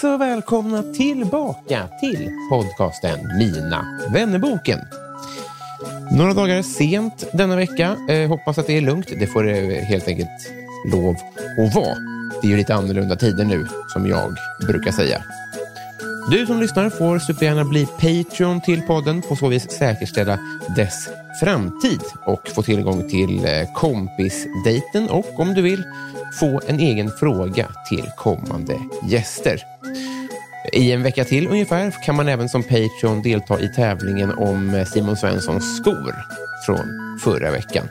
[0.00, 4.78] Så och välkomna tillbaka till podcasten Mina vännerboken.
[6.12, 7.96] Några dagar sent denna vecka.
[8.08, 9.06] Eh, hoppas att det är lugnt.
[9.20, 10.52] Det får det helt enkelt
[10.92, 11.16] lov
[11.66, 11.94] att vara.
[12.42, 15.22] Det är ju lite annorlunda tider nu, som jag brukar säga.
[16.30, 19.22] Du som lyssnar får supergärna bli Patreon till podden.
[19.22, 20.38] På så vis säkerställa
[20.76, 21.08] dess
[21.40, 25.84] framtid och få tillgång till eh, kompisdejten och om du vill
[26.40, 28.74] få en egen fråga till kommande
[29.08, 29.62] gäster.
[30.72, 34.84] I en vecka till ungefär kan man även som Patreon delta i tävlingen om eh,
[34.84, 36.14] Simon Svenssons skor
[36.66, 37.88] från förra veckan.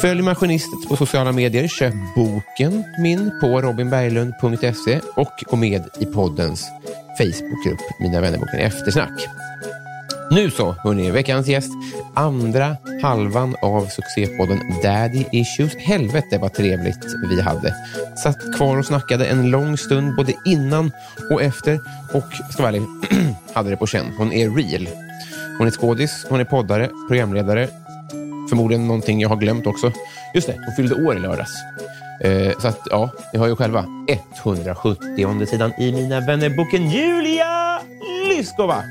[0.00, 6.70] Följ Maskinistet på sociala medier, köp boken min på robinberglund.se och gå med i poddens
[7.18, 9.28] Facebookgrupp Mina vännerboken Eftersnack.
[10.30, 11.70] Nu så, hörni, veckans gäst.
[12.14, 15.74] Andra halvan av succépodden Daddy Issues.
[15.76, 17.74] Helvete vad trevligt vi hade.
[18.22, 20.90] Satt kvar och snackade en lång stund både innan
[21.30, 21.80] och efter
[22.12, 22.82] och, ska vara ärlig,
[23.54, 24.12] hade det på känn.
[24.18, 24.88] Hon är real.
[25.58, 27.68] Hon är skådis, hon är poddare, programledare.
[28.52, 29.92] Förmodligen någonting jag har glömt också.
[30.34, 31.52] Just det, hon fyllde år i lördags.
[32.20, 33.84] Eh, så att, ja, ni har ju själva
[34.42, 37.80] 170 sidan i Mina vännerboken Julia
[38.28, 38.82] Lyskova.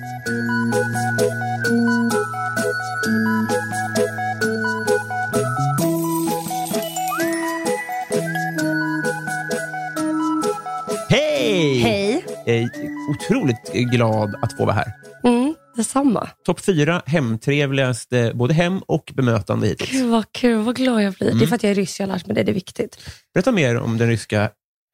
[11.09, 11.79] Hej!
[11.79, 12.23] Hej.
[12.45, 12.69] Eh,
[13.09, 14.93] otroligt glad att få vara här.
[15.23, 15.40] Mm,
[15.81, 16.29] detsamma.
[16.45, 19.91] Topp fyra hemtrevligaste både hem och bemötande hittills.
[19.91, 21.27] Gud vad kul, vad glad jag blir.
[21.27, 21.39] Mm.
[21.39, 22.97] Det är för att jag är ryss, jag har lärt mig det, det är viktigt.
[23.33, 24.49] Berätta mer om den ryska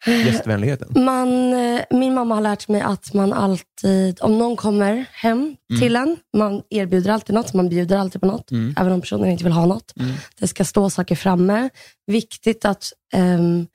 [0.05, 1.03] gästvänligheten.
[1.05, 5.95] Man, eh, min mamma har lärt mig att man alltid, om någon kommer hem till
[5.95, 8.75] en, man erbjuder alltid något, man bjuder alltid på något, Mm.
[8.77, 9.93] även om personen inte vill ha något.
[10.39, 11.69] Det ska stå saker framme.
[12.07, 12.83] Viktigt att
[13.13, 13.67] ehm,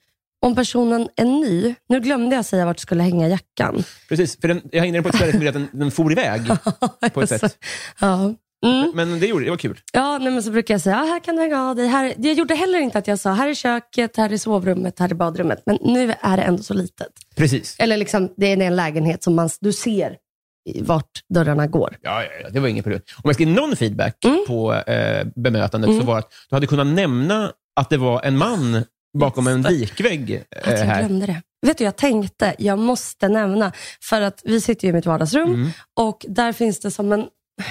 [0.43, 3.83] om personen är ny, nu glömde jag säga vart du skulle hänga jackan.
[4.09, 6.11] Precis, för den, jag hängde den på ett ställe som gjorde att den, den for
[6.11, 6.41] iväg
[7.13, 7.57] på ett sätt.
[7.99, 8.33] Ja.
[8.65, 8.91] Mm.
[8.95, 9.79] Men det gjorde det var kul.
[9.93, 11.87] Ja, nej, men så brukar jag säga, ah, här kan du hänga av dig.
[11.87, 15.09] Här, jag gjorde heller inte att jag sa, här är köket, här är sovrummet, här
[15.09, 15.63] är badrummet.
[15.65, 17.07] Men nu är det ändå så litet.
[17.35, 17.75] Precis.
[17.79, 20.17] Eller liksom, det är en lägenhet som man, du ser
[20.81, 21.97] vart dörrarna går.
[22.01, 23.01] Ja, ja, ja, det var inget problem.
[23.15, 24.43] Om jag ska ge någon feedback Mm.
[24.47, 28.83] på eh, bemötandet så var att du hade kunnat nämna att det var en man
[29.13, 30.99] bakom en vikvägg Att eh, jag här.
[31.07, 31.41] glömde det.
[31.67, 35.53] Vet du, jag tänkte, jag måste nämna, för att vi sitter ju i mitt vardagsrum
[35.53, 35.69] Mm.
[35.99, 37.27] och där finns det som en,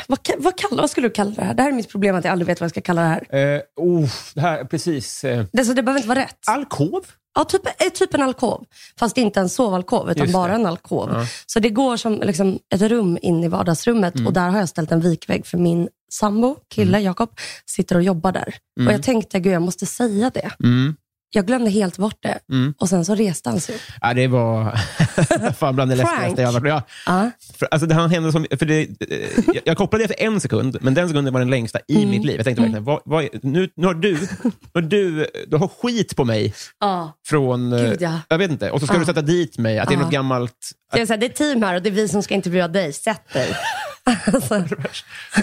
[0.06, 1.54] vad, vad, kallar, vad skulle du kalla det här?
[1.54, 3.54] Det här är mitt problem att jag aldrig vet vad jag ska kalla det här.
[3.54, 5.24] Eh, oh, det här precis.
[5.24, 6.38] Eh, Det, så det behöver inte vara rätt.
[6.46, 7.04] alkov?
[7.34, 8.64] Ja, typ, eh, typ en alkov.
[8.98, 10.38] Fast inte en sovalkov, utan Just det.
[10.38, 11.10] bara en alkov.
[11.12, 11.26] Ja.
[11.46, 14.26] Så det går som liksom, ett rum in i vardagsrummet Mm.
[14.26, 17.30] och där har jag ställt en vikvägg för min sambo, kille, Jakob,
[17.66, 18.54] sitter och jobbar där.
[18.86, 20.50] Och jag tänkte, gud jag måste säga det.
[20.64, 20.96] Mm.
[21.34, 22.38] Jag glömde helt bort det.
[22.52, 22.74] Mm.
[22.78, 23.80] Och sen så reste han sig upp.
[24.00, 24.70] Ja, det var
[25.58, 27.30] fan bland det läskigaste jag har varit ja, Ja.
[27.58, 28.88] för, alltså, det han hände som, för det, eh,
[29.46, 32.10] jag, jag kopplade det efter en sekund, men den sekunden var den längsta i Mm.
[32.10, 32.36] mitt liv.
[32.36, 34.12] Jag tänkte verkligen, vad, vad, nu, nu har du,
[34.42, 37.12] nu har du, du har skit på mig Ja.
[37.26, 37.72] från...
[37.72, 38.18] eh, Gud, ja.
[38.28, 38.70] Jag vet inte.
[38.70, 40.70] Och så ska du sätta dit mig, att det är något gammalt...
[40.92, 42.68] Det är, så här, det är team här och det är vi som ska intervjua
[42.68, 42.92] dig.
[42.92, 43.56] Sätt dig.
[44.34, 44.64] alltså,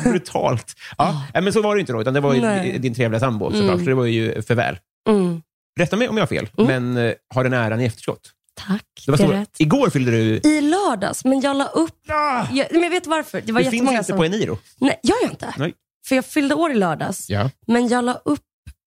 [0.04, 0.74] Brutalt.
[0.98, 2.34] Ja, Men så var det inte då, utan det var
[2.80, 4.78] din trevliga sambo såklart, så det var ju för väl.
[5.10, 5.42] mm.
[5.80, 8.32] Rätta mig om jag har fel, men eh, har den äran i efterskott.
[8.68, 9.56] Tack, Det var det är rätt.
[9.60, 10.38] Igår fyllde du...
[10.50, 11.96] I lördags, men jag la upp...
[12.10, 12.46] Ah!
[12.52, 13.42] Jag, men jag vet varför.
[13.46, 14.18] Det var Du finns inte som...
[14.18, 14.58] på Eniro.
[14.80, 15.54] Nej, jag gör inte.
[15.58, 15.74] Nej.
[16.08, 17.30] För jag fyllde år i lördags.
[17.30, 17.50] Ja.
[17.68, 18.42] Men jag la upp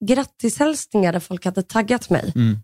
[0.05, 2.33] grattishälsningar där folk hade taggat mig.
[2.35, 2.59] Mm.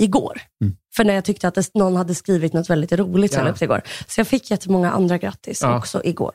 [0.00, 0.40] igår.
[0.64, 0.76] Mm.
[0.96, 3.46] För när jag tyckte att det, någon hade skrivit något väldigt roligt så Ja.
[3.46, 3.82] jag det igår.
[4.08, 5.78] Så jag fick jättemånga andra grattis Ja.
[5.78, 6.32] också igår.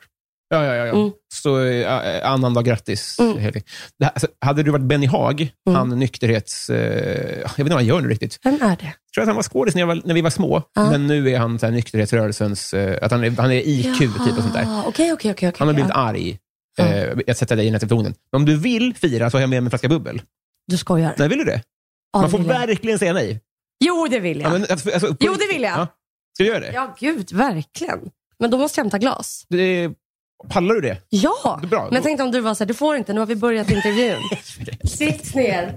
[0.54, 0.86] Ja, ja, ja.
[0.86, 0.94] ja.
[0.94, 1.10] Mm.
[1.34, 3.18] Så äh, annandag grattis.
[3.18, 3.52] Mm.
[3.98, 5.76] Det alltså, hade du varit Benny Haag, Mm.
[5.78, 6.70] han nykterhets...
[6.70, 8.38] Eh, jag vet inte vad han gör nu riktigt.
[8.44, 8.84] Vem är det?
[8.84, 10.90] Jag tror att han var skådis när, var- när vi var små, Ja.
[10.90, 12.74] men nu är han så här, nykterhetsrörelsens...
[12.74, 14.62] Eh, att han är, han är IQ typ och sånt där.
[14.62, 15.30] Jaha, okej, okej.
[15.32, 15.52] okej.
[15.58, 15.96] Han har blivit Ja.
[16.00, 16.38] arg.
[16.76, 16.84] Ja.
[16.84, 18.14] Eh, jag sätter dig i den tonen.
[18.32, 20.22] Men om du vill fira så har jag med mig en flaska bubbel.
[20.66, 21.14] Du skojar?
[21.18, 21.62] Nej, vill du det?
[22.12, 23.40] Ja, Man får verkligen säga nej.
[23.84, 24.48] Jo, det vill jag.
[24.48, 25.72] Ja, men, alltså, alltså, Jo, det vill jag.
[25.72, 25.86] Ja.
[26.34, 26.72] Ska du göra det?
[26.72, 27.98] Ja, gud, verkligen.
[28.38, 29.44] Men då måste jag hämta glas.
[29.48, 29.90] det?
[30.48, 30.98] Pallar du det?
[31.08, 31.84] Ja, Det bra.
[31.84, 33.70] men jag tänkte om du var så här, du får inte, nu har vi börjat
[33.70, 34.22] intervjun.
[34.84, 35.74] Sitt ner.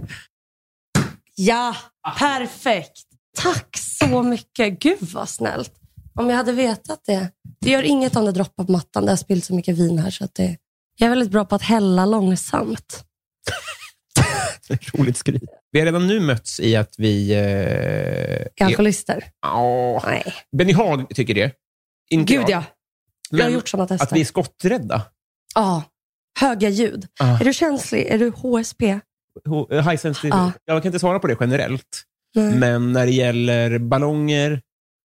[1.35, 1.75] Ja,
[2.19, 3.03] perfekt.
[3.37, 4.79] Tack så mycket.
[4.79, 5.71] Gud vad snällt.
[6.19, 7.29] Om jag hade vetat det.
[7.61, 9.05] Det gör inget om det droppar på mattan.
[9.05, 10.11] Det har spillt så mycket vin här.
[10.11, 10.57] Så att det,
[10.97, 13.03] jag är väldigt bra på att hälla långsamt.
[14.93, 15.43] Roligt skryt.
[15.71, 17.31] Vi har redan nu mötts i att vi...
[17.33, 19.23] Eh, Är alkoholister?
[19.41, 20.23] ja.
[20.57, 21.51] Benny Haag tycker det.
[22.09, 22.49] Inte Gud jag.
[22.49, 22.63] ja.
[23.37, 24.05] Jag har gjort sådana tester.
[24.07, 25.01] att vi är skotträdda.
[25.55, 25.83] Ja.
[26.39, 27.07] Höga ljud.
[27.19, 27.39] Ah.
[27.39, 28.05] Är du känslig?
[28.07, 28.99] Är du HSP?
[29.47, 30.35] Ho- High sensitive.
[30.37, 30.51] Ja.
[30.65, 32.03] Jag kan inte svara på det generellt.
[32.35, 32.55] Nej.
[32.55, 34.61] Men när det gäller ballonger,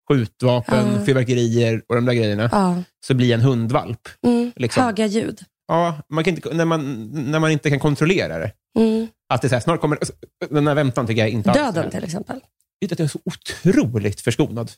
[0.10, 1.06] skjutvapen, Ja.
[1.06, 2.84] fyrverkerier och de där grejerna, Ja.
[3.06, 4.00] så blir jag en hundvalp.
[4.28, 4.52] Mm.
[4.56, 4.84] Liksom.
[4.84, 5.40] Höga ljud.
[5.68, 8.52] Ja, man kan inte, när, man, när man inte kan kontrollera det.
[8.80, 9.08] Mm.
[9.34, 9.96] Att det så här, snart kommer...
[9.96, 10.14] alltså,
[10.50, 12.36] Den här väntan tycker jag inte alls Döden till exempel.
[12.82, 14.72] Vet du att jag är så otroligt förskonad.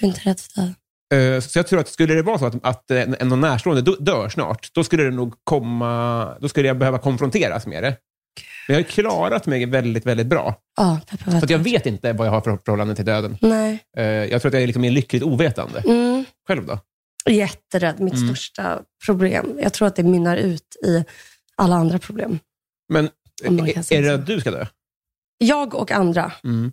[0.00, 0.74] Du är inte rädd för döden.
[1.14, 3.82] Eh, Så jag tror att skulle det vara så att, att en en någon närstående
[3.82, 6.34] dö- dör snart, då skulle det nog komma...
[6.40, 7.96] Då skulle jag behöva konfronteras med det.
[8.68, 10.54] Men jag har klarat mig väldigt, väldigt bra.
[10.76, 11.50] Ja, Så att vet.
[11.50, 13.38] jag vet inte vad jag har för förhållande till döden.
[13.40, 13.78] Nej.
[13.96, 15.80] Eh, Jag tror att jag är liksom lyckligt ovetande.
[15.86, 16.24] Mm.
[16.48, 16.78] Själv då?
[17.30, 18.00] Jätterädd.
[18.00, 18.28] Mitt Mm.
[18.28, 19.58] största problem.
[19.62, 21.04] Jag tror att det mynnar ut i
[21.56, 22.38] alla andra problem.
[22.92, 23.04] Men
[23.44, 24.14] är, är det så.
[24.14, 24.66] att du ska dö?
[25.38, 26.32] Jag och andra.
[26.44, 26.72] Mm.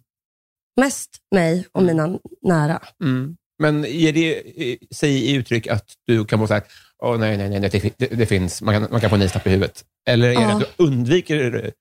[0.81, 2.81] Mest mig och mina nära.
[3.03, 3.37] Mm.
[3.59, 4.37] Men ger det
[4.71, 6.63] eh, sig i uttryck att du kan vara så här,
[7.03, 9.47] åh nej, nej, nej, det, det, det finns, man kan, man kan få en istapp
[9.47, 9.83] i huvudet?
[10.09, 10.51] Eller är det Ja.
[10.53, 11.71] att du undviker eh,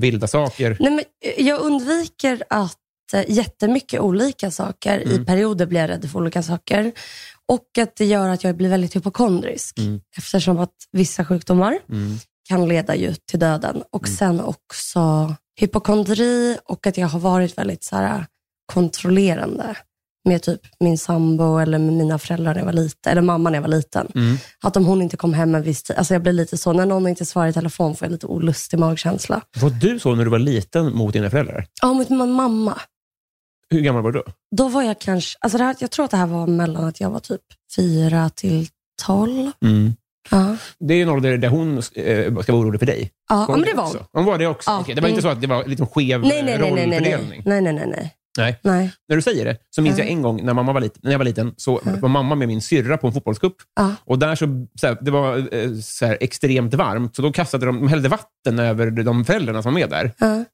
[0.00, 0.76] vilda saker?
[0.80, 2.78] Nej, men eh, jag undviker att
[3.28, 4.98] jättemycket olika saker.
[5.00, 5.24] I Mm.
[5.26, 6.92] perioder blir jag rädd för olika saker.
[7.48, 9.78] Och att det gör att jag blir väldigt hypokondrisk.
[9.78, 10.00] Mm.
[10.16, 12.18] Eftersom att vissa sjukdomar Mm.
[12.48, 13.82] kan leda ju till döden.
[13.90, 18.26] Och sen också hypokondri och att jag har varit väldigt så här,
[18.72, 19.76] kontrollerande
[20.24, 23.56] med typ min sambo eller med mina föräldrar när jag var liten, eller mamma när
[23.56, 24.08] jag var liten.
[24.14, 24.36] Mm.
[24.64, 26.86] Att om hon inte kom hem en viss tid, alltså jag blir lite så, när
[26.86, 29.40] någon inte svarar i telefon får jag lite olustig magkänsla.
[29.60, 31.66] Var du så när du var liten mot dina föräldrar?
[31.82, 32.78] Ja, mot min mamma.
[33.70, 34.32] Hur gammal var du då?
[34.56, 37.10] Då var jag kanske, alltså här, jag tror att det här var mellan att jag
[37.10, 37.40] var typ
[37.76, 38.68] fyra till
[39.02, 39.50] tolv.
[40.30, 41.82] Ja, Det är en ålder där hon eh,
[42.42, 43.10] ska vara orolig för dig.
[43.28, 43.96] ja men det var hon.
[44.12, 44.70] Hon var det också?
[44.70, 44.80] Ja.
[44.80, 45.30] Okej, det var inte Mm.
[45.32, 47.42] så att det var lite skev Nej, nej, eh, nej, nej, nej, rollfördelning?
[47.46, 48.58] nej, nej, nej, nej.
[48.62, 48.92] Nej.
[49.08, 50.04] När du säger det så minns Ja.
[50.04, 52.48] jag en gång när, mamma var liten, när jag var liten, så var mamma med
[52.48, 53.56] min syrra på en fotbollscup.
[53.76, 53.94] Ja.
[54.04, 57.66] Och där så, så här, det var eh, så här, extremt varmt, så då kastade
[57.66, 60.12] de, de hällde vatten över de föräldrarna som var med där.
[60.18, 60.44] Ja,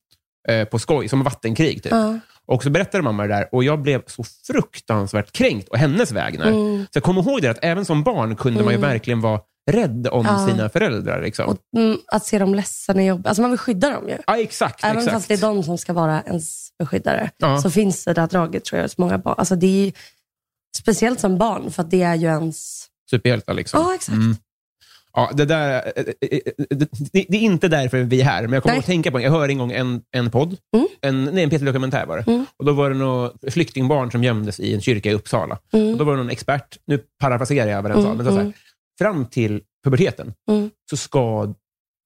[0.48, 1.82] Eh, på skoj, som vattenkrig.
[1.82, 1.92] Typ.
[1.92, 2.18] ja.
[2.46, 6.46] Och så berättade mamma det där och jag blev så fruktansvärt kränkt å hennes vägnar.
[6.46, 6.82] Mm.
[6.82, 10.08] Så jag kommer ihåg det att även som barn kunde man ju verkligen vara rädd
[10.10, 10.46] om Ja.
[10.48, 11.22] sina föräldrar.
[11.22, 11.46] Liksom.
[11.48, 13.26] Och, mm, att se dem ledsna är jobbigt.
[13.26, 14.16] Alltså man vill skydda dem ju.
[14.26, 14.84] ja, exakt.
[14.84, 15.12] Även exakt.
[15.14, 17.60] fast det är de som ska vara ens beskyddare, Ja.
[17.62, 19.34] så finns det där draget tror jag hos många barn.
[19.38, 19.92] Alltså det är
[20.78, 22.86] speciellt som barn, för att det är ju ens...
[23.10, 23.80] Superhjältar liksom.
[23.80, 24.16] Ja, exakt.
[24.16, 24.36] Mm.
[25.12, 26.76] Ja, det, där, eh, eh, eh,
[27.12, 29.24] det, det är inte därför vi är här, men jag kommer att tänka på det.
[29.24, 30.88] Jag hörde en gång en, en podd, Mm.
[31.00, 32.30] en, nej, en P3-dokumentär var det.
[32.32, 32.46] Mm.
[32.56, 35.58] Och då var det några flyktingbarn som gömdes i en kyrka i Uppsala.
[35.72, 35.92] Mm.
[35.92, 38.32] Och då var det någon expert, nu parafraserar jag vad den sa, Mm, men var
[38.32, 38.52] så här, mm.
[39.00, 40.70] Fram till puberteten Mm.
[40.90, 41.54] så ska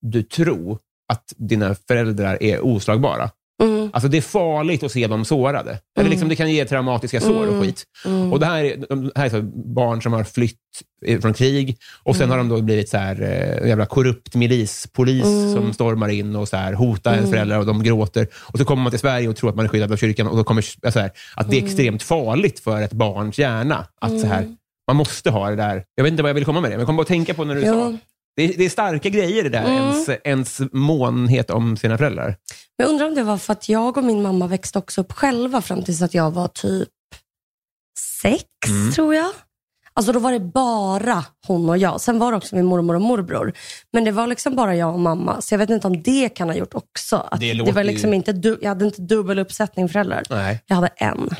[0.02, 0.78] du tro
[1.12, 3.30] att dina föräldrar är oslagbara.
[3.62, 3.90] Mm.
[3.92, 5.78] Alltså det är farligt att se dem sårade.
[5.98, 7.60] Eller liksom, det kan ge traumatiska sår och Mm.
[7.62, 7.84] skit.
[8.04, 8.32] Mm.
[8.32, 9.42] Och det här är, de här är så
[9.74, 10.58] barn som har flytt
[11.06, 15.24] eh, från krig och sen har de då blivit så här, eh, jävla korrupt milispolis
[15.54, 18.26] som stormar in och så här, hotar en föräldrar och de gråter.
[18.34, 20.36] Och så kommer man till Sverige och tror att man är skyddad av kyrkan och
[20.36, 23.86] då kommer så här, att det är extremt farligt för ett barns hjärna.
[24.00, 24.56] Att så här,
[24.86, 25.84] man måste ha det där.
[25.94, 27.34] Jag vet inte vad jag vill komma med det, men jag kommer bara att tänka
[27.34, 27.72] på när du Jo.
[27.72, 27.98] sa.
[28.36, 29.74] Det är, det är starka grejer det där, Mm.
[29.74, 32.26] ens, ens månhet om sina föräldrar.
[32.78, 35.12] Men jag undrar om det var för att jag och min mamma växte också upp
[35.12, 36.88] själva fram tills att jag var typ
[38.22, 38.92] sex, Mm.
[38.92, 39.30] tror jag.
[39.96, 42.00] Alltså då var det bara hon och jag.
[42.00, 43.52] Sen var det också min mormor och morbror.
[43.92, 45.40] Men det var liksom bara jag och mamma.
[45.40, 47.16] Så jag vet inte om det kan ha gjort också.
[47.30, 50.22] Att Det det, var ju- liksom inte du, jag hade inte dubbel uppsättning föräldrar.
[50.30, 50.62] Nej.
[50.66, 51.30] Jag hade en.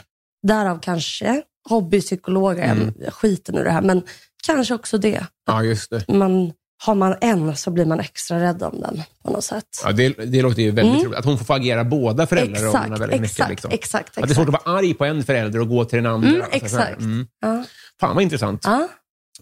[0.43, 2.95] Därav kanske hobbypsykologer, Mm.
[3.01, 3.83] jag skiter nu det här.
[3.83, 4.03] Men
[4.47, 5.27] kanske också det.
[5.47, 6.05] Ja, just det.
[6.09, 6.53] Man
[6.85, 9.65] har man en så blir man extra rädd om den på något sätt.
[9.85, 11.19] Ja, det, det låter ju väldigt roligt.
[11.19, 12.93] Att hon får få agera båda föräldrarollerna Mm.
[12.93, 13.31] Exakt, väldigt mycket.
[13.31, 13.71] exakt, liksom.
[13.73, 14.61] exakt, Att det är svårt exakt.
[14.61, 16.29] att vara arg på en förälder och gå till den andra.
[16.29, 17.01] Mm, Alltså, exakt.
[17.01, 17.27] Mm.
[17.41, 17.65] Ja.
[18.01, 18.61] Fan vad intressant.
[18.65, 18.89] Ja.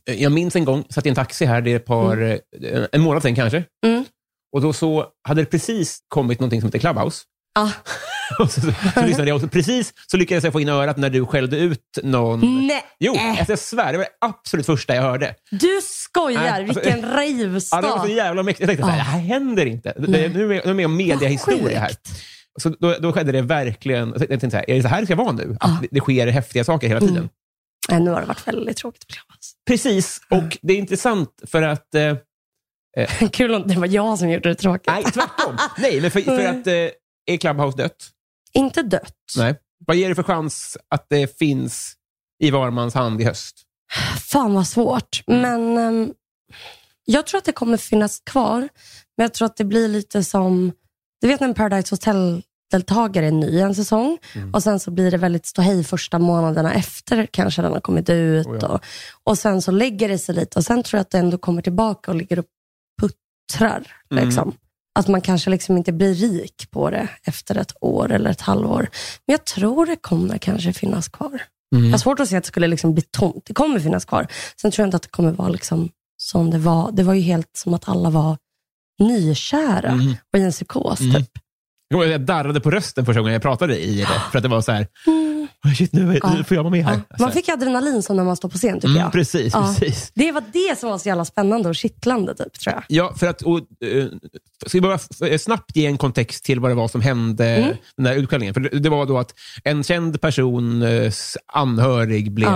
[0.04, 3.22] Jag minns en gång, satt i en taxi här, det är par, eh, en månad
[3.22, 3.64] sedan kanske.
[3.86, 4.04] Mm.
[4.52, 7.22] Och då så hade det precis kommit någonting som heter Clubhouse.
[7.54, 7.70] Ja.
[8.38, 11.10] Så, så, så lyssnade jag och så precis så lyckades jag få in örat när
[11.10, 12.66] du skällde ut någon.
[12.66, 12.84] Nej.
[12.98, 15.34] Jo, alltså jag svär, det var det absolut första jag hörde.
[15.50, 17.02] Du skojar, Nej, alltså- vilken
[17.70, 18.60] Ja, det var så jävla mäktigt.
[18.60, 19.94] Jag tänkte, här, det här händer inte.
[19.98, 21.90] Det, nu är jag- med om mediahistoria här.
[22.60, 24.14] Så då, då skedde det verkligen.
[24.18, 25.56] Jag tänkte så här, är det så här det ska vara nu?
[25.60, 27.16] Att det, det sker häftiga saker hela tiden?
[27.16, 27.28] Mm.
[27.88, 29.54] Nej, nu har det varit väldigt tråkigt Clubhouse.
[29.66, 31.94] Precis, och det är intressant för att...
[31.94, 32.16] Eh,
[33.32, 34.86] Kul om det var jag som gjorde det tråkigt.
[34.86, 35.56] nej, tvärtom.
[35.78, 36.72] nej, men för, för att eh,
[37.26, 38.08] är Clubhouse dött?
[38.54, 39.16] Inte dött.
[39.36, 39.54] Nej.
[39.86, 41.94] Vad ger det för chans att det finns
[42.42, 43.62] i var mans hand i höst?
[44.30, 45.22] Fan vad svårt.
[45.26, 45.40] Mm.
[45.40, 46.12] Men ehm,
[47.04, 48.68] jag tror att det kommer finnas kvar.
[49.16, 50.72] Men jag tror att det blir lite som,
[51.20, 54.54] du vet när en Paradise Hotel-deltagare är ny en säsong Mm.
[54.54, 58.46] och sen så blir det väldigt ståhej första månaderna efter kanske den har kommit ut.
[58.46, 58.68] Oh ja.
[58.68, 58.80] och,
[59.24, 61.62] och sen så lägger det sig lite och sen tror jag att det ändå kommer
[61.62, 62.46] tillbaka och ligger och
[63.02, 63.96] puttrar.
[64.10, 64.24] Mm.
[64.24, 64.54] Liksom.
[64.94, 68.80] Att man kanske liksom inte blir rik på det efter ett år eller ett halvår.
[69.26, 71.42] Men jag tror det kommer kanske finnas kvar.
[71.74, 71.84] Mm.
[71.84, 73.42] Jag har svårt att se att det skulle liksom bli tomt.
[73.46, 74.26] Det kommer finnas kvar.
[74.60, 76.92] Sen tror jag inte att det kommer vara liksom som det var.
[76.92, 78.36] Det var ju helt som att alla var
[79.00, 80.14] nykära Mm.
[80.32, 81.00] och i en psykos.
[81.00, 81.14] Mm.
[81.14, 81.30] Typ.
[81.88, 84.06] Jag darrade på rösten första gången jag pratade i det.
[84.30, 85.31] För att det var så här, "Oj,
[85.76, 86.44] shit, nu, Ja.
[86.44, 87.00] får jag vara med här.
[87.10, 87.16] Ja.
[87.18, 89.12] Man fick adrenalin som när man står på scen tycker mm, jag.
[89.12, 89.74] Precis, Ja.
[89.78, 90.12] precis.
[90.14, 92.84] Det var det som var så jävla spännande och kittlande typ, tror jag.
[92.88, 94.06] Ja, för att, och, eh,
[94.66, 94.98] ska vi bara
[95.38, 97.76] snabbt ge en kontext till vad det var som hände Mm.
[97.96, 98.54] den där utskällningen?
[98.54, 102.48] För det, det var då att en känd persons anhörig blev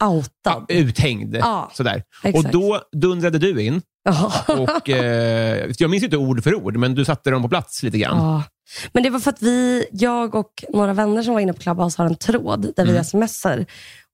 [0.00, 0.64] Ja, outad.
[0.68, 1.36] uthängd.
[1.36, 2.02] Ja, sådär.
[2.22, 2.46] exakt.
[2.46, 3.82] Och då dundrade du in.
[4.48, 7.98] Och, eh, jag minns inte ord för ord, men du satte dem på plats lite
[7.98, 8.42] grann.
[8.92, 12.02] Men det var för att vi, jag och några vänner som var inne på Clubhouse
[12.02, 12.94] har en tråd där Mm.
[12.96, 13.66] vi smsar.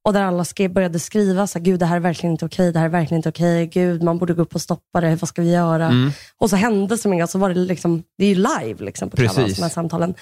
[0.04, 2.72] Och där alla skrev, började skriva, så här, gud det här är verkligen inte okej,
[2.72, 5.28] det här är verkligen inte okej, gud man borde gå upp och stoppa det, vad
[5.28, 5.86] ska vi göra?
[5.86, 6.10] Mm.
[6.38, 9.16] Och så hände som inget, så var det liksom, det är ju live liksom på.
[9.16, 10.14] Clubhouse, de här samtalen.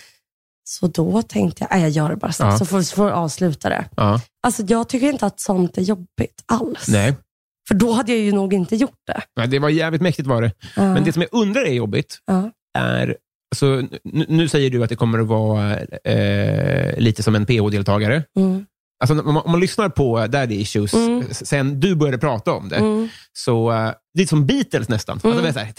[0.64, 2.58] Så då tänkte jag, nej jag gör det bara snabbt, Ja.
[2.58, 3.85] så får vi får vi avsluta det.
[3.97, 4.20] Ja.
[4.42, 6.88] Alltså jag tycker inte att sånt är jobbigt alls.
[6.88, 7.14] Nej.
[7.68, 9.20] För då hade jag ju nog inte gjort det.
[9.37, 10.52] Nej, det var jävligt mäktigt var det.
[10.76, 10.94] Ja.
[10.94, 12.18] Men det som jag undrar är jobbigt
[12.78, 13.16] är...
[13.55, 18.23] Alltså, nu, nu säger du att det kommer att vara eh, lite som en PH-deltagare.
[18.37, 18.67] Mm.
[19.00, 21.25] Alltså, om, man, om man lyssnar på Daddy Issues Mm.
[21.31, 23.09] sen du började prata om det, Mm.
[23.33, 25.12] så uh, det är som Beatles nästan.
[25.14, 25.43] Alltså, Mm.
[25.43, 25.73] det är så här,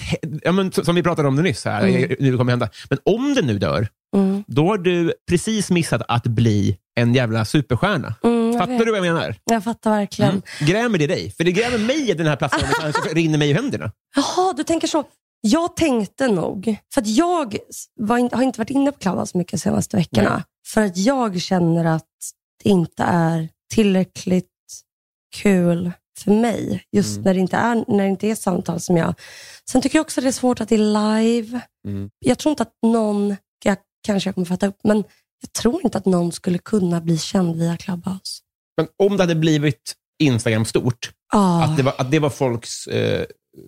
[0.43, 2.15] ja, men, som vi pratade om det nyss, här, Mm.
[2.19, 2.69] nu kommer hända.
[2.89, 4.43] Men om det nu dör, Mm.
[4.47, 8.13] då har du precis missat att bli en jävla superstjärna.
[8.23, 8.85] Mm, Fattar vet.
[8.85, 9.35] du vad jag menar?
[9.45, 10.31] Jag fattar verkligen.
[10.31, 10.41] Mm.
[10.59, 11.31] Grämer det dig?
[11.38, 13.91] För det grämer mig i den här plattformen, så rinner mig i händerna.
[14.15, 15.03] Jaha, du tänker så.
[15.41, 17.58] Jag tänkte nog, för att jag
[17.96, 20.34] var har inte varit inne på Clubhouse så mycket de senaste veckorna.
[20.34, 20.43] Nej.
[20.67, 22.05] För att jag känner att
[22.63, 24.46] det inte är tillräckligt
[25.36, 26.84] kul för mig.
[26.91, 27.24] Just Mm.
[27.24, 29.13] när, det inte är, när det inte är samtal som jag...
[29.72, 31.62] Sen tycker jag också att det är svårt att det är live.
[31.88, 32.10] Mm.
[32.19, 34.98] Jag tror inte att någon, jag, kanske jag kommer fatta upp, men
[35.41, 38.41] jag tror inte att någon skulle kunna bli känd via Clubhouse.
[38.77, 42.88] Men om det hade blivit Instagram stort, Ja, att, det var, att det var folks
[42.88, 43.25] eh,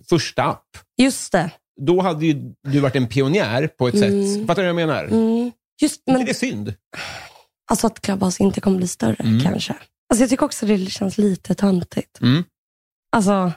[0.08, 0.66] första app,
[0.98, 1.50] just det.
[1.80, 4.26] Då hade ju du varit en pionjär på ett Mm.
[4.26, 4.46] sätt.
[4.46, 5.04] Fattar du vad jag menar?
[5.04, 5.52] Mm.
[5.82, 6.74] Just, Men det är synd.
[7.70, 9.40] Alltså att Clubhouse inte kommer bli större Mm.
[9.40, 9.72] kanske.
[10.10, 12.20] Alltså jag tycker också det känns lite töntigt.
[12.20, 12.44] Mm.
[13.16, 13.52] Alltså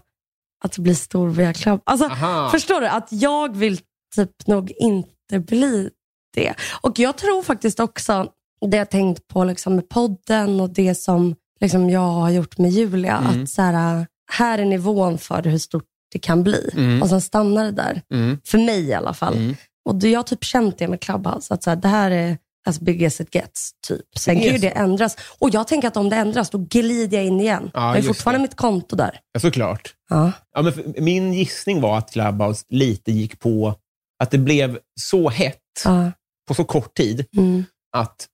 [0.65, 1.81] att blir stor via Club.
[1.85, 2.49] Alltså, Aha.
[2.51, 2.87] förstår du?
[2.87, 3.79] Att jag vill
[4.15, 5.89] typ nog inte bli
[6.35, 6.53] det.
[6.81, 8.31] Och jag tror faktiskt också,
[8.71, 12.71] det jag tänkt på liksom med podden och det som liksom jag har gjort med
[12.71, 13.43] Julia, Mm.
[13.43, 15.83] att så här, här är nivån för hur stort
[16.15, 16.69] det kan bli.
[16.73, 17.01] Mm.
[17.01, 18.01] Och sen stannar det där.
[18.13, 18.39] Mm.
[18.45, 19.33] För mig i alla fall.
[19.37, 19.55] Mm.
[19.89, 22.79] Och jag har typ känt det med Clubhouse, att så här, det här är as
[22.79, 23.71] big as it gets.
[23.87, 24.05] Typ.
[24.17, 25.17] Sen kan ju det ändras.
[25.39, 27.71] Och jag tänker att om det ändras, då glider jag in igen.
[27.73, 28.41] Ja, jag har fortfarande det.
[28.41, 29.19] mitt konto där.
[29.31, 29.93] Ja, såklart.
[30.09, 30.31] Ja.
[30.55, 33.75] Ja, men för, min gissning var att Clubhouse lite gick på
[34.23, 36.11] att det blev så hett Ja.
[36.47, 37.65] på så kort tid Mm.
[37.97, 38.27] att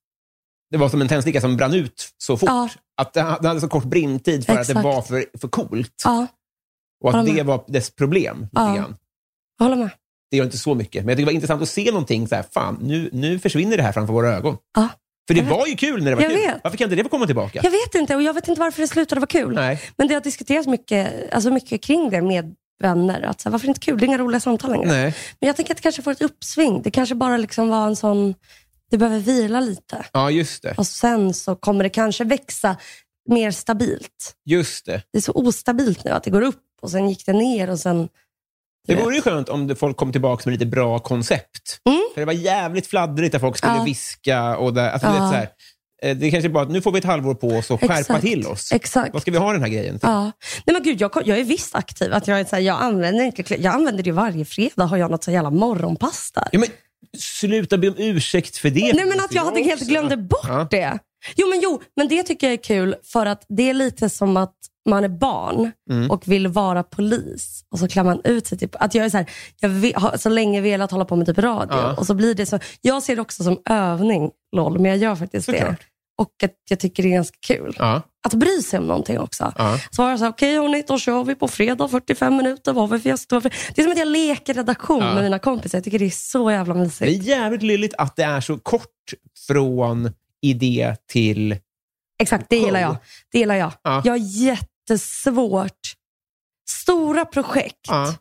[0.71, 2.49] det var som en tändsticka som brann ut så fort.
[2.49, 2.69] Ja.
[3.01, 4.77] Att det hade så kort brintid för att Exakt.
[4.79, 5.93] det var för, för coolt.
[6.05, 6.27] ja,
[7.01, 8.47] Och att det var dess problem.
[8.51, 8.75] Ja.
[9.57, 9.89] jag håller med.
[10.31, 11.05] Det gör inte så mycket.
[11.05, 13.77] Men jag tycker det var intressant att se någonting så här, fan, nu, nu försvinner
[13.77, 14.57] det här framför våra ögon.
[14.75, 14.89] Ja.
[15.27, 16.41] För det var ju kul när det var Jag kul.
[16.41, 16.61] vet.
[16.63, 17.59] Varför kan inte det få komma tillbaka?
[17.63, 19.53] Jag vet inte och jag vet inte varför det slutade vara kul.
[19.55, 19.81] Nej.
[19.97, 23.21] Men det har diskuterats mycket, alltså mycket kring det med vänner.
[23.21, 23.97] Att så här, varför inte kul?
[23.97, 24.87] Det är inga roliga samtal längre.
[24.87, 25.15] Nej.
[25.39, 26.81] Men jag tänker att det kanske får ett uppsving.
[26.81, 28.35] Det kanske bara liksom var en sån,
[28.91, 30.05] det behöver vila lite.
[30.11, 30.73] Ja, just det.
[30.77, 32.77] Och sen så kommer det kanske växa
[33.29, 34.35] mer stabilt.
[34.45, 35.01] Just det.
[35.11, 37.79] Det är så ostabilt nu att det går upp och sen gick det ner och
[37.79, 38.09] sen
[38.87, 41.79] Det vore ju skönt om det- folk kom tillbaka med lite bra koncept.
[41.89, 42.01] Mm.
[42.13, 43.83] För det var jävligt fladdrigt där folk skulle Ja.
[43.83, 44.57] viska.
[44.57, 45.13] Och där, alltså, Ja.
[45.13, 45.49] vet, så här,
[46.03, 47.99] eh, det är kanske bara att nu får vi ett halvår på oss att skärpa
[47.99, 48.21] Exakt.
[48.21, 48.71] till oss.
[48.71, 49.13] Exakt.
[49.13, 50.09] Vad ska vi ha den här grejen till?
[50.09, 50.23] Ja.
[50.65, 52.13] Nej men gud, jag, jag är visst aktiv.
[52.13, 54.85] Att jag, är så här, jag, använder inte, jag använder det varje fredag.
[54.85, 56.47] Har jag något så jävla morgonpass där.
[56.51, 56.69] Ja, men,
[57.19, 58.93] sluta be om ursäkt för det.
[58.93, 60.67] Nej men att jag hade helt glömde bort Ja.
[60.71, 60.99] det.
[61.35, 64.37] Jo men jo, men det tycker jag är kul för att det är lite som
[64.37, 64.53] att
[64.89, 66.11] man är barn Mm.
[66.11, 68.57] och vill vara polis och så klär man ut sig.
[68.57, 71.27] Typ, att jag är så, här, jag vill, har så länge velat hålla på med
[71.27, 71.95] typ radio Ja.
[71.97, 72.59] och så blir det så.
[72.81, 75.59] Jag ser det också som övning, LOL, men jag gör faktiskt det.
[75.59, 75.81] Såklart.
[76.17, 77.75] Och att jag tycker det är ganska kul.
[77.79, 79.53] Ja, Att bry sig om någonting också.
[79.57, 79.79] ja.
[79.91, 82.73] Så var jag så här, okej hörni, då kör vi på fredag 45 minuter.
[82.73, 83.41] Vad har vi för gäster?
[83.75, 85.77] Det är som att jag leker redaktion med mina kompisar.
[85.77, 87.23] Jag tycker det är så jävla Det är mysigt.
[87.23, 88.87] jävligt lylligt att det är så kort
[89.47, 90.11] från
[90.41, 91.55] idé till...
[92.21, 92.97] Exakt, det gillar jag.
[93.31, 93.71] Det gillar jag.
[93.83, 94.01] Ja.
[94.05, 94.17] Jag har
[94.91, 95.93] jättesvårt.
[96.69, 98.15] Stora projekt, Ja.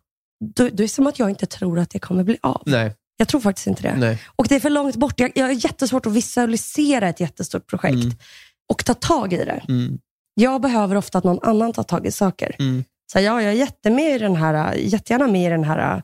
[0.44, 2.62] då, då är det som att jag inte tror att det kommer bli av.
[2.66, 3.96] Nej, Jag tror faktiskt inte det.
[3.96, 4.22] nej.
[4.36, 5.20] Och det är för långt bort.
[5.20, 8.16] Jag, jag har jättesvårt att visualisera ett jättestort projekt Mm.
[8.68, 9.62] och ta tag i det.
[9.68, 9.98] Mm.
[10.34, 12.56] Jag behöver ofta att någon annan tar tag i saker.
[12.58, 12.84] Mm.
[13.12, 16.02] Så ja, jag är jättemed i den här, jättegärna med i den här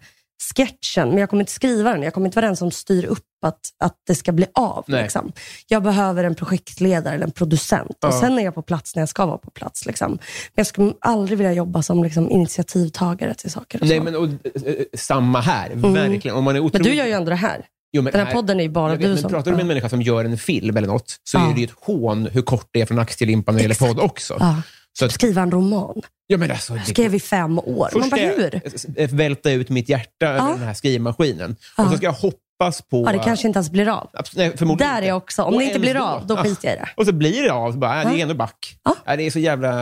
[0.57, 2.02] sketchen, men jag kommer inte skriva den.
[2.02, 4.85] Jag kommer inte vara den som styr upp att, att det ska bli av.
[4.88, 5.02] Nej.
[5.02, 5.33] Liksom.
[5.69, 7.90] Jag behöver en projektledare eller en producent.
[7.90, 8.21] Och Ja.
[8.21, 9.87] Sen är jag på plats när jag ska vara på plats.
[9.87, 10.11] Liksom.
[10.11, 10.19] Men
[10.55, 13.81] jag skulle aldrig vilja jobba som liksom, initiativtagare till saker.
[13.81, 14.05] Och Nej, så.
[14.05, 15.71] men och, eh, samma här.
[15.75, 16.37] Verkligen.
[16.37, 16.85] Om man är men otroligt...
[16.87, 17.64] du gör ju ändå det här.
[17.93, 19.31] Jo, men Den här podden är ju bara vet, du men som...
[19.31, 21.50] Pratar du med en människa som gör en film eller något, så Ja.
[21.50, 23.62] är det ju ett hån hur kort det är från ax till limpa när det
[23.62, 24.37] gäller podd också.
[24.40, 24.62] Ja.
[24.99, 26.03] Så att, Skriva en roman.
[26.26, 27.65] ja, men alltså, det, Skrev i fem år.
[27.76, 28.61] Man först bara, ska hur?
[28.97, 30.49] jag välta ut mitt hjärta över Ja.
[30.49, 31.57] den här skrivmaskinen.
[31.76, 31.85] Ja.
[31.85, 33.03] Och så ska jag hoppas på...
[33.07, 34.11] Ja, det kanske inte ens blir av.
[34.35, 35.43] Nej, förmodligen Där är jag också.
[35.43, 36.03] Om Och det inte blir då.
[36.03, 36.43] av, då Ja.
[36.43, 36.88] skiter jag i det.
[36.97, 37.73] Och så blir det av.
[37.73, 38.23] Så bara, äh, det är Ja.
[38.23, 38.79] ändå back.
[39.05, 39.17] Ja.
[39.17, 39.73] Det är så jävla...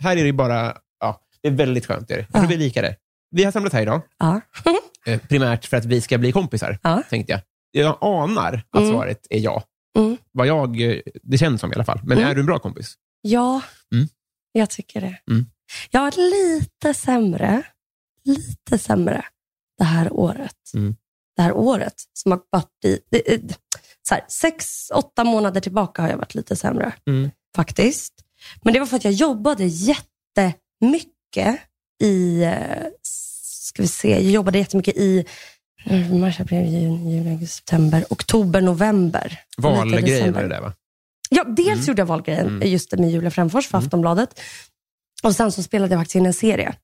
[0.00, 0.76] Här är det bara...
[1.00, 2.10] Ja, det är väldigt skönt.
[2.10, 2.26] Är det.
[2.32, 2.44] Ja.
[2.48, 2.96] vi är lika det.
[3.30, 4.40] Vi har samlat här idag, Ja.
[5.06, 7.02] eh, primärt för att vi ska bli kompisar, Ja.
[7.10, 7.40] tänkte jag.
[7.84, 8.92] Jag anar att Mm.
[8.92, 9.62] svaret är ja.
[9.98, 10.16] Mm.
[10.32, 12.00] Vad jag, det känns som i alla fall.
[12.04, 12.30] Men Mm.
[12.30, 12.94] är du en bra kompis?
[13.22, 13.60] Ja.
[14.52, 15.18] Jag tycker det.
[15.30, 15.46] Mm.
[15.90, 17.62] Jag har lite sämre,
[18.24, 19.24] lite sämre
[19.78, 20.56] det här året.
[20.74, 20.96] Mm.
[21.36, 22.98] Det här året som har varit i...
[23.10, 23.58] det-
[24.08, 27.30] Så här, sex, åtta månader tillbaka har jag varit lite sämre, Mm.
[27.56, 28.12] faktiskt.
[28.62, 31.60] Men det var för att jag jobbade jättemycket
[32.02, 32.42] i...
[32.42, 35.24] eh, Ska vi se, jag jobbade jättemycket i
[35.84, 39.40] eh, mars, april, juni, juli, augusti, september, oktober, november.
[39.56, 40.72] Valgrejen var det där va?
[41.34, 41.84] Ja, dels Mm.
[41.84, 42.68] gjorde jag valgrejen, Mm.
[42.68, 44.40] just med Julia Frändfors för Aftonbladet.
[45.22, 46.74] Och sen så spelade jag faktiskt in en serie.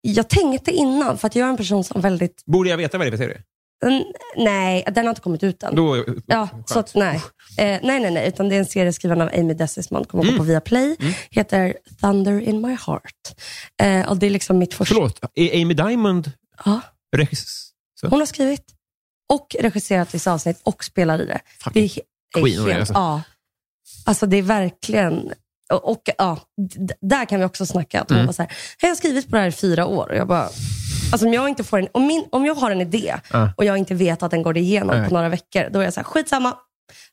[0.00, 2.42] Jag tänkte innan, för att jag är en person som väldigt...
[2.46, 3.42] Borde jag veta vad det är för serie?
[3.84, 4.02] Mm,
[4.36, 5.74] nej, den har inte kommit ut än.
[5.74, 6.68] Då, Ja, skönt.
[6.68, 7.16] så att, nej.
[7.58, 8.28] Eh, nej, nej, nej.
[8.28, 10.36] Utan det är en serie skriven av Amy Desisman, kommer Mm.
[10.36, 10.96] på Viaplay.
[11.30, 13.12] Heter Thunder in my heart.
[13.82, 14.94] Eh, och det är liksom mitt första...
[14.94, 16.32] Förlåt, är Amy Diamond
[16.64, 16.80] Ja,
[17.16, 18.08] regissör?
[18.10, 18.64] hon har skrivit
[19.32, 21.40] och regisserat vissa avsnitt och spelar i det.
[21.64, 21.74] Fuck.
[21.74, 22.00] Det är, he-
[22.38, 22.94] Queen helt, alltså.
[22.94, 23.22] ja.
[24.06, 25.32] Alltså det är verkligen,
[25.72, 26.38] och, och ja,
[27.00, 28.00] där kan vi också snacka.
[28.00, 28.26] Att Mm.
[28.26, 30.48] var så här, jag har skrivit på det här i fyra år och jag bara,
[31.12, 33.52] alltså om jag inte får en, om, min, om jag har en idé Ja.
[33.56, 35.08] och jag inte vet att den går igenom Nej.
[35.08, 36.54] på några veckor, då är jag så här, skitsamma.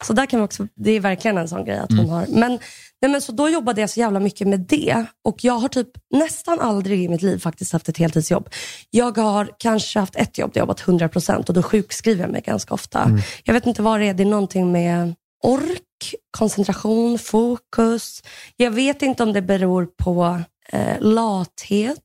[0.03, 2.05] Så där kan vi också, det är verkligen en sån grej att Mm.
[2.05, 2.25] hon har.
[2.29, 2.59] Men,
[3.01, 5.87] nej men så då jobbade jag så jävla mycket med det och jag har typ
[6.13, 8.49] nästan aldrig i mitt liv faktiskt haft ett heltidsjobb.
[8.89, 12.41] Jag har kanske haft ett jobb där jag jobbat 100% och då sjukskriver jag mig
[12.41, 13.01] ganska ofta.
[13.03, 13.21] Mm.
[13.43, 15.81] Jag vet inte vad det är, det är någonting med ork,
[16.37, 18.21] koncentration, fokus.
[18.55, 21.99] Jag vet inte om det beror på eh, lathet.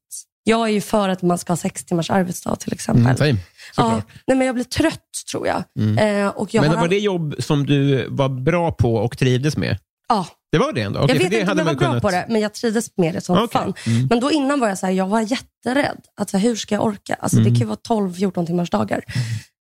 [0.45, 3.05] Jag är ju för att man ska ha sex timmars arbetsdag till exempel.
[3.05, 3.37] Mm, same.
[3.77, 5.01] ja, nej, men jag blir trött
[5.33, 5.57] tror jag.
[5.99, 9.57] Eh, och jag Men var all- det jobb som du var bra på och trivdes
[9.57, 9.79] med?
[10.09, 11.01] ja, Det var det ändå?
[11.01, 12.03] Okej, jag vet inte om jag var man bra kunnat...
[12.03, 13.49] på det, men jag trivdes med det som Okej.
[13.53, 13.75] fan.
[13.87, 14.07] Mm.
[14.11, 16.01] Men då innan var jag så här, jag var jätterädd.
[16.17, 17.15] Att så här, hur ska jag orka?
[17.21, 17.53] Alltså, Mm.
[17.53, 19.05] Det kan ju vara 12-14 timmars dagar.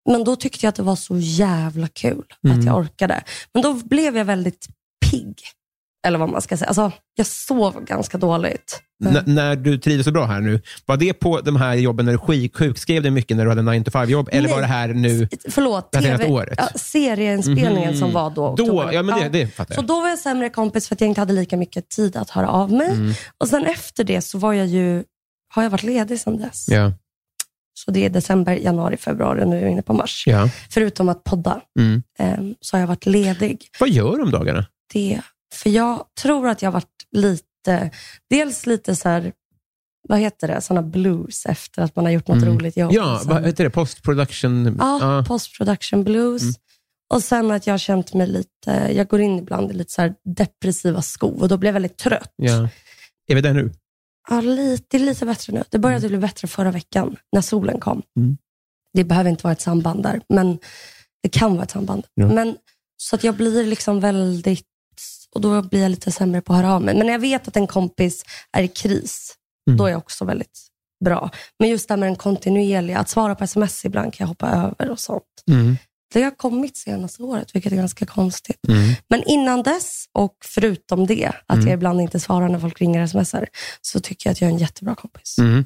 [0.06, 2.58] Men då tyckte jag att det var så jävla kul Mm.
[2.58, 3.22] att jag orkade.
[3.54, 4.66] Men då blev jag väldigt
[5.10, 5.34] pigg.
[6.06, 6.68] Eller vad man ska säga.
[6.68, 8.82] Alltså, jag sov ganska dåligt.
[9.04, 12.12] N- när du trivdes så bra här nu, var det på de här jobben när
[12.12, 14.28] du sjuk- sjukskrev dig mycket när du hade 9 to 5-jobb?
[14.32, 14.52] Eller Nej.
[14.52, 15.28] var det här nu?
[15.50, 16.54] Förlåt, Det senaste året?
[16.58, 17.98] Ja, serieinspelningen Mhm.
[17.98, 18.54] som var då.
[18.56, 19.86] Då, ja men det, det fattar Så jag.
[19.86, 22.48] då var jag sämre kompis för att jag inte hade lika mycket tid att höra
[22.48, 22.90] av mig.
[22.90, 23.12] Mm.
[23.40, 25.04] Och sen efter det så var jag ju,
[25.54, 26.68] har jag varit ledig sedan dess.
[26.68, 26.92] Ja.
[27.78, 30.24] Så det är december, januari, februari nu är jag inne på mars.
[30.26, 30.48] Ja.
[30.70, 32.02] Förutom att podda Mm.
[32.18, 33.68] eh, så har jag varit ledig.
[33.80, 34.66] Vad gör du om dagarna?
[34.92, 35.20] Det,
[35.54, 37.90] för jag tror att jag har varit lite,
[38.30, 39.32] dels lite så här,
[40.08, 42.54] vad heter det, sådana blues efter att man har gjort något Mm.
[42.54, 42.92] roligt jobb.
[42.92, 43.70] Ja, sen- vad heter det?
[43.70, 44.76] Post production?
[44.78, 46.42] Ja, post production blues.
[46.42, 46.54] Mm.
[47.14, 50.14] Och sen att jag har känt mig lite, jag går in ibland i lite så
[50.24, 52.32] depressiva skov och då blir jag väldigt trött.
[52.36, 52.68] ja.
[53.28, 53.70] Är vi där nu?
[54.30, 55.64] Ja, lite, det är lite bättre nu.
[55.70, 58.02] Det började bli bättre förra veckan när solen kom.
[58.16, 58.36] Mm.
[58.92, 60.58] Det behöver inte vara ett samband där, men
[61.22, 62.06] det kan vara ett samband.
[62.14, 62.26] Ja.
[62.26, 62.56] Men,
[62.96, 64.66] så att jag blir liksom väldigt,
[65.34, 66.94] och då blir jag lite sämre på att höra av mig.
[66.96, 69.32] Men när jag vet att en kompis är i kris,
[69.70, 69.76] Mm.
[69.76, 70.58] då är jag också väldigt
[71.04, 71.30] bra.
[71.58, 74.48] Men just det här med den kontinuerliga, att svara på sms ibland kan jag hoppa
[74.50, 75.22] över och sånt.
[75.50, 75.76] Mm.
[76.14, 78.68] Det har kommit senaste året, vilket är ganska konstigt.
[78.68, 78.94] Mm.
[79.10, 81.66] Men innan dess, och förutom det, att Mm.
[81.68, 83.46] jag ibland inte svarar när folk ringer och smsar,
[83.80, 85.38] så tycker jag att jag är en jättebra kompis.
[85.38, 85.64] Mm.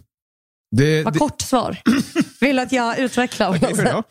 [0.76, 1.76] Det, Vad det, kort svar.
[2.40, 3.59] Vill att jag utvecklar
[3.92, 4.03] då.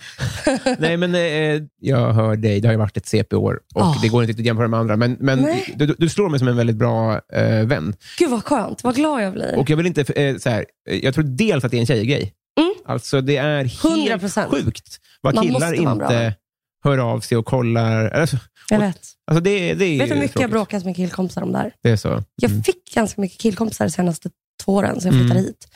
[0.80, 2.62] Nej, men eh, jag hör dig.
[2.62, 3.96] Det har ju varit ett CP-år och Ah.
[4.02, 4.96] det går inte riktigt att jämföra med andra.
[4.98, 7.94] Men, men du, du slår mig som en väldigt bra eh, vän.
[8.18, 9.56] Gud vad skönt, vad glad jag blir.
[9.58, 11.86] Och jag vill inte, eh, så här, eh, jag tror dels att det är en
[11.88, 12.34] tjejgrej.
[12.60, 12.74] Mm.
[12.86, 14.50] Alltså det är helt 100%.
[14.50, 16.36] sjukt vad Man killar inte
[16.84, 18.10] hör av sig och kollar.
[18.10, 18.38] Alltså,
[18.70, 19.00] jag vet.
[19.28, 20.52] alltså det, det är Vet du hur mycket jag tråkigt.
[20.52, 21.74] bråkat med killkompisar om det här?
[21.84, 22.24] Det är så.
[22.36, 22.64] Jag Mm.
[22.64, 24.30] fick ganska mycket killkompisar de senaste
[24.64, 25.46] två åren sen jag flyttade Mm.
[25.52, 25.68] hit.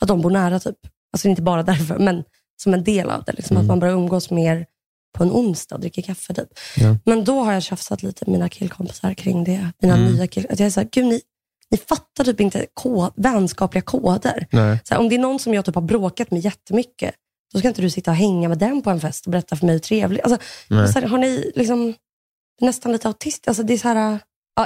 [0.00, 0.76] Att de bor nära typ.
[1.12, 2.24] Alltså inte bara därför, men
[2.62, 3.32] som en del av det.
[3.32, 3.64] Liksom, Mm.
[3.64, 4.66] Att man börjar umgås mer
[5.16, 6.34] på en onsdag och dricker kaffe.
[6.34, 6.48] Typ.
[6.76, 6.96] Ja.
[7.04, 9.72] Men då har jag tjafsat lite med mina killkompisar kring det.
[9.82, 10.12] Mina Mm.
[10.12, 10.46] nya kill...
[10.50, 11.20] Att jag är så här, gud ni,
[11.70, 14.46] ni fattar typ inte kod, vänskapliga koder.
[14.84, 17.14] Så här, om det är någon som jag typ har bråkat med jättemycket,
[17.52, 19.66] då ska inte du sitta och hänga med den på en fest och berätta för
[19.66, 20.20] mig hur trevlig.
[20.20, 21.94] Alltså, så här, har ni liksom
[22.60, 23.48] nästan lite autist?
[23.48, 24.18] Alltså, det är så här,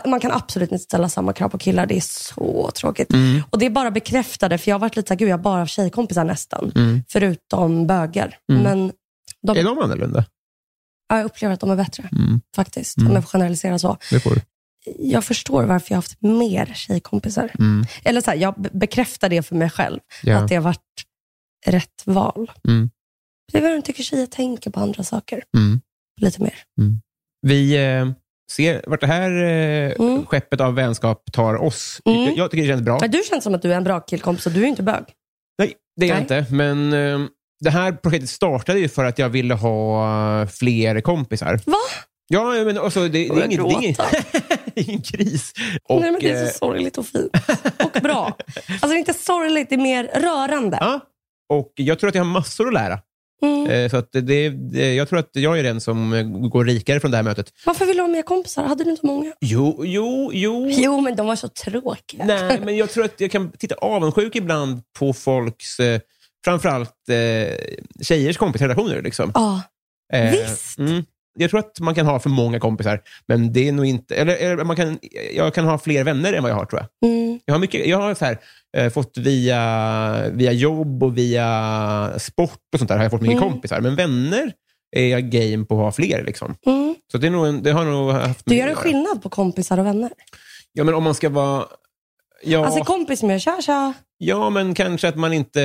[0.07, 1.87] man kan absolut inte ställa samma krav på killar.
[1.87, 3.13] Det är så tråkigt.
[3.13, 3.43] Mm.
[3.51, 5.43] Och det är bara bekräftade, för jag har varit lite så här, gud jag har
[5.43, 6.73] bara tjejkompisar nästan.
[6.75, 7.03] Mm.
[7.09, 8.39] Förutom bögar.
[8.53, 8.63] Mm.
[8.63, 8.93] Men
[9.47, 10.25] de, Är de annorlunda?
[11.09, 12.41] ja, jag upplever att de är bättre Mm.
[12.57, 12.97] faktiskt.
[12.97, 13.09] Mm.
[13.11, 13.97] Om jag får generalisera så.
[14.11, 14.41] Det får.
[14.99, 17.51] Jag förstår varför jag har haft mer tjejkompisar.
[17.59, 17.87] Mm.
[18.05, 20.01] Eller så här, jag be- bekräftar det för mig själv.
[20.23, 20.37] Ja.
[20.39, 20.79] Att det har varit
[21.67, 22.53] rätt val.
[22.69, 22.91] Mm.
[23.53, 25.43] Det är väl jag tycker tjejer tänker på andra saker.
[25.57, 25.81] Mm.
[26.21, 26.55] Lite mer.
[27.47, 28.07] Vi eh,
[28.53, 30.27] ser vart det här eh, Mm.
[30.27, 32.01] skeppet av vänskap tar oss.
[32.05, 32.25] Mm.
[32.25, 32.99] Jag, jag tycker det känns bra.
[33.01, 35.05] Men du känns som att du är en bra killkompis och du är inte bög.
[35.59, 36.47] Nej, det är jag inte.
[36.51, 37.21] Men eh,
[37.61, 41.61] det här projektet startade ju för att jag ville ha fler kompisar.
[41.67, 41.77] Va?
[42.29, 44.05] Ja, men alltså, det, det, är ingen, det, är ingen, gråta.
[44.75, 45.53] det är ingen kris.
[45.89, 47.37] Och, Nej, men det är eh, så sorgligt och fint.
[47.85, 48.37] Och bra.
[48.69, 50.79] Alltså det är inte sorgligt, det är mer rörande.
[50.81, 51.01] ja,
[51.59, 52.99] och jag tror att jag har massor att lära.
[53.43, 53.67] Mm.
[53.71, 57.01] Eh, Så att det, det, jag tror att jag är den som eh, går rikare
[57.01, 57.53] från det här mötet.
[57.67, 58.65] Varför vill du ha mer kompisar?
[58.65, 59.33] Hade du inte många?
[59.41, 60.69] Jo, jo, jo.
[60.71, 62.25] Jo, men de var så tråkiga.
[62.25, 66.01] Nej, men jag tror att jag kan titta avundsjuk ibland på folks, eh,
[66.45, 67.57] framförallt eh,
[68.03, 69.03] tjejers kompisrelationer.
[69.03, 69.31] Liksom.
[69.35, 69.63] Ja,
[70.15, 70.79] Eh, visst.
[70.79, 71.05] Mm,
[71.39, 74.15] jag tror att man kan ha för många kompisar, men det är nog inte...
[74.15, 74.99] Eller, eller man kan,
[75.35, 77.11] jag kan ha fler vänner än vad jag har, tror jag.
[77.11, 77.41] Mm.
[77.45, 78.39] Jag har, mycket, jag har så här,
[78.77, 83.39] eh, fått via, via jobb och via sport och sånt där har jag fått mycket
[83.39, 83.51] Mm.
[83.51, 84.53] kompisar, men vänner
[84.97, 86.25] är jag game på att ha fler.
[86.25, 86.55] Liksom.
[86.67, 86.95] Mm.
[87.13, 89.87] Så det, är nog det har nog haft Du gör en skillnad på kompisar och
[89.87, 90.11] vänner.
[90.73, 91.65] Ja, men om man ska vara...
[92.45, 93.93] Ja, Alltså kompis med tja tja.
[94.19, 95.61] ja, men kanske att man inte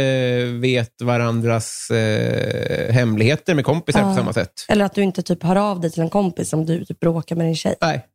[0.46, 4.10] vet varandras eh, hemligheter med kompisar Ja.
[4.10, 4.52] på samma sätt.
[4.70, 7.36] Eller att du inte typ hör av dig till en kompis om du typ bråkar
[7.36, 7.76] med din tjej.
[7.82, 8.06] Nej,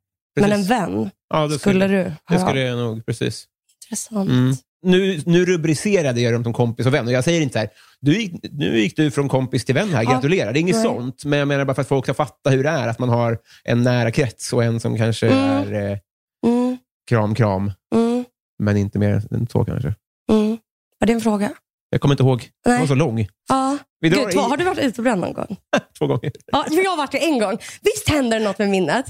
[0.41, 0.71] Men precis.
[0.71, 2.67] en vän ja, det skulle du Det höra skulle av.
[2.69, 3.45] jag nog, precis.
[3.85, 4.31] Intressant.
[4.31, 4.55] Mm.
[4.85, 7.69] Nu, nu rubricerade jag dem som kompis och vän och jag säger inte så här,
[8.01, 10.53] du gick, nu gick du från kompis till vän här, gratulerar.
[10.53, 10.85] Det är inget Nej.
[10.85, 13.09] sånt, men jag menar bara för att folk ska fatta hur det är, att man
[13.09, 15.39] har en nära krets och en som kanske Mm.
[15.51, 15.99] är eh,
[16.47, 16.79] Mm.
[17.09, 18.12] kram, kram, Mm.
[18.59, 19.95] Men inte mer än så kanske.
[20.33, 20.59] Mm.
[20.99, 21.53] Var det en fråga?
[21.91, 22.49] Jag kommer inte ihåg.
[22.65, 23.27] Den var så lång.
[23.49, 23.79] Ja.
[24.03, 25.57] Gud, i har du varit utebränd någon gång?
[25.99, 26.33] två gånger.
[26.53, 27.59] Ja, jag har varit det en gång.
[27.83, 29.07] Visst händer det något med minnet?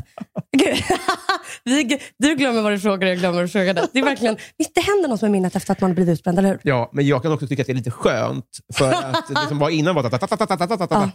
[2.19, 3.89] Du glömmer vad du frågade, jag glömmer vad du frågade.
[3.93, 6.39] Det är verkligen, visst det händer något med minnet efter att man har blivit utbränd,
[6.39, 6.61] eller hur?
[6.63, 9.59] Ja, men jag kan också tycka att det är lite skönt, för att det som
[9.59, 10.03] var innan var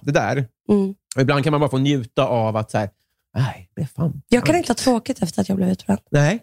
[0.02, 0.48] det där.
[0.70, 0.96] Mm.
[1.16, 2.90] Och ibland kan man bara få njuta av att så här,
[3.38, 6.00] nej, det är fan Jag kan inte ha tråkigt efter att jag blev utbränd.
[6.12, 6.40] Nej.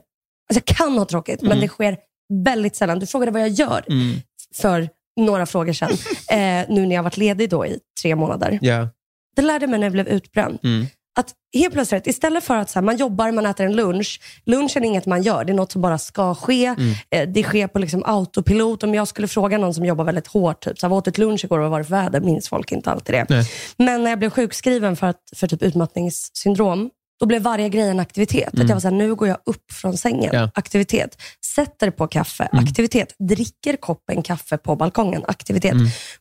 [0.51, 1.61] Alltså, jag kan ha tråkigt, men Mm.
[1.61, 1.97] det sker
[2.45, 2.99] väldigt sällan.
[2.99, 4.17] Du frågade vad jag gör Mm.
[4.55, 4.89] för
[5.21, 5.91] några frågor sedan,
[6.31, 8.59] eh, nu när jag varit ledig då i tre månader.
[8.63, 8.89] Ja.
[9.37, 10.59] Det lärde mig när jag blev utbränd.
[10.65, 10.87] Mm.
[11.19, 14.21] Att helt plötsligt, istället för att så här, man jobbar, man äter en lunch.
[14.47, 16.65] Lunchen är inget man gör, det är något som bara ska ske.
[16.67, 16.95] Mm.
[17.11, 18.83] Eh, det sker på liksom autopilot.
[18.83, 21.19] Om jag skulle fråga någon som jobbar väldigt hårt, typ, så här, vad åt ett
[21.19, 22.21] lunch igår och vad var det för väder?
[22.21, 23.27] Minns folk inte alltid det.
[23.29, 23.45] Nej.
[23.77, 28.01] Men när jag blev sjukskriven för, att, för typ utmattningssyndrom, då blev varje grej en
[28.01, 28.49] aktivitet.
[28.49, 30.51] Att jag var så här, nu går jag upp från sängen, Ja.
[30.55, 31.23] aktivitet.
[31.55, 33.15] Sätter på kaffe, aktivitet.
[33.19, 35.75] Dricker koppen kaffe på balkongen, aktivitet.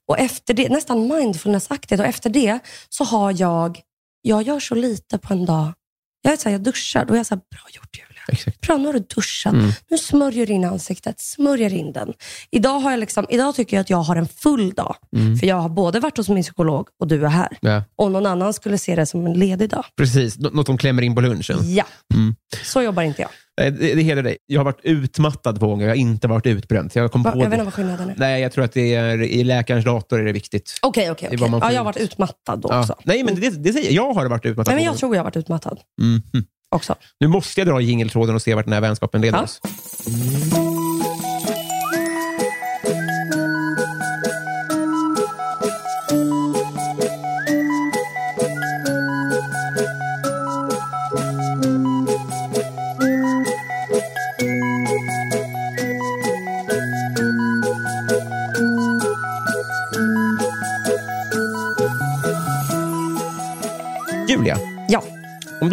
[0.07, 3.79] Och efter det, nästan mindfulness-aktigt, och efter det så har jag,
[4.21, 5.73] jag gör så lite på en dag.
[6.21, 8.12] Jag, är så här, jag duschar, då är jag så här, bra gjort Julia.
[8.27, 8.61] Exakt.
[8.61, 9.53] Bra, nu har du duschat.
[9.53, 9.71] Mm.
[9.89, 12.13] Nu smörjer du in ansiktet, smörjer in den.
[12.51, 14.95] Idag, har jag liksom, idag tycker jag att jag har en full dag.
[15.15, 15.37] Mm.
[15.37, 17.57] För jag har både varit hos min psykolog och du är här.
[17.61, 19.85] Ja, Och någon annan skulle se det som en ledig dag.
[19.97, 20.37] precis.
[20.39, 21.57] Nå- Något som klämmer in på lunchen.
[21.61, 21.83] Ja,
[22.13, 22.35] Mm.
[22.63, 23.29] så jobbar inte jag.
[23.57, 24.37] Det, det hedrar dig.
[24.45, 26.91] Jag har varit utmattad på gånger, jag har inte varit utbränd.
[26.93, 28.15] Jag kom Va, på jag vet inte vad skillnaden är.
[28.17, 30.79] Nej, jag tror att det är i läkarens dator är det viktigt.
[30.81, 31.37] Okej, okej.
[31.37, 32.79] man får Ja, jag har varit utmattad då Ja.
[32.81, 32.95] också.
[33.03, 34.07] Nej, men det, det säger jag.
[34.07, 34.71] Jag har varit utmattad.
[34.73, 36.21] Nej, men jag tror jag har varit utmattad Mhm.
[36.73, 36.95] Också.
[37.19, 39.43] Nu måste jag dra i jingeltråden och se vart den här vänskapen leder Ja.
[39.43, 39.61] oss.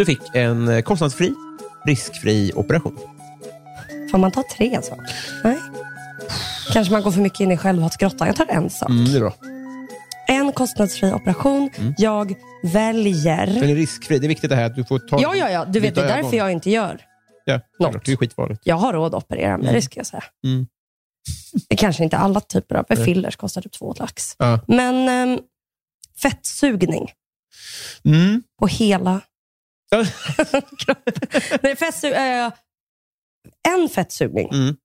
[0.00, 1.34] Du fick en eh, kostnadsfri,
[1.86, 2.98] riskfri operation.
[4.10, 5.06] Får man ta tre saker?
[5.44, 5.58] Nej.
[6.72, 8.26] Kanske man går för mycket in i självhatsgrottan.
[8.26, 8.90] Jag tar en sak.
[8.90, 9.34] Mm, det är bra.
[10.28, 11.70] En kostnadsfri operation.
[11.78, 11.94] Mm.
[11.98, 13.46] Jag väljer...
[13.46, 14.18] Den är riskfri.
[14.18, 15.20] Det är viktigt det här att du får ta...
[15.22, 15.64] Ja, ja, ja.
[15.64, 16.38] Du vet, det är därför ögon.
[16.38, 17.00] jag inte gör.
[17.44, 18.04] Ja, Något.
[18.04, 18.60] det är skitfarligt.
[18.64, 20.24] Jag har råd att operera mig, det ska jag säga.
[20.44, 20.66] Mm.
[21.68, 24.36] Det kanske inte alla typer av fillers kostar typ två lax.
[24.38, 24.60] Ja.
[24.66, 25.40] Men ehm,
[26.22, 27.10] fettsugning
[28.04, 28.42] Mm.
[28.60, 29.20] på hela.
[31.62, 32.52] Nej, fettsug, eh,
[33.68, 34.76] en fettsugning Mm.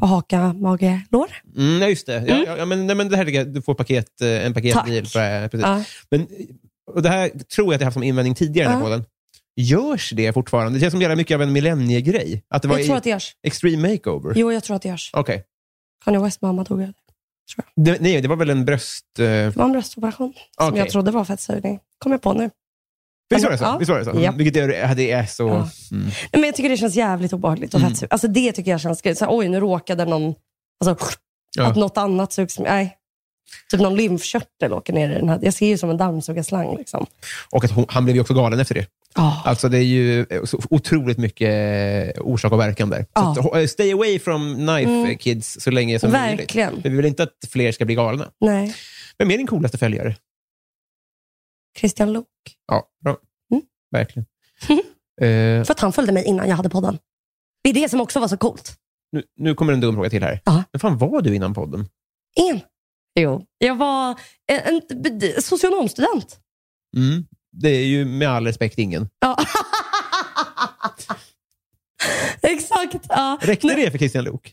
[0.00, 1.30] på haka, mage, lår.
[1.56, 2.16] Mm, ja, just det.
[2.18, 2.44] Mm.
[2.46, 4.84] ja, ja, men, nej, men det här du får paket, eh, en paketdeal.
[5.50, 5.60] Precis.
[5.62, 5.84] Ja.
[6.10, 6.26] Men,
[6.92, 9.04] och det här tror jag att jag haft som invändning tidigare i den här podden.
[9.56, 10.76] Görs det fortfarande?
[10.78, 12.44] Det känns som jävla mycket av en millenniegrej.
[12.48, 13.36] Att det var Jag tror att det görs.
[13.42, 14.32] Extreme Makeover.
[14.36, 15.10] Jo, jag tror att det görs.
[15.12, 15.44] Okej.
[16.04, 16.92] Kanye West mamma dog av
[17.76, 17.98] det.
[18.00, 19.04] Nej, det var väl en bröst...
[19.18, 21.80] Eh, Det var en bröstoperation som jag trodde var fettsugning.
[21.98, 22.50] kom jag på nu.
[23.34, 23.64] Visst var det så?
[23.64, 23.76] Ja.
[23.78, 24.12] Visst var det så?
[24.20, 24.32] Ja.
[24.32, 25.42] Vilket är, ja, det är så...
[25.42, 25.54] Ja.
[25.96, 26.04] Mm.
[26.04, 27.94] Nej, Men jag tycker det känns jävligt obehagligt att Mm.
[28.10, 28.98] Alltså det tycker jag känns...
[28.98, 30.34] Så här, oj, nu råkade någon...
[30.84, 31.06] Alltså,
[31.56, 31.66] Ja.
[31.66, 32.58] Att något annat sugs...
[32.58, 32.96] Nej.
[33.70, 35.38] Typ någon lymfkörtel åker ner i den här.
[35.42, 36.76] Jag ser ju som en dammsugarslang.
[36.76, 37.06] Liksom.
[37.50, 38.86] Och att hon, han blev ju också galen efter det.
[39.14, 39.42] Ja.
[39.44, 41.48] Alltså det är ju eh, så otroligt mycket
[42.16, 43.06] eh, orsak och verkan där.
[43.14, 43.34] Ja.
[43.34, 45.18] Så eh, stay away from knife Mm.
[45.18, 46.40] kids så länge som möjligt.
[46.40, 46.72] Verkligen.
[46.72, 48.30] Men vi vill inte att fler ska bli galna.
[48.40, 48.74] Nej.
[49.18, 50.16] Vem är din coolaste följare?
[51.78, 52.26] Christian Lok.
[52.66, 53.16] Ja, bra.
[53.52, 53.62] Mm.
[53.90, 54.26] Verkligen.
[55.20, 56.98] Eh, För att han följde mig innan jag hade podden.
[57.62, 58.76] Det är det som också var så coolt.
[59.12, 60.40] nu, nu kommer en dum fråga till här.
[60.44, 60.64] Ja.
[60.72, 61.88] Men fan var du innan podden?
[62.36, 62.60] Ingen.
[63.20, 63.46] Jo.
[63.58, 66.38] Jag var en, en socionomstudent.
[66.96, 67.26] Mm.
[67.52, 69.08] Det är ju med all respekt ingen.
[69.20, 69.36] Ja.
[72.42, 73.06] Exakt.
[73.08, 73.38] Ja.
[73.42, 74.52] Räckte det för Christian Lok?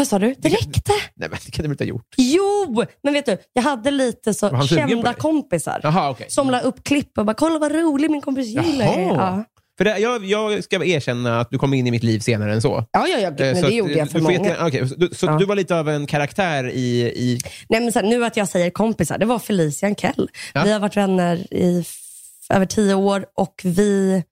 [0.00, 0.34] Vad sa du?
[0.38, 0.92] Det räckte.
[1.14, 2.14] Nej, men det kan du väl inte ha gjort?
[2.16, 6.26] Jo, men vet du, jag hade lite så kända kompisar Jaha, okej.
[6.30, 8.64] som la upp klipp och bara “kolla vad rolig min kompis Jaha.
[8.84, 9.44] är." ja.
[9.78, 12.62] För det, jag, jag ska erkänna att du kom in i mitt liv senare än
[12.62, 12.84] så.
[12.92, 14.34] ja, ja, ja, gud, Eh, men så det att, gjorde jag för du många.
[14.34, 15.32] jättegärna- okej, så du, så Ja.
[15.38, 17.00] du var lite av en karaktär i...
[17.16, 20.28] i Nej, men så här, nu att jag säger kompisar, det var Felicia Ankell.
[20.54, 20.62] Ja.
[20.64, 21.84] Vi har varit vänner i
[22.50, 24.22] över tio år och vi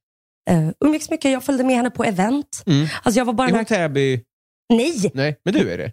[0.51, 1.31] eh, umgicks mycket.
[1.33, 2.63] Jag följde med henne på event.
[2.67, 2.87] mm.
[3.03, 3.89] Alltså jag var bara Är den hon här...
[3.89, 4.23] Täby?
[4.69, 5.11] Nej!
[5.15, 5.93] Nej, men du är det.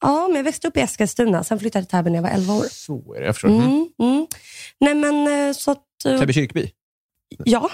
[0.00, 1.44] Ja, men jag växte upp i Eskilstuna.
[1.44, 2.64] Sen flyttade jag till Täby när jag var 11 år.
[2.70, 3.26] Så är det.
[3.26, 3.48] Jag förstår.
[3.48, 3.62] Mm.
[3.62, 4.26] Mm, mm.
[4.80, 6.04] Nej, men eh, så att...
[6.06, 6.70] eh, Täby kyrkby.
[7.44, 7.70] Ja,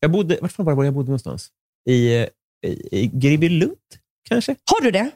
[0.00, 1.48] Jag bodde, vart fan var det jag bodde någonstans?
[1.88, 2.26] I, eh,
[2.66, 3.76] i, i Gribylund,
[4.28, 4.56] kanske?
[4.64, 5.10] har du det?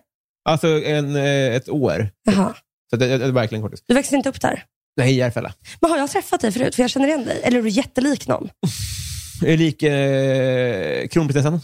[0.44, 2.08] Alltså en, ett år.
[2.24, 2.54] Jaha.
[2.90, 3.82] Så det, det, det verkligen kortis.
[3.86, 4.64] Du växte inte upp där?
[4.96, 5.54] Nej, Järfälla.
[5.80, 6.74] Men har jag träffat dig förut?
[6.74, 7.40] För jag känner igen dig.
[7.42, 8.50] Eller är du jättelik någon?
[9.40, 11.60] Jag är lik eh, kronprinsessan.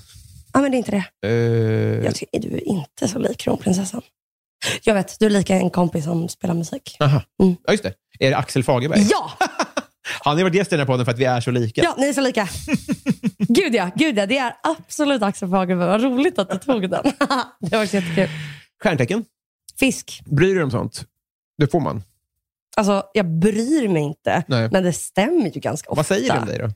[0.53, 1.29] Ja, men det är inte det.
[1.29, 4.03] Eh, Jag tycker du är inte så lik kronprinsessan.
[4.83, 6.97] Jag vet, du är lika en kompis som spelar musik.
[7.01, 7.23] aha.
[7.43, 7.57] Mm.
[7.67, 7.95] Ja, just det.
[8.19, 9.07] Är det Axel Fagerberg?
[9.11, 9.31] Ja!
[10.25, 11.83] Han har varit gäst i den här podden för att vi är så lika.
[11.83, 12.49] Ja, ni är så lika.
[13.38, 14.27] Gud ja, gud ja.
[14.27, 15.88] Det är absolut Axel Fagerberg.
[15.88, 17.03] Vad roligt att du tog den.
[17.61, 18.29] det var jättekul.
[18.83, 19.25] Stjärntecken.
[19.79, 20.23] Fisk.
[20.25, 21.05] Bryr du dig om sånt?
[21.59, 22.03] Det får man.
[22.77, 24.69] Alltså, jag bryr mig inte, Nej.
[24.73, 25.99] men det stämmer ju ganska ofta.
[25.99, 26.71] Vad säger du om dig då?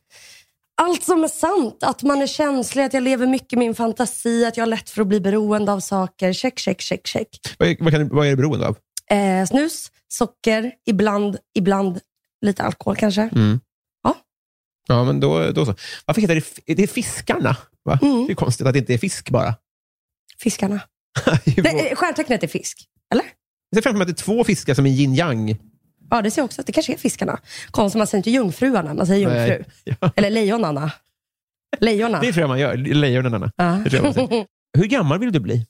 [0.83, 1.83] Allt som är sant.
[1.83, 4.91] Att man är känslig, att jag lever mycket i min fantasi, att jag har lätt
[4.91, 6.33] för att bli beroende av saker.
[6.33, 7.29] Check, check, check, check.
[7.59, 8.77] Vad är, vad, kan, du- vad är du beroende av?
[9.11, 12.01] Eh, snus, socker, ibland, ibland
[12.41, 13.21] lite alkohol kanske.
[13.23, 13.61] Mm.
[14.03, 14.17] Ja.
[14.89, 15.75] Ja, men då, då så.
[16.05, 16.35] Varför heter
[16.67, 17.57] det, det är fiskarna?
[17.85, 17.99] Va?
[18.03, 18.27] Mm.
[18.27, 19.55] Det är konstigt att det inte är fisk bara.
[20.39, 20.81] Fiskarna.
[21.57, 22.85] Nej, eh, stjärntecknet är fisk.
[23.13, 23.25] Eller?
[23.75, 25.57] ser framför mig att det är två fiskar som är yin-yang.
[26.11, 26.63] Ja, det ser jag också.
[26.67, 27.41] Det kanske är fiskarna.
[27.71, 29.65] Konstigt, man säger inte jungfruarna, man säger jungfru.
[30.01, 30.13] Ja.
[30.17, 30.93] Eller lejonarna.
[31.81, 32.21] Lejonen.
[32.21, 32.77] Det tror jag man gör.
[32.77, 33.51] Lejonen.
[33.57, 33.65] Ja.
[33.85, 34.47] Det tror jag man säger.
[34.79, 35.67] Hur gammal vill du bli?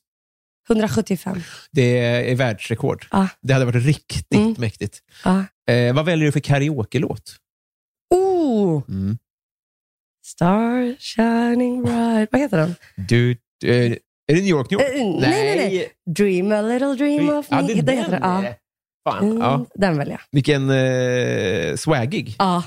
[0.69, 1.41] 175.
[1.73, 1.99] Det
[2.31, 3.07] är världsrekord.
[3.11, 3.29] Ja.
[3.43, 4.55] Det hade varit riktigt Mm.
[4.59, 4.99] mäktigt.
[5.25, 5.45] Ja.
[5.73, 7.37] Eh, vad väljer du för karaoke-låt?
[8.15, 8.83] Oh!
[8.89, 9.19] Mm.
[10.27, 12.29] Star shining bright.
[12.33, 12.75] Vad heter den?
[12.97, 13.37] Du, eh,
[13.69, 14.95] är det New York, New York?
[14.95, 15.89] Eh, nej, nej, nej.
[16.15, 17.57] Dream a little dream of me.
[17.57, 17.99] Ja, det den.
[17.99, 18.11] heter
[18.43, 18.57] det.
[19.11, 19.19] Det.
[19.19, 19.67] Fan, Mm, ja.
[19.75, 20.21] Den väljer jag.
[20.33, 22.35] Vilken eh, swaggig.
[22.39, 22.63] Ja.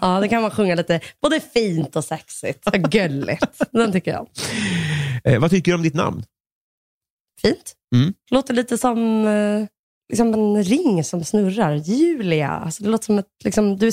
[0.00, 2.66] ja, det kan man sjunga lite både fint och sexigt.
[2.66, 3.62] Och Gulligt.
[3.72, 4.28] Den tycker jag.
[5.24, 6.22] Eh, vad tycker du om ditt namn?
[7.42, 7.74] Fint.
[7.94, 8.14] Mm.
[8.30, 9.66] Låter lite som eh,
[10.08, 11.74] liksom en ring som snurrar.
[11.74, 12.48] Julia.
[12.48, 13.92] Alltså, det låter som ett, liksom, du är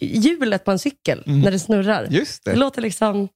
[0.00, 1.40] hjulet på en cykel Mm.
[1.40, 2.06] när det snurrar.
[2.10, 3.28] Just Det låter liksom,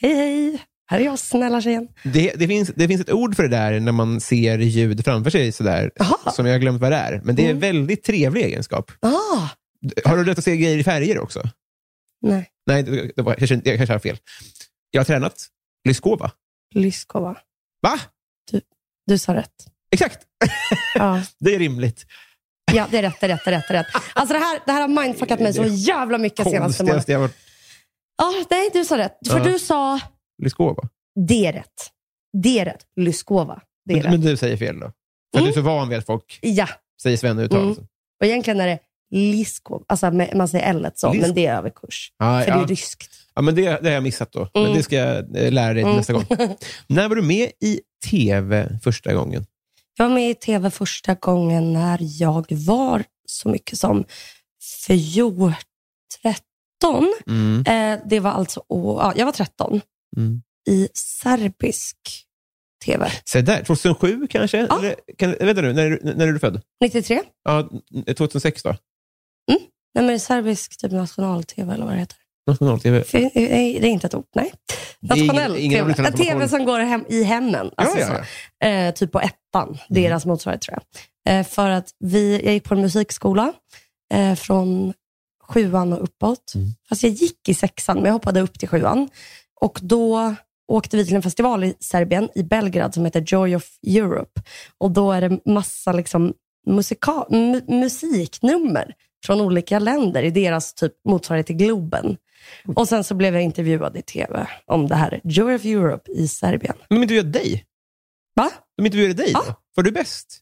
[0.00, 1.88] hej hej, här är jag snälla tjejen.
[2.04, 5.30] Det, det, finns, det finns ett ord för det där när man ser ljud framför
[5.30, 5.90] sig, sådär,
[6.34, 7.20] som jag har glömt vad det är.
[7.24, 7.60] Men det är en Mm.
[7.60, 8.92] väldigt trevlig egenskap.
[9.00, 9.48] Ah,
[10.04, 11.42] Har du rätt att se grejer i färger också?
[12.26, 14.18] nej, Nej, det, det var, jag, kanske- jag kanske har fel.
[14.90, 15.46] Jag har tränat
[15.88, 16.30] Lyskova.
[16.74, 17.36] Lyskova.
[17.82, 18.00] Va?
[19.06, 19.66] Du sa rätt.
[19.92, 20.20] Exakt!
[20.94, 21.22] Ja.
[21.40, 22.06] Det är rimligt.
[22.72, 23.64] ja, det är rätt, det är rätt, det är rätt.
[23.68, 23.86] Det är rätt.
[24.14, 27.04] Alltså det här, det här har mindfuckat mig så jävla mycket senaste månaden.
[27.06, 27.36] Jag varit.
[28.18, 29.18] Ja, nej, du sa rätt.
[29.28, 29.44] För Ja.
[29.44, 30.00] du sa,
[30.42, 30.82] Lyskova.
[31.28, 31.90] det är rätt.
[32.42, 32.86] Det är rätt.
[32.96, 33.60] Lyskova.
[33.84, 34.12] Det är Men, rätt.
[34.12, 34.92] men du säger fel då?
[35.32, 36.68] För att du är så van vid att folk Ja,
[37.02, 37.62] säger Sven-uttal.
[37.62, 37.76] Mm.
[38.20, 38.78] och egentligen är det
[39.10, 39.84] Liskov.
[39.88, 42.12] Alltså man säger L så, men det är överkurs.
[42.18, 42.62] Ja, För det ja.
[42.62, 43.10] är ryskt.
[43.34, 44.48] Ja, men det, det har jag missat då.
[44.54, 44.76] Men Mm.
[44.76, 45.96] det ska jag eh, lära dig Mm.
[45.96, 46.24] nästa gång.
[46.86, 49.46] När var du med i tv första gången?
[49.98, 54.04] Jag var med i tv första gången när jag var så mycket som
[54.86, 55.54] 14,
[56.22, 57.12] 13.
[57.26, 57.64] Mm.
[57.66, 59.80] Eh, det var alltså, å- ja, jag var 13
[60.16, 60.42] Mm.
[60.68, 61.96] i serbisk
[62.84, 63.10] tv.
[63.24, 64.58] Så där, 2007 kanske?
[64.70, 64.78] Ja.
[64.78, 66.60] Eller, kan, vänta nu, när, är- när är du född?
[66.80, 67.20] 93?
[67.44, 67.68] Ja,
[68.16, 68.76] 2006 då?
[69.94, 72.16] Nej, men serbisk typ national-tv eller vad det heter.
[72.46, 73.04] National-tv.
[73.04, 74.52] För, nej, det är inte ett ord, nej.
[75.14, 76.08] Ingen- Nationell ingen tv.
[76.08, 77.70] En tv som går hem, i hemmen.
[77.76, 78.24] Alltså ja, ja,
[78.62, 80.78] Så, eh, typ på ettan, deras motsvarighet tror
[81.24, 81.38] jag.
[81.38, 83.52] Eh, för att vi, jag gick på en musikskola
[84.14, 84.92] eh, från
[85.48, 86.52] sjuan och uppåt.
[86.54, 86.68] Mm.
[86.88, 89.08] Fast jag gick i sexan, men jag hoppade upp till sjuan.
[89.62, 90.34] Och då
[90.68, 94.40] åkte vi till en festival i Serbien, i Belgrad, som heter Joy of Europe.
[94.78, 96.34] Och då är det massa liksom
[96.66, 98.94] musika- mu- musiknummer
[99.26, 102.16] från olika länder i deras typ motsvarighet till Globen.
[102.76, 106.28] Och sen så blev jag intervjuad i tv om det här Joy of Europe i
[106.28, 106.74] Serbien.
[106.88, 107.64] Men de intervjuade dig?
[108.36, 108.50] Va?
[108.76, 109.42] De intervjuade dig Ja.
[109.48, 109.54] då?
[109.74, 110.38] Var du bäst?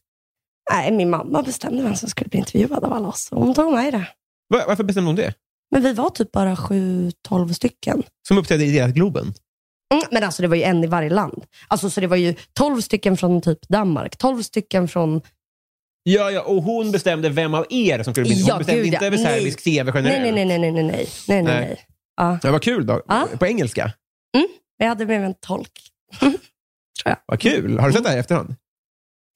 [0.71, 3.27] Nej, min mamma bestämde vem som skulle bli intervjuad av alla oss.
[3.31, 4.07] Hon tog mig det.
[4.49, 5.33] Va- Varför bestämde hon det?
[5.71, 8.03] Men vi var typ bara sju, tolv stycken.
[8.27, 9.33] Som uppträdde i deras Globen?
[9.93, 11.43] Mm, men alltså det var ju en i varje land.
[11.67, 15.21] Alltså så det var ju tolv stycken från typ Danmark, tolv stycken från...
[16.03, 18.93] Ja, ja, och hon bestämde vem av er som skulle bli Ja, Hon bestämde gud,
[18.93, 19.07] inte ja.
[19.07, 19.25] över Nej.
[19.39, 20.35] serbisk tv Nej, generellt.
[20.35, 21.67] nej, nej, nej, nej, nej, nej, nej, Nej.
[21.67, 21.79] nej.
[22.17, 23.01] Ja, Ja, vad kul då.
[23.07, 23.27] Ja.
[23.39, 23.93] På engelska?
[24.77, 25.71] jag hade med mig en tolk.
[27.25, 27.79] Vad kul.
[27.79, 28.55] Har du sett det här i efterhand?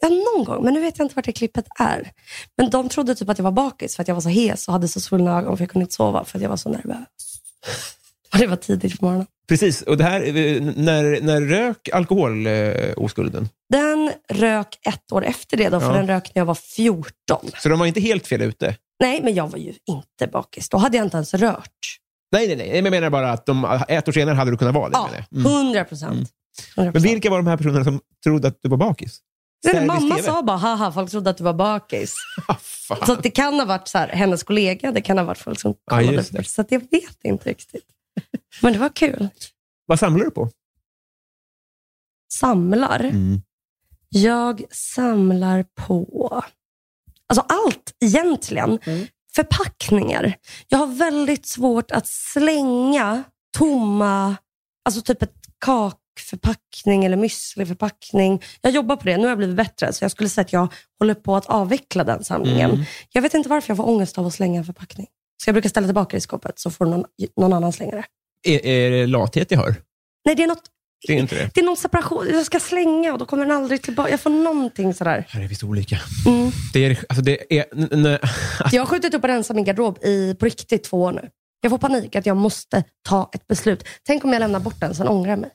[0.02, 2.12] Ja, någon gång, men nu vet jag inte vart det klippet är.
[2.58, 4.74] Men de trodde typ att jag var bakis för att jag var så hes och
[4.74, 7.06] hade så svullna ögon för jag kunde inte sova för att jag var så nervös.
[8.34, 9.28] Och det var tidigt på morgonen.
[9.48, 13.50] Precis, och det här, eh, när, när rök alkoholoskulden?
[13.70, 15.94] Den rök ett år efter det då, för Ja.
[15.94, 17.50] den rök när jag var 14.
[17.60, 18.76] Så de var inte helt fel ute?
[19.00, 20.70] Nej, men jag var ju inte bakis.
[20.70, 21.70] Då hade jag inte ens rört.
[22.32, 22.68] Nej, nej, nej.
[22.68, 24.98] Men Jag menar bara att de, ett år senare hade du kunnat vara det.
[24.98, 25.40] Ja, menar jag.
[25.40, 25.52] Mm.
[25.66, 26.30] 100 procent.
[26.76, 29.20] Men vilka var de här personerna som trodde att du var bakis?
[29.64, 32.16] Serbisk Mamma sa bara, haha, folk trodde att du var bakis.
[32.90, 33.06] Ah.
[33.06, 35.60] Så att det kan ha varit så här, hennes kollega, det kan ha varit folk
[35.60, 36.44] som kollade på det.
[36.44, 37.86] Så att jag vet inte riktigt.
[38.62, 39.28] Men det var kul.
[39.86, 40.50] Vad samlar du på?
[42.34, 43.00] Samlar.
[43.00, 43.42] Mm.
[44.10, 46.44] Jag samlar på
[47.28, 48.80] alltså allt egentligen.
[48.84, 49.08] Mm.
[49.36, 50.36] Förpackningar.
[50.68, 53.24] Jag har väldigt svårt att slänga
[53.58, 54.36] tomma,
[54.86, 55.36] alltså typ ett
[56.16, 58.42] kakförpackning eller müsliförpackning.
[58.62, 59.18] Jag jobbar på det.
[59.18, 60.68] Nu har jag blivit bättre, så jag skulle säga att jag
[61.00, 62.72] håller på att avveckla den samlingen.
[62.72, 62.86] Mm.
[63.12, 65.08] Jag vet inte varför jag får ångest av att slänga en förpackning.
[65.44, 67.06] Så jag brukar ställa tillbaka det i skåpet, så får någon,
[67.38, 68.04] någon annan slänga det.
[68.44, 69.76] Är, är det lathet jag hör?
[70.26, 70.64] Nej, det är något
[71.08, 71.50] Det är inte det.
[71.54, 72.28] det är någon separation.
[72.32, 74.10] Jag ska slänga och då kommer den aldrig tillbaka.
[74.12, 75.26] Jag får någonting sådär.
[75.30, 76.00] Här är visst olika.
[76.28, 76.52] Mm.
[76.74, 78.18] Det är, alltså det är, n-
[78.72, 81.30] Jag har skjutit upp och rensat min garderob i, på riktigt två år nu.
[81.62, 83.84] Jag får panik att jag måste ta ett beslut.
[84.04, 85.50] Tänk om jag lämnar bort den, sen ångrar jag mig.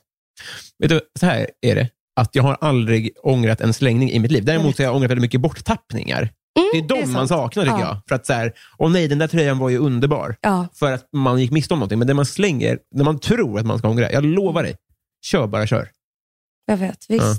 [0.79, 1.89] Vet du, så här är det.
[2.15, 4.45] Att jag har aldrig ångrat en slängning i mitt liv.
[4.45, 6.31] Däremot har jag ångrat väldigt mycket borttappningar.
[6.71, 7.85] det är de Mm, det är man saknar tycker Ja.
[7.85, 7.97] jag.
[8.07, 10.35] För att så här, åh nej, den där tröjan var ju underbar.
[10.41, 11.99] Ja, För att man gick miste om någonting.
[11.99, 14.75] Men det man slänger, när man tror att man ska ångra, jag lovar dig.
[15.25, 15.89] Kör bara kör.
[16.65, 17.05] jag vet.
[17.09, 17.25] Visst.
[17.25, 17.35] Ja.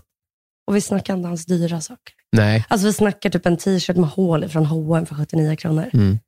[0.67, 2.15] Och vi snackar inte ens dyra saker.
[2.37, 2.65] Nej.
[2.69, 5.91] Alltså vi snackar typ en t-shirt med hål från H&M för 79 kronor.
[5.93, 6.19] Mm.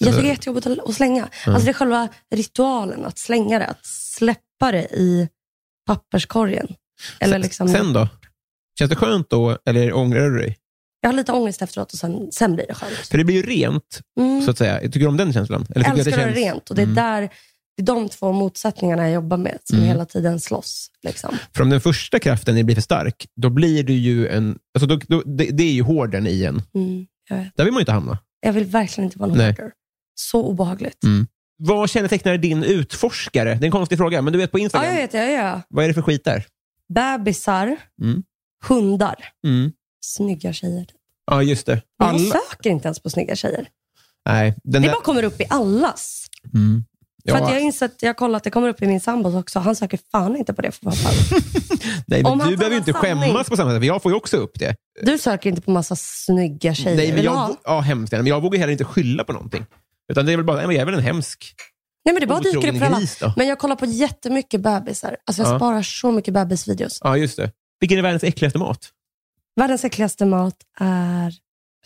[0.00, 1.28] Jag tycker det är jättejobbigt att, slänga.
[1.46, 3.66] Alltså det är själva ritualen att slänga det.
[3.66, 5.28] Att släppa det i
[5.86, 6.66] papperskorgen.
[7.20, 8.08] Eller Sen- liksom, Sen då?
[8.78, 10.56] Känns det skönt då, eller ångrar du dig?
[11.00, 12.92] Jag har lite ångest efteråt och sen, sen blir det skönt.
[12.94, 14.42] För det blir ju rent, Mm.
[14.42, 14.72] så att säga.
[14.82, 15.66] Jag tycker du om den känslan?
[15.74, 16.36] Eller Jag älskar att det det känns...
[16.46, 16.94] rent och det är Mm.
[16.94, 17.30] där
[17.76, 19.88] det är de två motsättningarna jag jobbar med som Mm.
[19.88, 20.90] hela tiden slåss.
[21.02, 21.36] Liksom.
[21.54, 24.58] För om den första kraften blir för stark, då blir du ju en...
[24.78, 26.62] Alltså då, då, det, det är ju hården i en.
[26.74, 27.06] Mm.
[27.56, 28.18] Där vill man ju inte hamna.
[28.40, 29.46] Jag vill verkligen inte vara Nej.
[29.46, 29.72] hoarder.
[30.14, 31.04] Så obehagligt.
[31.04, 31.26] Mm.
[31.62, 33.54] Vad kännetecknar din utforskare?
[33.54, 34.88] Det är en konstig fråga, men du vet på Ja, Instagram.
[34.94, 35.14] jag vet.
[35.14, 35.60] Ja, ja.
[35.68, 36.44] Vad är det för skit där?
[36.94, 38.22] Bebisar, Mm.
[38.68, 39.72] hundar, Mm.
[40.04, 40.86] snygga tjejer.
[41.26, 41.82] Ja, just det.
[42.02, 42.18] Alla...
[42.18, 43.66] Jag söker inte ens på snygga tjejer.
[44.26, 44.94] Nej, den Det där...
[44.94, 46.26] bara kommer upp i allas.
[46.54, 46.84] Mm.
[47.28, 49.58] För Ja, att jag insett, jag har kollat, det kommer upp i min sambos också.
[49.58, 51.12] Han söker fan inte på det för vad fan.
[52.06, 53.22] Nej, men Om du behöver ju inte sanning.
[53.22, 54.74] skämmas på samma sätt, för jag får ju också upp det.
[55.02, 56.96] Du söker inte på massa snygga tjejer.
[56.96, 59.66] Nej, men jag, ja, hemskt gärna, men jag vågar heller inte skylla på någonting.
[60.10, 61.54] Utan det är väl bara, jag är väl en hemsk
[62.04, 63.00] Nej, men det bara dyker upp för alla.
[63.20, 63.32] då.
[63.36, 65.16] Men jag kollar på jättemycket bebisar.
[65.26, 65.58] Alltså jag Ja.
[65.58, 66.98] sparar så mycket bebisvideos.
[67.04, 67.52] Ja, just det.
[67.80, 68.88] Vilken är världens äckligaste mat?
[69.56, 71.34] Världens äckligaste mat är...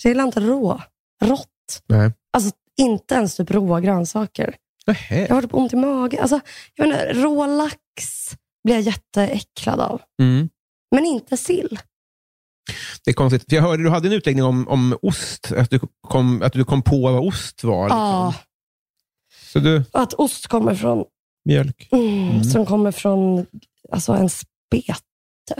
[0.02, 0.82] Jag gillar inte rå.
[1.24, 1.82] Rått.
[1.86, 2.12] Nej.
[2.32, 4.56] Alltså inte ens typ råa grönsaker.
[4.86, 5.26] Nähä.
[5.28, 6.20] Jag har typ ont i magen.
[6.20, 6.40] Alltså,
[6.74, 7.76] jag inte, rå lax
[8.64, 10.02] blir jag jätteäcklad av.
[10.22, 10.48] Mm.
[10.94, 11.78] Men inte sill.
[13.04, 13.44] Det är konstigt.
[13.48, 16.64] För jag hörde du hade en utläggning om, om ost, att du, kom, att du
[16.64, 17.84] kom på vad ost var.
[17.84, 17.98] Liksom.
[17.98, 18.34] Ja,
[19.52, 21.04] Så du, att ost kommer från...
[21.44, 21.88] mjölk.
[21.92, 22.44] Mm, Mm.
[22.44, 23.46] Som kommer från
[23.92, 25.00] alltså en spete.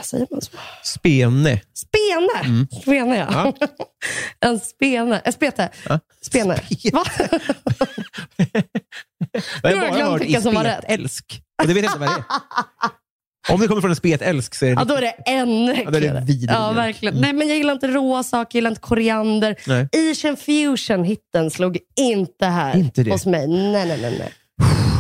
[0.03, 0.51] Säger man så?
[0.85, 1.61] Spene.
[1.75, 2.45] Spene!
[2.45, 2.67] Mm.
[2.83, 3.53] Spene, ja.
[4.41, 5.19] en spene.
[5.19, 5.71] En spete.
[5.89, 6.01] Ja.
[6.23, 6.61] Spene.
[6.93, 7.05] Va?
[9.63, 10.85] Jag har jag glömt vilka som var rätt.
[10.89, 11.43] Älsk.
[11.63, 12.25] Och det vet jag inte vad det är.
[13.53, 14.75] Om det kommer från en spetälsk så är det...
[14.81, 16.25] Ja, då är det ännu Ja, då är äckligare.
[16.25, 16.53] vidrigt.
[16.53, 17.15] Ja, verkligen.
[17.21, 19.57] Nej, men jag gillar inte råa saker, jag gillar inte koriander.
[19.67, 19.89] Nej.
[20.11, 23.11] Asian fusion hitten slog inte här Inte det.
[23.11, 23.47] hos mig.
[23.49, 24.17] Nej, nej, nej.
[24.19, 24.33] nej.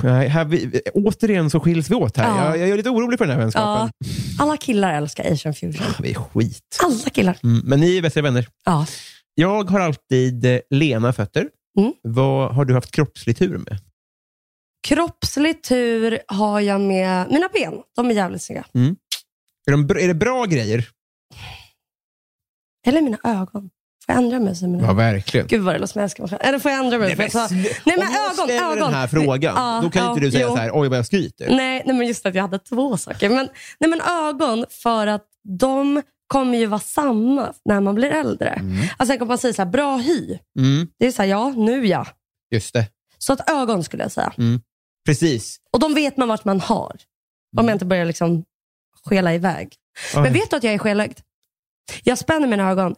[0.04, 2.28] Nej, här vi, återigen så skiljs vi åt här.
[2.28, 2.44] Ja.
[2.46, 3.90] Jag, jag är lite orolig för den här Ja, vänskapen.
[4.38, 5.86] alla killar älskar Asian fusion.
[6.02, 6.78] Vi är skit.
[6.84, 7.36] Alla killar.
[7.42, 8.46] Mm, men ni är bättre vänner.
[8.64, 8.86] Ja.
[9.34, 11.48] Jag har alltid eh, lena fötter.
[11.78, 11.92] Mm.
[12.02, 13.78] Vad har du haft kroppslig tur med?
[14.88, 17.74] Kroppslig tur har jag med mina ben.
[17.96, 18.64] De är jävligt snygga.
[19.66, 20.88] Är, de, är det bra grejer?
[22.86, 23.70] Eller mina ögon.
[24.06, 24.56] Får jag ändra mig?
[24.56, 25.46] Så mina Ja, verkligen.
[25.46, 26.40] Gud vad det låter som jag älskar mig själv.
[26.42, 27.16] Eller får jag ändra mig?
[27.16, 28.78] Får jag ta- Nej, men Om jag ögon, ställer ögon.
[28.78, 30.48] den här frågan, Ja, då kan ja, inte du säga jo.
[30.48, 31.48] så här, oj vad jag skryter.
[31.56, 33.28] Nej, nej, men just att jag hade två saker.
[33.28, 33.48] Men,
[33.80, 35.24] nej, men ögon, för att
[35.58, 38.48] de kommer ju vara samma när man blir äldre.
[38.48, 38.78] Mm.
[38.82, 40.38] Alltså, sen kan man säga så här, bra hy.
[40.58, 42.06] Mm, Det är så här, ja, nu ja.
[42.50, 42.86] just det.
[43.18, 44.32] Så att ögon skulle jag säga.
[45.04, 45.60] Precis.
[45.72, 46.96] Och de vet man vart man har.
[47.56, 48.44] Om jag inte börjar liksom
[49.04, 49.74] skela iväg.
[50.16, 50.22] Oj.
[50.22, 51.18] Men vet du att jag är skelögd?
[52.04, 52.94] Jag spänner mina ögon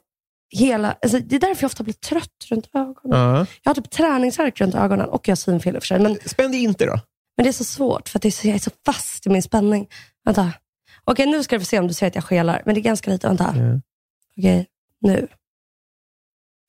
[0.51, 0.97] hela...
[1.03, 3.19] Alltså, det är därför jag ofta blir trött runt ögonen.
[3.21, 3.47] Ja.
[3.63, 5.99] Jag har typ träningsvärk runt ögonen och jag har synfel i och för sig.
[5.99, 7.01] Men, Spänn dig inte då.
[7.37, 9.31] men det är så svårt för att det är så, jag är så fast i
[9.31, 9.89] min spänning.
[10.25, 10.53] Vänta.
[11.05, 12.63] Okej, nu ska du få se om du ser att jag skelar.
[12.67, 13.27] Men det är ganska lite.
[13.29, 13.55] Vänta.
[13.57, 13.81] Ja.
[14.39, 14.67] Okej,
[15.01, 15.29] nu.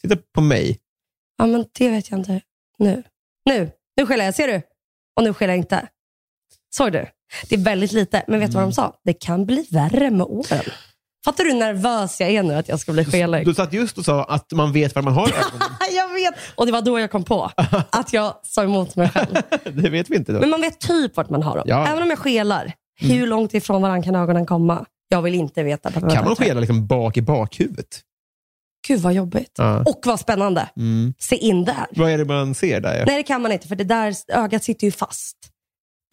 [0.02, 0.80] Titta på mig.
[1.38, 2.42] Ja, men det vet jag inte.
[2.78, 3.04] Nu.
[3.46, 3.72] Nu.
[3.98, 4.36] Nu skelar jag.
[4.36, 4.62] Ser du?
[5.18, 5.88] Och nu skelar jag inte.
[6.76, 7.06] Såg du?
[7.50, 8.24] Det är väldigt lite.
[8.28, 8.70] Men vet du vad Mm.
[8.70, 8.94] de sa?
[9.04, 10.64] Det kan bli värre med åren.
[11.26, 13.46] Fattar du hur nervös jag är nu att jag ska bli skelögd?
[13.48, 15.32] Du satt just och sa att man vet var man har.
[15.96, 16.34] Jag vet!
[16.56, 17.52] Och det var då jag kom på
[17.92, 19.36] att jag sa emot mig själv.
[19.64, 20.40] det vet vi inte då.
[20.40, 21.64] Men man vet typ vart man har dem.
[21.68, 21.76] Ja.
[21.80, 21.92] Mm.
[21.92, 22.74] Även om jag skelar.
[23.00, 24.86] Hur långt ifrån varandra kan ögonen komma?
[25.10, 25.92] Jag vill inte veta.
[25.92, 28.02] Kan man skela liksom bak i bakhuvudet?
[28.88, 29.52] Gud vad jobbigt.
[29.58, 29.80] Ja.
[29.86, 30.70] Och vad spännande.
[30.78, 31.14] Mm.
[31.20, 31.86] Se in där.
[31.96, 33.04] Vad är det man ser där?
[33.06, 35.38] Nej det kan man inte för det där ögat sitter ju fast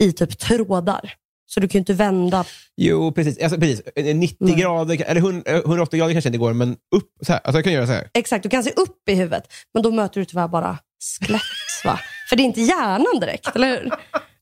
[0.03, 1.13] i typ trådar.
[1.47, 2.45] Så du kan ju inte vända.
[2.77, 3.43] Jo, precis.
[3.43, 3.83] Alltså, precis.
[4.15, 4.55] 90 Nej.
[4.55, 7.41] grader, eller 100 180 grader kanske inte går, men upp så här.
[7.45, 8.09] Alltså, jag kan göra så här.
[8.15, 9.45] Exakt, du kan se upp i huvudet.
[9.75, 10.79] Men då möter du tyvärr bara
[11.21, 11.43] skelett.
[11.85, 12.01] Va?
[12.29, 13.87] För det är inte hjärnan direkt, eller hur?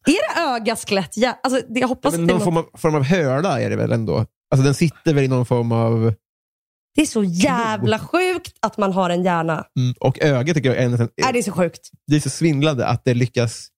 [0.07, 1.39] Är det öga, skelett, hjärna?
[1.43, 3.93] Alltså, det, jag hoppas Men någon något- form av, form av höla är det väl
[3.93, 4.27] ändå?
[4.51, 6.15] Alltså, den sitter väl i någon form av...
[6.95, 9.67] det är så jävla sjukt att man har en hjärna.
[9.79, 9.95] Mm.
[10.01, 11.91] Och ögat tycker jag är, nästan, Är det är så sjukt?
[12.07, 13.69] det är så svindlande att det lyckas...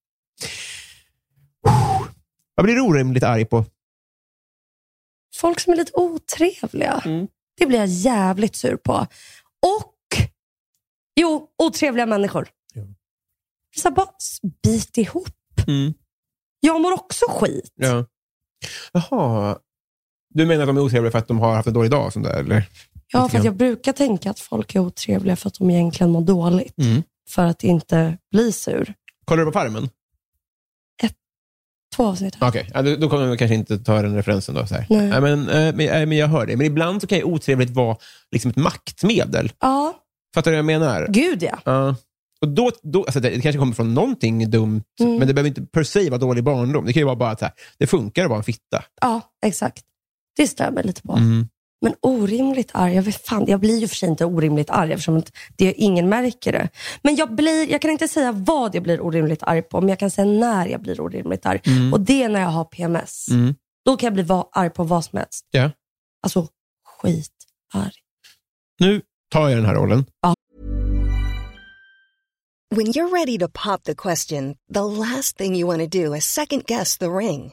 [2.55, 3.65] Vad blir du orimligt arg på?
[5.37, 7.03] Folk som är lite otrevliga.
[7.05, 7.27] Mm.
[7.59, 9.07] Det blir jag jävligt sur på.
[9.67, 9.95] Och,
[11.21, 12.49] jo, otrevliga människor.
[12.75, 12.83] Ja.
[13.77, 14.09] Så bara
[14.63, 15.29] bit ihop.
[16.61, 17.73] Jag mår också skit.
[17.75, 18.07] Ja.
[18.93, 19.59] Jaha.
[20.35, 22.13] Du menar att de är otrevliga för att de har haft en dålig dag?
[22.13, 22.69] Sånt där, eller?
[23.13, 26.79] Ja, för jag brukar tänka att folk är otrevliga för att de egentligen mår dåligt.
[26.79, 27.03] Mm.
[27.29, 28.95] För att inte bli sur.
[29.25, 29.89] Kollar du på Farmen?
[31.97, 32.37] Två avsnitt.
[32.41, 34.55] Okej, ja, då, då kommer jag kanske inte ta den referensen.
[34.55, 34.87] Då, så här.
[34.91, 35.09] Nej.
[35.09, 36.57] Ja, men, eh, men, eh, men jag hör det.
[36.57, 37.97] Men ibland så kan ju otrevligt vara
[38.33, 39.53] liksom ett maktmedel.
[39.61, 39.95] Ja,
[40.35, 41.07] Fattar du vad jag menar?
[41.11, 41.59] gud ja.
[41.65, 41.97] Ja.
[42.41, 45.17] Och då, då, alltså det, kanske kommer från någonting dumt, Mm.
[45.19, 46.85] men det behöver inte per se vara dålig barndom.
[46.87, 47.43] Det kan ju vara bara att
[47.79, 48.85] det funkar att vara en fitta.
[49.01, 49.85] Ja, exakt.
[50.37, 51.13] Det stör mig lite på.
[51.13, 51.49] Mm.
[51.85, 55.23] Men orimligt arg, jag, vet fan, jag blir ju för sig inte orimligt arg eftersom
[55.57, 56.69] det, ingen märker det.
[57.03, 59.99] Men jag, blir, jag kan inte säga vad jag blir orimligt arg på, men jag
[59.99, 61.61] kan säga när jag blir orimligt arg.
[61.93, 63.29] Och det är när jag har PMS.
[63.31, 63.55] Mm.
[63.85, 65.47] Då kan jag bli va- arg på vad som helst.
[65.51, 65.71] Ja.
[66.23, 66.49] Alltså
[66.87, 67.93] skitarg.
[68.81, 70.05] Nu tar jag den här rollen.
[72.75, 76.25] When you're ready to pop the question, the last thing you want to do is
[76.25, 77.53] second guess the ring.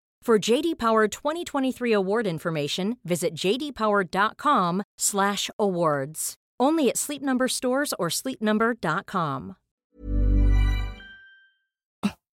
[0.25, 6.33] For JD Power 2023 award information, visit jdpower.com/awards.
[6.63, 9.53] Only at Sleep Number stores or sleepnumber.com.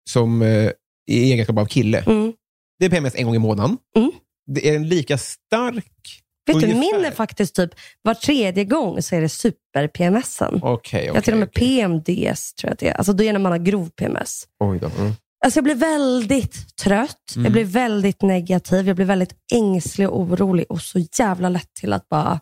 [0.10, 0.72] som eh,
[1.08, 2.04] i egenskap av kille.
[2.08, 2.34] Mm.
[2.80, 3.78] Det är PMS en gång i månaden.
[3.96, 4.12] Mm.
[4.48, 6.24] Det är en lika stark...
[6.46, 6.98] Vet du, ungefär?
[6.98, 7.72] min är faktiskt typ
[8.02, 10.56] var tredje gång så är det super-PMSen.
[10.56, 11.06] Okej, okej.
[11.06, 11.78] jag har till och med okej.
[11.78, 12.94] PMDS, tror jag att det är.
[12.94, 14.48] Alltså då är när man har grov PMS.
[14.60, 14.90] Oj då.
[15.00, 15.14] Mm.
[15.48, 17.44] Alltså jag blir väldigt trött, Mm.
[17.46, 21.94] jag blir väldigt negativ, jag blir väldigt ängslig och orolig och så jävla lätt till
[21.94, 22.40] att bara...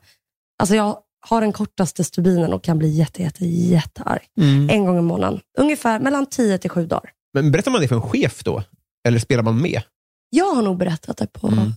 [0.59, 0.97] Alltså jag
[1.27, 4.21] har den kortaste stubinen och kan bli jätte, jätte, jättearg.
[4.41, 4.69] Mm.
[4.69, 5.39] En gång i månaden.
[5.57, 7.09] Ungefär mellan 10 till 7 dagar.
[7.33, 8.63] Men berättar man det för en chef då?
[9.07, 9.81] Eller spelar man med?
[10.29, 11.73] Jag har nog berättat det på, Mm.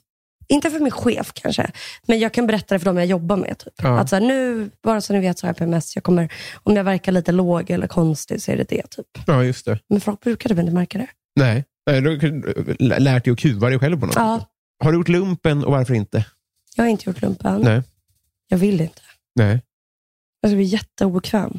[0.48, 1.70] inte för min chef kanske,
[2.06, 3.58] men jag kan berätta det för dem jag jobbar med.
[3.58, 3.74] Typ.
[3.82, 3.98] Ja.
[4.00, 6.76] Att så här, nu, bara så ni vet så har jag PMS, jag kommer, om
[6.76, 8.90] jag verkar lite låg eller konstig så är det det.
[8.90, 9.06] Typ.
[9.26, 9.78] Ja, just det.
[9.88, 11.06] Men folk brukar typ inte märka det.
[11.38, 11.64] Nej.
[11.90, 14.48] Nej, Du har lärt dig att kuva dig själv på något Ja, sätt.
[14.84, 16.24] Har du gjort lumpen och varför inte?
[16.76, 17.60] jag har inte gjort lumpen.
[17.60, 17.82] Nej.
[18.48, 19.00] Jag vill inte.
[19.34, 19.62] Nej.
[20.40, 21.58] Jag blir jätteobekväm.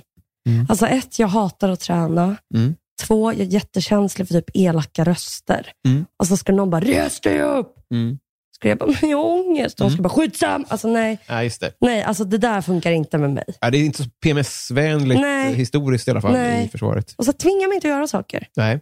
[0.49, 0.65] Mm.
[0.69, 2.35] Alltså ett, jag hatar att träna.
[2.55, 2.75] Mm.
[3.01, 5.71] Två, jag är jättekänslig för typ elaka röster.
[5.87, 6.05] Mm.
[6.19, 7.75] Och så ska någon bara, res dig upp!
[7.93, 8.19] Mm.
[8.55, 9.81] Ska jag bara, men jag har ångest.
[9.81, 10.03] Och de Mm.
[10.03, 10.65] bara, skitsam!
[10.67, 11.71] Alltså nej, Ja, just det.
[11.81, 13.43] nej, alltså det där funkar inte med mig.
[13.61, 16.65] Ja, det är inte så PMS-vänligt eh, historiskt i alla fall Nej.
[16.65, 17.13] i försvaret.
[17.17, 18.47] Och så tvingar mig inte att göra saker.
[18.55, 18.79] Nej.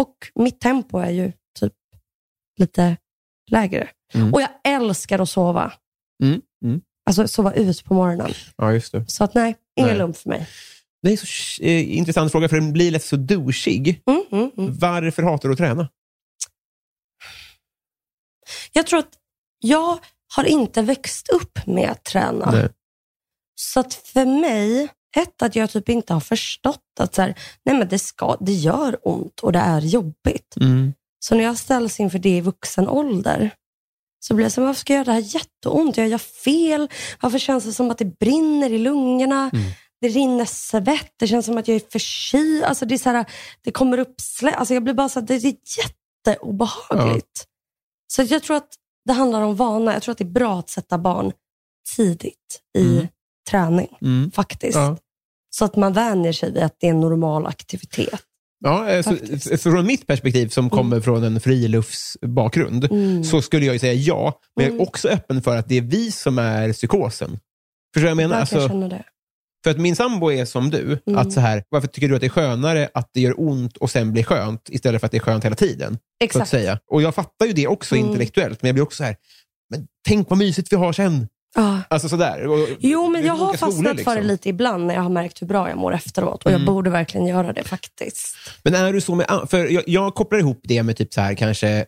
[0.00, 1.72] Och mitt tempo är ju typ
[2.58, 2.96] lite
[3.50, 3.88] lägre.
[4.14, 4.34] Mm.
[4.34, 5.72] Och jag älskar att sova.
[6.22, 6.40] Mm.
[6.64, 6.80] Mm.
[7.06, 8.30] Alltså sova ut på morgonen.
[8.56, 9.10] Ja, just det.
[9.10, 10.48] Så att nej, ingen lump för mig.
[11.02, 14.02] Det är en så eh, intressant fråga, för den blir lätt så douchig.
[14.06, 14.78] Mm, mm, mm.
[14.78, 15.88] Varför hatar du att träna?
[18.72, 19.18] Jag tror att
[19.58, 19.98] jag
[20.36, 22.50] har inte växt upp med att träna.
[22.50, 22.68] Nej.
[23.54, 27.34] Så att för mig, ett att jag typ inte har förstått att så här,
[27.64, 30.56] nej men det, ska, det gör ont och det är jobbigt.
[30.60, 30.92] Mm.
[31.18, 33.50] Så när jag ställs inför det i vuxen ålder
[34.20, 35.96] så blir jag så här, varför ska jag göra det här jätteont?
[35.96, 36.88] Jag gör fel.
[37.20, 39.50] Varför känns det som att det brinner i lungorna?
[39.52, 39.64] Mm.
[40.00, 41.12] Det rinner svett.
[41.18, 42.64] Det känns som att jag är förkyld.
[42.64, 43.26] Alltså det, är så här,
[43.64, 44.52] det kommer upp slä.
[44.52, 47.46] Alltså jag blir bara så här, det är jätteobehagligt.
[48.06, 49.92] Så jag tror att det handlar om vana.
[49.92, 51.32] Jag tror att det är bra att sätta barn
[51.96, 53.08] tidigt i Mm.
[53.50, 54.30] Träning, Mm.
[54.30, 54.74] faktiskt.
[54.76, 54.96] Ja.
[55.50, 58.20] Så att man vänjer sig vid att det är en normal aktivitet.
[58.64, 63.24] Ja, eh, så, så från mitt perspektiv, som kommer från en friluftsbakgrund, Mm.
[63.24, 64.38] så skulle jag ju säga ja.
[64.56, 64.88] Men jag är Mm.
[64.88, 67.30] också öppen för att det är vi som är psykosen.
[67.94, 68.34] Förstår du vad jag menar?
[68.34, 69.02] Jag Alltså, det.
[69.64, 70.98] för att min sambo är som du.
[71.06, 71.18] Mm.
[71.18, 73.90] Att så här, varför tycker du att det är skönare att det gör ont och
[73.90, 75.88] sen blir skönt, istället för att det är skönt hela tiden?
[75.92, 76.50] Så att Exakt.
[76.50, 76.78] säga.
[76.90, 78.06] Och jag fattar ju det också Mm.
[78.06, 79.16] intellektuellt, men jag blir också så här,
[79.70, 81.28] men tänk vad mysigt vi har sen.
[81.54, 81.80] Ja.
[81.88, 82.46] Alltså sådär.
[82.46, 84.26] Och- Jo, men jag har fastnat skolor, för det liksom.
[84.26, 86.44] lite ibland när jag har märkt hur bra jag mår efteråt.
[86.44, 86.74] Och jag Mm.
[86.74, 88.36] borde verkligen göra det faktiskt.
[88.62, 91.34] Men är du så med, för jag, jag kopplar ihop det med typ så här
[91.34, 91.86] kanske, ett,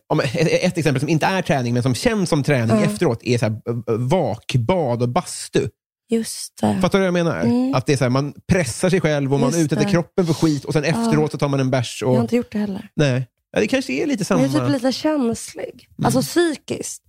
[0.64, 2.84] ett exempel som inte är träning men som känns som träning Ja.
[2.84, 3.56] efteråt är så här,
[3.98, 5.68] vakbad och bastu.
[6.10, 6.78] Just det.
[6.82, 7.40] Fattar du vad jag menar?
[7.40, 7.74] Mm.
[7.74, 9.90] Att det är så här, man pressar sig själv och man Just utsätter det.
[9.90, 11.98] kroppen för skit och sen efteråt så tar man en bärs.
[12.02, 12.88] Jag Och, har inte gjort det heller.
[12.96, 13.26] nej.
[13.52, 14.42] Ja, det kanske är lite samma.
[14.42, 15.88] Jag är typ lite känslig.
[15.98, 16.06] Mm.
[16.06, 17.02] Alltså psykiskt.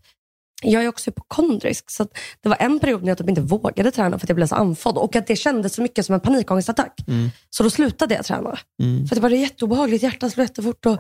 [0.65, 1.89] Jag är också hypokondrisk.
[1.91, 4.35] Så att det var en period när jag typ inte vågade träna för att jag
[4.35, 4.97] blev så andfådd.
[4.97, 6.93] Och att det kändes så mycket som en panikångestattack.
[7.07, 7.29] Mm.
[7.49, 8.57] Så då slutade jag träna.
[8.83, 9.07] Mm.
[9.07, 10.03] För det var jätteobehagligt.
[10.03, 10.97] Hjärtat slår jättefort och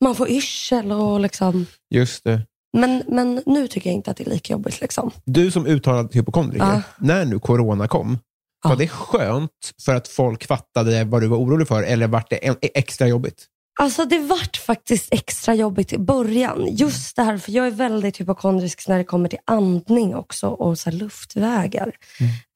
[0.00, 0.92] man får yrsel.
[0.92, 1.66] Och liksom.
[1.90, 2.40] Just det.
[2.76, 4.80] men, men nu tycker jag inte att det är lika jobbigt.
[4.80, 5.10] Liksom.
[5.24, 6.82] Du som uttalad hypokondriker, Ja.
[6.98, 8.18] när nu corona kom,
[8.64, 8.68] Ja.
[8.70, 9.50] var det skönt
[9.84, 13.46] för att folk fattade vad du var orolig för eller var det extra jobbigt?
[13.80, 16.66] Alltså det vart faktiskt extra jobbigt i början.
[16.70, 20.78] Just det här, för jag är väldigt hypokondrisk när det kommer till andning också och
[20.78, 21.92] så luftvägar.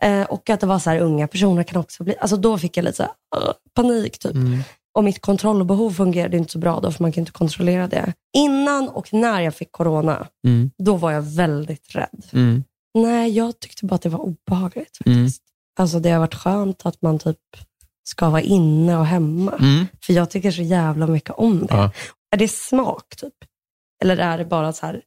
[0.03, 2.77] Eh, och att det var så här, unga personer kan också bli, alltså då fick
[2.77, 4.33] jag lite så här, uh, panik typ.
[4.95, 8.13] Och mitt kontrollbehov fungerade inte så bra då, för man kan inte kontrollera det.
[8.37, 10.71] Innan och när jag fick corona, Mm.
[10.79, 12.25] då var jag väldigt rädd.
[12.33, 12.65] Mm.
[12.95, 15.19] Nej, jag tyckte bara att det var obehagligt Mm.
[15.25, 15.43] faktiskt.
[15.81, 17.39] Alltså det har varit skönt att man typ
[18.05, 19.53] ska vara inne och hemma.
[19.61, 19.87] Mm.
[20.03, 21.75] För jag tycker så jävla mycket om det.
[21.75, 21.91] Ja.
[22.35, 23.35] Är det smak typ?
[24.03, 25.01] Eller är det bara så här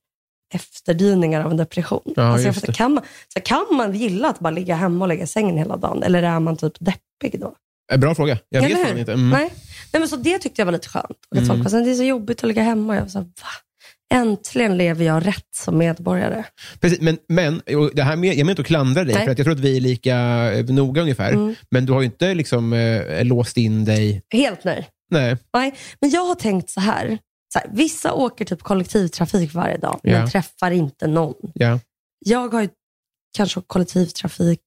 [0.53, 2.13] efterdyningar av en depression?
[2.15, 2.73] Ja, alltså det.
[2.73, 5.77] kan, man, så kan man gilla att bara ligga hemma och lägga i sängen hela
[5.77, 6.03] dagen?
[6.03, 7.55] Eller är man typ deppig då?
[7.91, 8.37] Eh, Bra fråga.
[8.49, 9.13] Jag Eller vet fan inte.
[9.13, 9.29] Mm.
[9.29, 9.53] Nej.
[9.93, 11.17] Nej, men så det tyckte jag var lite skönt.
[11.31, 11.47] Och Mm.
[11.47, 12.93] folk var så här, det är så jobbigt att ligga hemma.
[12.93, 13.31] Och jag var så här, va?
[14.13, 16.43] Äntligen lever jag rätt som medborgare.
[16.79, 17.61] Precis, men, men
[17.93, 19.25] det här med, jag menar inte att klandra dig, Nej.
[19.25, 20.15] för att jag tror att vi är lika
[20.53, 21.31] eh, noga ungefär.
[21.33, 21.55] Mm.
[21.71, 24.21] Men du har ju inte liksom, eh, låst in dig.
[24.33, 24.87] Helt nej.
[25.11, 25.37] Nej.
[25.53, 27.17] Nej, men jag har tänkt så här.
[27.53, 30.27] Så här vissa åker typ kollektivtrafik varje dag, men Ja.
[30.27, 31.33] träffar inte någon.
[31.53, 31.79] Ja.
[32.25, 32.69] Jag har ju
[33.37, 34.61] kanske kollektivtrafik,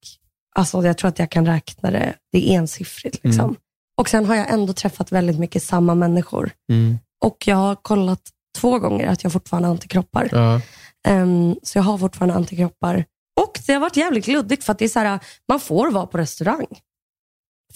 [0.57, 3.25] alltså jag tror att jag kan räkna det, det är ensiffrigt.
[3.25, 3.45] Liksom.
[3.45, 3.57] Mm.
[4.01, 6.51] Och sen har jag ändå träffat väldigt mycket samma människor.
[6.73, 6.99] Mm.
[7.25, 8.23] Och jag har kollat
[8.61, 10.29] två gånger att jag fortfarande har antikroppar.
[10.33, 10.61] Ja.
[11.09, 13.05] Ehm, så jag har fortfarande antikroppar.
[13.41, 16.07] Och det har varit jävligt luddigt för att det är så här, man får vara
[16.07, 16.67] på restaurang.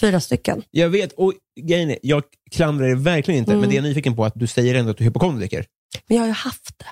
[0.01, 0.63] Fyra stycken.
[0.71, 3.61] Jag vet, och grejen är, jag klandrar dig verkligen inte, Mm.
[3.61, 5.67] men det jag är nyfiken på är att du säger ändå att du är hypokondriker.
[6.09, 6.85] Men jag har ju haft det.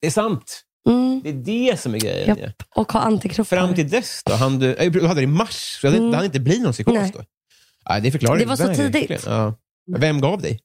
[0.00, 0.62] Det är sant.
[0.88, 1.20] Mm.
[1.24, 1.32] Det är
[1.70, 2.28] det som är grejen.
[2.38, 2.54] Japp.
[2.58, 2.80] Ja.
[2.82, 3.56] Och har antikroppar.
[3.56, 4.32] Fram till dess då?
[4.34, 6.12] Han du, eh, du hade det i mars, så det, Mm.
[6.14, 7.10] hade inte blivit någon psykos Nej.
[7.14, 7.24] då?
[7.84, 8.92] Ja, det förklarar Det var så verkligen.
[8.92, 9.22] tidigt.
[9.26, 9.54] Ja.
[9.96, 10.60] Vem gav dig?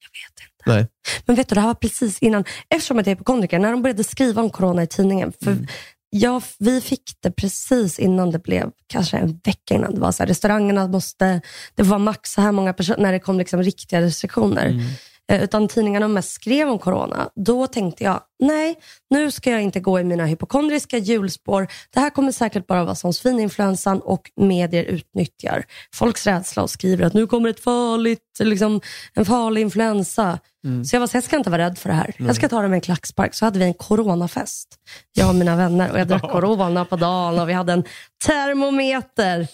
[0.00, 0.55] Jag vet inte.
[0.66, 0.86] Nej.
[1.26, 2.44] Men vet du, det här var precis innan,
[2.74, 5.32] eftersom att jag är hypokondriker, när de började skriva om corona i tidningen.
[5.44, 5.66] För Mm.
[6.10, 9.94] jag, vi fick det precis innan det blev, kanske en vecka innan.
[9.94, 11.40] Det var så här, restaurangerna måste,
[11.74, 14.66] det var max så här många personer, när det kom liksom riktiga restriktioner.
[14.66, 14.86] Mm.
[15.32, 17.28] Eh, Utan tidningarna mest skrev om corona.
[17.36, 18.74] Då tänkte jag, nej,
[19.10, 21.68] nu ska jag inte gå i mina hypokondriska hjulspår.
[21.90, 25.64] Det här kommer säkert bara vara som svininfluensan och medier utnyttjar
[25.94, 28.80] folks rädsla och skriver att nu kommer ett farligt, liksom,
[29.14, 30.38] en farlig influensa.
[30.84, 32.14] Så jag var så jag ska inte vara rädd för det här.
[32.18, 33.34] Jag ska ta det med en klackspark.
[33.34, 34.68] Så hade vi en coronafest,
[35.12, 35.92] jag och mina vänner.
[35.92, 37.84] Och jag drack corona på dagen och vi hade en
[38.26, 39.48] termometer.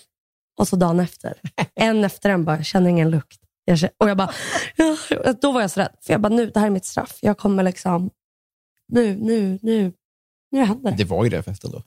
[0.59, 1.35] Och så dagen efter,
[1.75, 3.39] en efter en bara, jag känner ingen lukt.
[3.65, 4.33] Jag känner, och jag bara,
[5.41, 5.97] då var jag så rädd.
[6.01, 7.19] För jag bara, nu, det här är mitt straff.
[7.21, 8.11] Jag kommer liksom,
[8.93, 9.93] nu, nu, nu,
[10.51, 10.97] nu händer det.
[10.97, 11.83] Det var ju den festen då.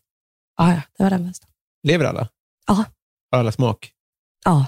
[0.58, 1.50] Ja, ja, det var den festen.
[1.84, 2.28] Lever alla?
[2.68, 2.86] Ja.
[3.32, 3.92] Har alla smak?
[4.46, 4.66] Ja.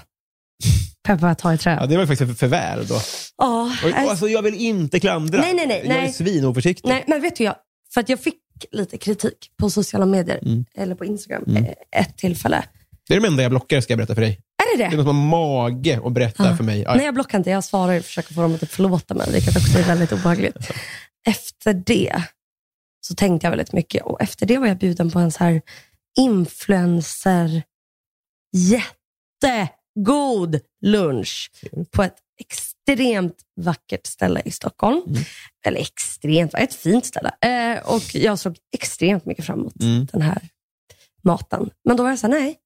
[1.02, 1.76] Peppar ta i trä.
[1.80, 3.00] Ja, det var ju faktiskt för, för väl då.
[3.38, 5.40] Ja, nej, alltså, jag vill inte klandra.
[5.40, 6.12] Nej, nej, nej, Jag är nej.
[6.12, 6.88] svinoförsiktig.
[6.88, 7.56] nej, men vet du, jag,
[7.94, 8.34] för att jag fick
[8.70, 10.64] lite kritik på sociala medier, Mm.
[10.74, 11.64] eller på Instagram, Mm.
[11.64, 11.70] eh,
[12.00, 12.64] ett tillfälle.
[13.08, 14.40] Det är det enda jag blockar, ska jag berätta för dig.
[14.62, 14.96] Är det Det är det?
[14.96, 15.26] någon som har
[15.70, 16.56] mage att berätta Ja.
[16.56, 16.80] för mig.
[16.82, 17.50] Ja, Nej, jag blockar inte.
[17.50, 20.56] Jag svarar och försöker få dem att typ förlåta mig, vilket också är väldigt obehagligt.
[21.26, 22.22] Efter det
[23.00, 25.62] så tänkte jag väldigt mycket och efter det var jag bjuden på en så här
[26.18, 27.62] influencer
[29.42, 31.50] jättegod lunch
[31.90, 32.16] på ett
[32.92, 35.02] extremt vackert ställe i Stockholm.
[35.06, 35.22] Mm.
[35.66, 37.30] Eller extremt, ett fint ställe.
[37.40, 40.06] Eh, och jag såg extremt mycket fram emot Mm.
[40.12, 40.42] den här
[41.24, 41.70] maten.
[41.84, 42.56] Men då var jag så här, nej,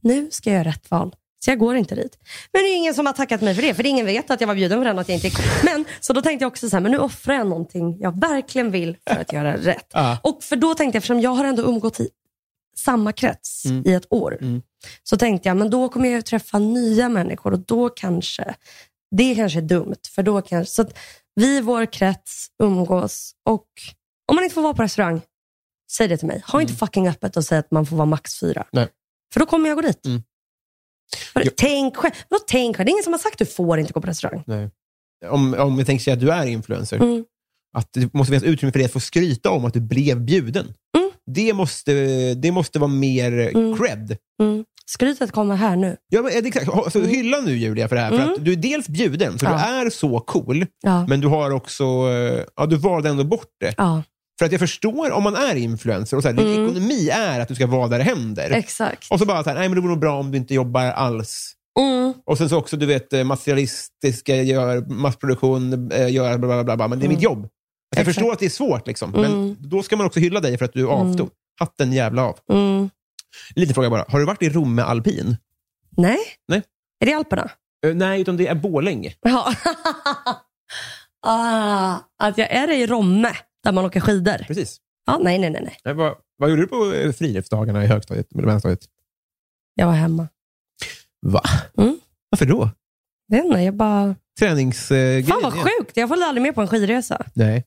[0.00, 1.14] nu ska jag göra rätt val.
[1.44, 2.18] Så jag går inte dit.
[2.52, 4.48] Men det är ingen som har tackat mig för det, för ingen vet att jag
[4.48, 5.38] var bjuden på den och att jag inte gick.
[5.64, 8.70] Men, så då tänkte jag också så här, men nu offrar jag någonting jag verkligen
[8.70, 9.86] vill för att göra rätt.
[9.92, 10.18] Ja.
[10.22, 12.08] Och för då tänkte jag, eftersom jag har ändå umgått i
[12.76, 13.82] samma krets Mm.
[13.86, 14.62] i ett år, Mm.
[15.02, 18.54] så tänkte jag, men då kommer jag ju träffa nya människor och då kanske,
[19.16, 19.96] det kanske är dumt.
[20.14, 20.98] För då kanske, så att
[21.34, 23.66] vi i vår krets umgås och
[24.28, 25.20] om man inte får vara på restaurang,
[25.92, 26.42] säg det till mig.
[26.46, 28.60] Ha inte fucking öppet och säg att man får vara max fyra.
[28.60, 28.68] Mm.
[28.72, 28.88] Nej.
[29.32, 30.06] För då kommer jag gå dit.
[30.06, 30.22] Mm.
[31.32, 32.12] För, tänk själv.
[32.46, 32.86] Tänk själv?
[32.86, 34.44] Det är ingen som har sagt att du får inte gå på restaurang.
[34.46, 34.70] Nej.
[35.30, 37.24] Om, om vi tänker sig att du är influencer, Mm.
[37.76, 40.74] att det måste finnas utrymme för dig att få skryta om att du blev bjuden.
[41.28, 41.34] Mm.
[41.34, 41.92] Det, måste,
[42.34, 43.76] det måste vara mer Mm.
[43.78, 44.16] cred.
[44.42, 44.64] Mm.
[44.86, 45.96] Skrytet kommer här nu.
[46.08, 46.68] Ja, men, det exakt.
[46.68, 48.08] Alltså, hylla nu Julia för det här.
[48.08, 48.32] För Mm.
[48.32, 49.50] att du är dels bjuden, så Ja.
[49.50, 49.56] du
[49.86, 51.06] är så cool, Ja.
[51.06, 53.74] men du har också eh, ja, du valde ändå bort det.
[53.76, 54.02] ja,
[54.38, 56.64] För att jag förstår om man är influencer och så här, din Mm.
[56.64, 58.50] ekonomi är att du ska vara där det händer.
[58.50, 59.10] exakt.
[59.10, 60.82] Och så bara så här, nej men det vore nog bra om du inte jobbar
[60.84, 61.52] alls.
[61.80, 62.14] Mm.
[62.26, 66.76] Och sen så också, du vet, eh, materialistiska, gör massproduktion, eh, gör bla bla bla,
[66.76, 67.14] bla men det är Mm.
[67.14, 67.48] mitt jobb.
[67.94, 68.14] Jag Exakt.
[68.14, 69.30] förstår att det är svårt, liksom, Mm.
[69.32, 71.30] men då ska man också hylla dig för att du avstod.
[71.60, 72.38] Hatten jävla av.
[72.52, 72.90] Mm.
[73.54, 75.36] Liten fråga bara, har du varit i Romme alpin?
[75.96, 76.18] Nej.
[76.48, 76.62] Nej.
[77.00, 77.50] Är det Alperna?
[77.86, 79.14] Eh, nej, utan det är Borlänge.
[79.20, 79.54] Ja.
[81.26, 83.32] ah, att jag är i Romme,
[83.64, 84.38] där man åker skidor.
[84.46, 84.76] Precis.
[85.06, 85.62] Ja, nej, nej, nej.
[85.64, 85.76] nej.
[85.84, 88.34] Nej, vad, vad gjorde du på eh, friluftsdagarna i högstadiet?
[88.34, 88.80] Mellanstadiet?
[89.74, 90.28] Jag var hemma.
[91.26, 91.42] Va?
[91.78, 91.98] Mm.
[92.30, 92.70] Varför då?
[93.26, 94.14] Jag vet inte, jag bara...
[94.38, 95.22] Träningsgrejer?
[95.22, 97.26] Fan vad sjukt, jag följde aldrig med på en skidresa.
[97.34, 97.64] Nej.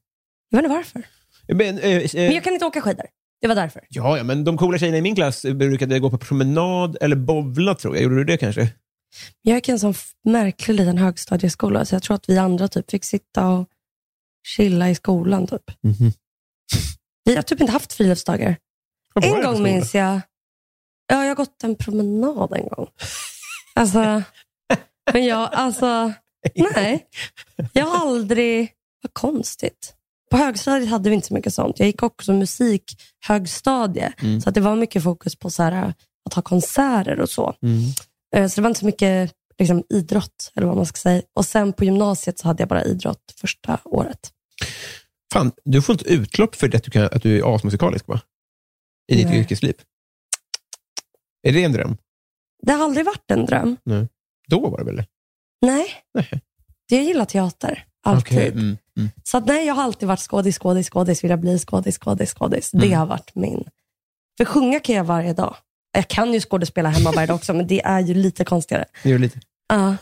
[0.56, 1.04] Jag vet inte varför.
[1.48, 3.06] Men, eh, eh, Men jag kan inte åka skidor.
[3.42, 3.82] Det var därför.
[3.90, 7.76] Ja, ja, men de coola tjejerna i min klass brukade gå på promenad eller bowla,
[7.76, 8.04] tror jag.
[8.04, 8.70] Gjorde du det kanske?
[9.42, 9.94] Jag gick i en sån
[10.24, 13.68] märklig liten högstadieskola, så jag tror att vi andra typ fick sitta och
[14.48, 15.48] chilla i skolan.
[15.48, 15.64] Typ.
[15.84, 16.12] Mhm.
[17.24, 18.58] Vi har typ inte haft friluftsdagar.
[19.22, 20.22] En gång minns jag,
[21.08, 22.88] ja, jag har gått en promenad en gång.
[23.78, 24.24] Alltså,
[25.14, 26.14] men jag, alltså,
[26.76, 27.06] nej.
[27.74, 29.96] Jag har aldrig, vad konstigt.
[30.32, 31.80] På högstadiet hade vi inte så mycket sånt.
[31.80, 32.84] Jag gick också musik
[33.28, 34.42] högstadie, Mm.
[34.42, 35.94] så att det var mycket fokus på så här,
[36.26, 37.56] att ha konserter och så.
[37.62, 37.80] Mm.
[38.36, 41.22] Eh, Så det var inte så mycket liksom, idrott, eller vad man ska säga.
[41.36, 44.32] Och sen på gymnasiet så hade jag bara idrott första året.
[45.34, 48.22] Fan, du får inte utlopp för det att du, kan, att du är asmusikalisk, va?
[49.12, 49.40] I ditt Nej.
[49.40, 49.74] yrkesliv.
[51.48, 51.98] Är det en dröm?
[52.64, 53.78] Det har aldrig varit en dröm.
[54.48, 55.06] Då var det väl det?
[55.62, 56.42] Nej, Nej.
[56.90, 57.86] Jag gillar teater.
[58.04, 58.38] Alltid.
[58.38, 59.10] Okej, mm, mm.
[59.24, 62.34] Så att nej, jag har alltid varit skådis, skådis, skådis, vill jag bli skådis, skådis,
[62.34, 62.72] skådis.
[62.72, 63.00] Det Mm.
[63.00, 63.64] har varit min...
[64.38, 65.56] För sjunga kan jag varje dag.
[65.92, 68.86] Jag kan ju skådespela hemma varje dag också, men det är ju lite konstigare.
[69.04, 69.40] Det gör lite.
[69.70, 69.96] Ja.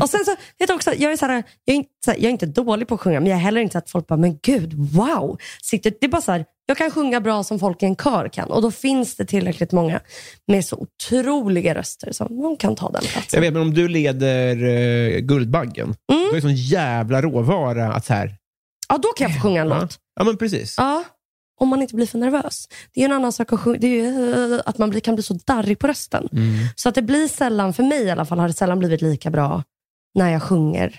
[0.00, 2.18] Och sen så, vet du också, jag är, så här, jag, är inte, så här,
[2.18, 4.06] jag är inte dålig på att sjunga, men jag är heller inte så att folk
[4.06, 5.38] bara, men gud, wow.
[5.62, 8.28] Sitter, det är bara så här, jag kan sjunga bra som folk i en kör
[8.28, 8.50] kan.
[8.50, 10.00] Och då finns det tillräckligt många
[10.46, 13.22] med så otroliga röster som de kan ta den platsen.
[13.32, 16.22] Jag vet, men om du leder uh, Guldbaggen, Mm.
[16.24, 18.34] då är det sån jävla råvara att så här...
[18.88, 19.98] Ja, då kan jag få sjunga en Ja, låt.
[20.18, 20.74] ja men precis.
[20.78, 21.04] Ja,
[21.60, 22.68] om man inte blir för nervös.
[22.94, 25.22] Det är en annan sak att sjunga, det är ju, eh, att man kan bli
[25.24, 26.28] så darrig på rösten.
[26.32, 26.54] Mm.
[26.76, 29.30] Så att det blir sällan, för mig i alla fall, har det sällan blivit lika
[29.30, 29.62] bra
[30.14, 30.98] när jag sjunger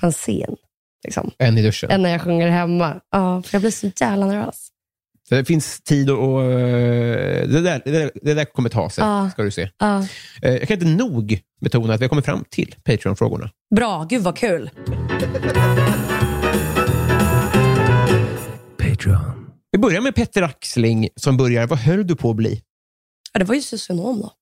[0.00, 0.56] på en scen.
[1.04, 1.90] Liksom, En i duschen.
[1.90, 3.00] än när jag sjunger hemma.
[3.10, 4.68] Ja, för jag blir så jävla nervös.
[5.28, 6.18] Så det finns tid och...
[6.34, 9.30] och, eh, det, där, det, där, det där kommer ta sig, Ja.
[9.32, 9.70] ska du se.
[9.78, 10.06] Ja.
[10.42, 13.50] Eh, Jag kan inte nog betona att vi har kommit fram till Patreon-frågorna.
[13.76, 14.70] Bra, gud vad kul.
[18.78, 19.46] Patreon.
[19.72, 22.62] Vi börjar med Petter Axling som börjar, vad höll du på att bli?
[23.32, 24.32] Ja, det var ju socionom då.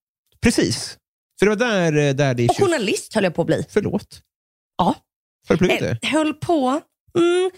[0.42, 0.96] Precis.
[1.38, 2.48] För det var där, eh, där det...
[2.48, 3.66] Och journalist höll jag på att bli.
[3.68, 4.22] Förlåt.
[4.78, 4.94] Ja.
[5.48, 5.98] Har du det?
[6.02, 6.80] Eh, höll på
[7.18, 7.50] mm,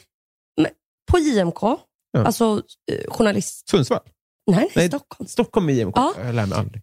[1.11, 1.63] på JMK,
[2.13, 2.25] Ja.
[2.25, 2.63] alltså
[2.93, 3.69] eh, journalist.
[3.69, 4.01] Sundsvall?
[4.51, 4.89] Nej, nej.
[4.89, 5.29] Stockholm.
[5.29, 5.97] Stockholm är JMK.
[5.97, 6.15] Ja.
[6.19, 6.83] Jag lär mig aldrig.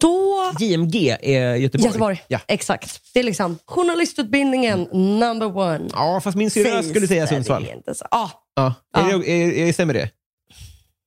[0.00, 1.86] Då JMG är Göteborg.
[1.86, 2.22] Göteborg.
[2.28, 2.40] Ja.
[2.48, 3.00] Exakt.
[3.14, 5.88] Det är liksom journalistutbildningen number one.
[5.92, 7.62] ja, fast min syrra skulle säga det, Sundsvall.
[7.62, 8.06] det är inte så.
[8.10, 8.74] Ja, Ja.
[8.92, 9.00] Ja.
[9.10, 10.10] Är det, är, är, stämmer det?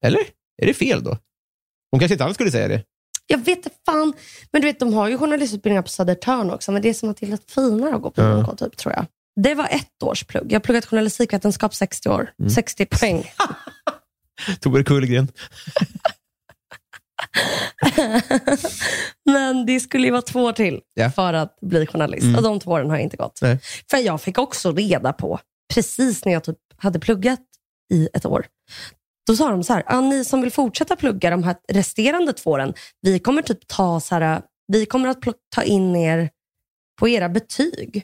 [0.06, 0.20] Eller?
[0.62, 1.18] Är det fel då?
[1.92, 2.84] Hon kanske inte alls skulle säga det.
[3.28, 4.14] Jag vet inte fan.
[4.52, 7.18] Men du vet, de har ju journalistutbildningar på Södertörn också, men det är som att
[7.18, 8.38] det är lite finare att gå på Ja.
[8.38, 9.06] JMK, typ, tror jag.
[9.44, 10.52] Det var ett års plugg.
[10.52, 12.32] Jag har pluggat journalistikvetenskap 60 år.
[12.40, 12.50] Mm.
[12.50, 13.32] 60 poäng.
[14.60, 15.28] Tore Kullgren.
[19.26, 21.10] Men det skulle ju vara två år till Ja.
[21.12, 22.24] för att bli journalist.
[22.24, 22.36] Mm.
[22.36, 23.40] Och de två åren har jag inte gått.
[23.42, 23.60] Nej.
[23.90, 25.40] För jag fick också reda på,
[25.74, 27.40] precis när jag typ hade pluggat
[27.94, 28.46] i ett år,
[29.32, 32.50] då sa de så här, ah, ni som vill fortsätta plugga de här resterande två
[32.52, 35.18] åren, vi kommer typ ta så här, vi kommer att
[35.56, 36.30] ta in er
[37.00, 38.04] på era betyg.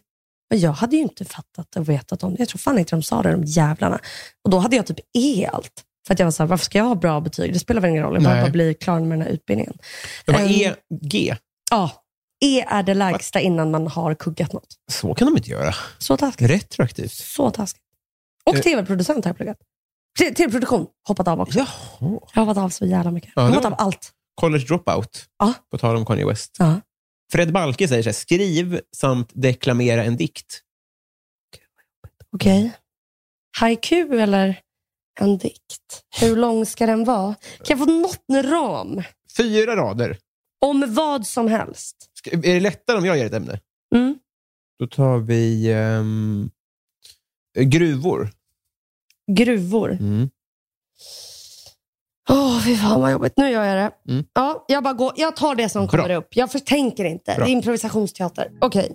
[0.50, 2.40] Men jag hade ju inte fattat och vetat om det.
[2.40, 4.00] Jag tror fan inte de sa det, de jävlarna.
[4.44, 5.84] Och då hade jag typ E allt.
[6.08, 7.54] För att jag var så här, varför ska jag ha bra betyg?
[7.54, 9.78] Det spelar väl ingen roll, jag behöver bara bli klar med den här utbildningen.
[10.26, 10.74] Det var Ehm.
[10.90, 11.36] EG.
[11.72, 11.92] Ja,
[12.46, 14.68] E är det lägsta innan man har kuggat något.
[14.92, 15.76] Så kan de inte göra.
[15.98, 16.50] Så taskigt.
[16.50, 17.12] Retroaktivt.
[17.12, 17.84] Så taskigt.
[18.46, 18.62] Och Eh.
[18.62, 19.58] tv-producent har jag pluggat.
[20.18, 21.60] Tv-produktion, hoppat av också.
[21.60, 21.68] Jaha.
[22.00, 23.32] Jag har hoppat av så jävla mycket.
[23.36, 24.12] Ja, jag har hoppat av allt.
[24.36, 25.26] College Dropout.
[25.40, 25.54] Ja.
[25.72, 26.56] På tal om Kanye West.
[26.60, 26.82] Ja.
[27.32, 30.62] Fred Balke säger så här, skriv samt deklamera en dikt.
[32.36, 32.72] Okej.
[33.60, 34.60] Haiku eller
[35.20, 36.04] en dikt?
[36.20, 37.36] Hur lång ska den vara?
[37.64, 39.04] Kan jag få något ram?
[39.38, 40.18] Fyra rader.
[40.66, 41.96] Om vad som helst.
[42.14, 43.60] Ska, är det lättare om jag ger ett ämne?
[43.96, 44.20] Mm.
[44.80, 46.50] Då tar vi ehm,
[47.60, 48.30] gruvor.
[49.32, 49.92] Gruvor.
[49.92, 50.30] Mm.
[52.30, 53.34] Åh, fy fan vad jobbigt.
[53.38, 54.12] Nu gör jag det.
[54.12, 54.26] Mm.
[54.34, 55.92] Ja, jag, bara går, jag tar det som Bra.
[56.04, 56.36] kommer upp.
[56.36, 57.34] Jag tänker inte.
[57.36, 57.46] Bra.
[57.46, 58.52] Det är improvisationsteater.
[58.62, 58.92] Okej.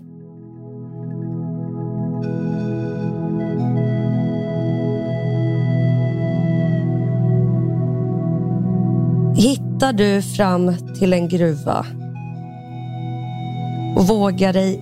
[9.37, 11.87] Hittar du fram till en gruva
[13.97, 14.80] och vågar dig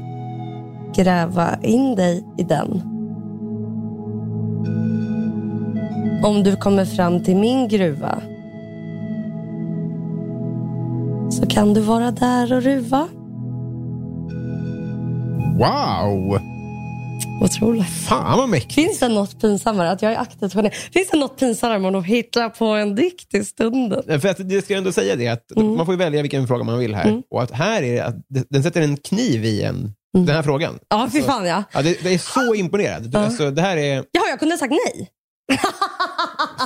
[0.95, 3.00] gräva in dig i den.
[6.23, 8.23] Om du kommer fram till min gruva
[11.31, 13.09] så kan du vara där och ruva.
[15.59, 16.39] Wow!
[17.43, 17.87] Otroligt.
[17.89, 18.75] Fan vad mäktigt.
[18.75, 19.91] Finns det något pinsammare?
[19.91, 20.71] Att jag är aktivt geni?
[20.71, 24.21] Finns det något pinsammare än att hitta på en dikt i stunden?
[24.21, 25.77] För att det ska jag ändå säga det, att Mm.
[25.77, 27.09] man får välja vilken fråga man vill här.
[27.09, 27.23] Mm.
[27.31, 28.15] Och att här är det, att
[28.51, 29.77] den sätter en kniv i en,
[30.15, 30.27] Mm.
[30.27, 30.79] den här frågan.
[30.89, 31.63] Ja, fy fan ja.
[31.73, 33.03] Ja, det, det är så imponerad.
[33.03, 33.25] Du, Ja.
[33.25, 33.95] alltså, det här är...
[33.95, 35.09] Jaha, jag kunde ha sagt nej.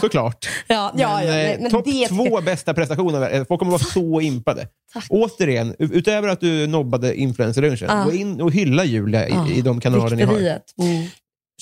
[0.00, 0.48] Såklart.
[0.66, 3.30] Ja, ja, ja, men, eh, men Topp det två bästa prestationer.
[3.30, 4.68] Eh, Folk kommer vara så impade.
[4.92, 5.06] Tack.
[5.10, 8.04] Återigen, utöver att du nobbade influencerlunchen, Ja.
[8.04, 10.34] gå in och hylla Julia i, Ja, i de kanaler ni har.
[10.36, 11.08] Mm.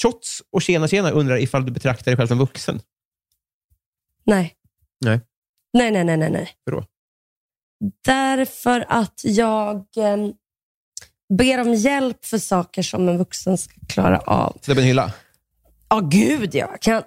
[0.03, 2.81] Shots och tjena tjena undrar ifall du betraktar dig själv som vuxen.
[4.25, 4.53] Nej.
[5.05, 5.21] Nej.
[5.73, 6.31] Nej, nej, nej, nej.
[6.31, 6.51] nej.
[6.65, 6.85] Vadå?
[8.05, 10.17] Därför att jag eh,
[11.39, 14.59] ber om hjälp för saker som en vuxen ska klara av.
[14.63, 15.13] Släpp en hylla.
[15.89, 16.77] Ja, gud ja.
[16.81, 17.03] Kan,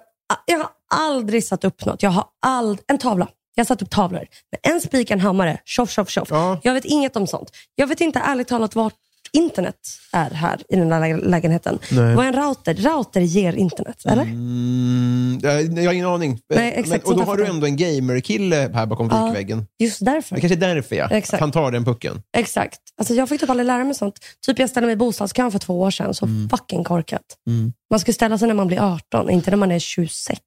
[0.46, 2.02] jag har aldrig satt upp något.
[2.02, 3.28] Jag har ald, en tavla.
[3.54, 4.26] Jag har satt upp tavlor.
[4.52, 5.60] Med en spik, en hammare.
[5.64, 6.28] Tjoff, tjoff, tjoff.
[6.30, 6.60] Ja.
[6.62, 7.50] Jag vet inget om sånt.
[7.74, 8.94] Jag vet inte ärligt talat vart
[9.32, 9.76] internet
[10.12, 11.78] är här i den lä- lägenheten.
[11.90, 12.14] Nej.
[12.14, 12.74] Vad är en router?
[12.74, 14.22] Router ger internet, eller?
[14.22, 16.40] Mm, jag jag har ingen aning.
[16.54, 17.04] Nej, exakt.
[17.06, 17.50] Men, och då har du då.
[17.52, 19.26] ändå en gamer-kille här bakom Ja.
[19.26, 19.66] fikväggen.
[19.78, 20.34] Just därför.
[20.34, 21.08] Det kanske är därför ja.
[21.10, 21.40] Exakt.
[21.40, 22.22] Han tar den pucken.
[22.36, 22.80] Exakt.
[22.98, 24.18] Alltså jag fick typ aldrig lära mig sånt.
[24.46, 26.14] Typ jag ställde mig i bostadskön för två år sedan.
[26.14, 27.22] Så fucking korkat.
[27.48, 27.72] Mm.
[27.90, 30.40] Man ska ställa sig när man blir 18, inte när man är 26.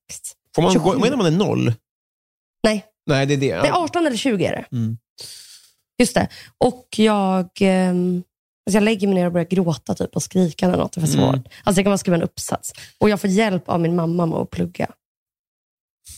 [0.55, 0.85] Får man 27.
[0.89, 1.73] gå, menar man är noll?
[2.63, 3.47] Nej, Nej, det är det.
[3.61, 4.65] det är 18 eller 20 är det.
[4.77, 4.97] Mm.
[5.99, 6.27] Just det.
[6.57, 8.23] Och jag, ehm,
[8.69, 11.07] alltså jag lägger mig ner och börjar gråta typ, och skrika när något är för
[11.07, 11.33] svårt.
[11.35, 11.43] Mm.
[11.63, 12.71] Alltså jag kan bara skriva en uppsats.
[12.97, 14.87] Och jag får hjälp av min mamma med att plugga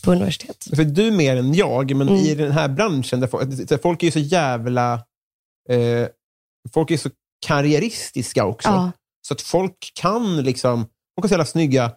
[0.04, 0.66] på universitet.
[0.76, 2.20] För du mer än jag, men Mm.
[2.20, 4.92] i den här branschen, där folk, folk är ju så jävla...
[5.68, 6.06] Eh,
[6.74, 7.10] folk är så
[7.46, 8.68] karriäristiska också.
[8.68, 8.92] Ja.
[9.28, 10.80] Så att folk kan liksom...
[10.84, 11.92] Folk kan ställa snygga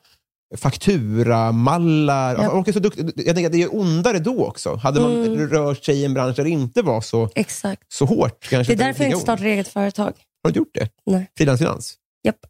[0.58, 2.36] fakturamallar.
[2.43, 2.49] Ja.
[2.49, 3.06] Folk är så duktiga.
[3.16, 4.76] Jag tänker att det är ondare då också.
[4.76, 5.49] Hade man Mm.
[5.49, 7.93] rört sig i en bransch där det inte var så, Exakt.
[7.93, 8.47] så hårt.
[8.49, 10.14] Kanske Det är därför jag inte startar eget företag.
[10.46, 11.12] Har du inte gjort det?
[11.12, 11.32] Nej.
[11.38, 11.98] Frilansfinans?
[12.24, 12.46] Japp.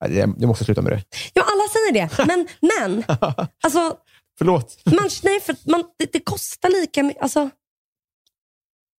[0.00, 1.04] Nej, det- Jag måste sluta med det.
[1.34, 2.26] Ja, alla säger det.
[2.26, 3.04] Men, men
[3.64, 3.98] alltså,
[4.38, 4.82] Förlåt.
[4.86, 7.22] man, nej, för att man, det, det kostar lika mycket.
[7.22, 7.50] Alltså,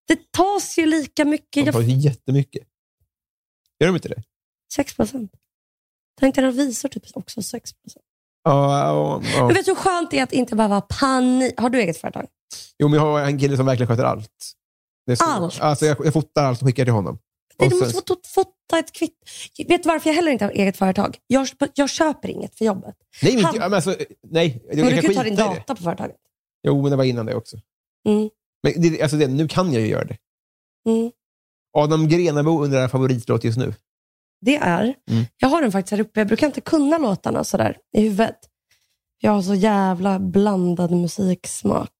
[0.07, 1.65] det tas ju lika mycket.
[1.65, 2.67] De tar Jag, ju jättemycket.
[3.79, 4.23] Gör de inte det?
[4.73, 5.31] 6 procent.
[6.19, 8.05] Tänkte en revisor typ också 6 procent.
[8.43, 9.47] Ja, ja, ja.
[9.47, 11.53] Vet du hur skönt det är att inte behöva panik?
[11.59, 12.27] Har du eget företag?
[12.77, 14.51] Jo, men jag har en kille som verkligen sköter allt.
[15.05, 15.21] Det.
[15.21, 15.59] Allt?
[15.61, 17.19] Alltså, jag, jag fotar allt och skickar till honom.
[17.59, 19.17] Nej, sen- måste få fota ett kvitt.
[19.67, 21.17] Vet du varför jag heller inte har eget företag?
[21.27, 22.95] Jag, jag köper inget för jobbet.
[23.23, 23.95] Nej, men, Han- men alltså,
[24.31, 24.63] nej.
[24.67, 25.41] Jag, Men du kan ju ta din det.
[25.43, 26.15] data på företaget.
[26.67, 27.57] Jo, men det var innan det också.
[28.07, 28.29] Mm.
[28.63, 30.17] Men det, alltså det, nu kan jag ju göra det.
[30.89, 31.11] Mm.
[31.77, 33.73] Adam Grenabo undrar favoritlåt just nu.
[34.41, 34.81] Det är,
[35.11, 35.25] Mm.
[35.37, 36.19] jag har den faktiskt här uppe.
[36.19, 38.37] Jag brukar inte kunna låtarna sådär i huvudet.
[39.19, 41.91] Jag har så jävla blandad musiksmak.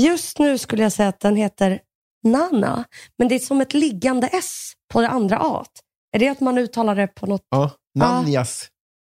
[0.00, 1.80] Just nu skulle jag säga att den heter
[2.22, 2.84] Nana,
[3.18, 5.64] men det är som ett liggande S på det andra A.
[6.12, 7.46] Är det att man uttalar det på något...
[7.50, 8.68] Ja, Nanjas,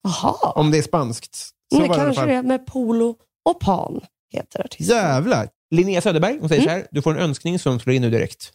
[0.04, 1.36] Jaha, om det är spanskt.
[1.76, 3.16] Så det kanske det är med Polo
[3.50, 4.02] och Pan
[4.34, 4.98] heter artisten.
[4.98, 5.50] Jävlar!
[5.76, 6.74] Linnea Söderberg hon säger Mm.
[6.74, 8.54] så här, du får en önskning som slår in nu direkt.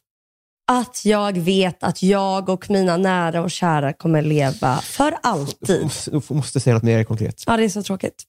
[0.72, 5.90] Att jag vet att jag och mina nära och kära kommer leva för alltid.
[6.06, 7.42] du måste säga något mer konkret.
[7.46, 8.24] Ja, det är så tråkigt.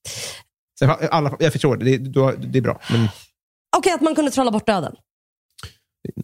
[1.11, 1.97] Alla, jag förstår det,
[2.51, 3.07] det, är bra, men
[3.77, 4.95] Okej, att man kunde trolla bort döden.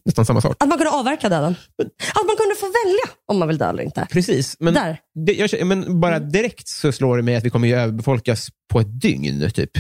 [0.06, 0.56] Nästan samma sak.
[0.60, 1.56] Att man kunde avverka döden.
[2.16, 4.08] Att man kunde få välja om man vill dö eller inte.
[4.12, 5.00] Precis, men, Där.
[5.26, 8.80] det, jag, men bara direkt så slår det mig att vi kommer ju överbefolkas på
[8.80, 9.72] ett dygn, typ.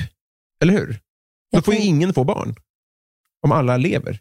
[0.62, 1.00] Eller hur?
[1.52, 2.56] Då får ju ingen få barn.
[3.46, 4.20] Om alla lever.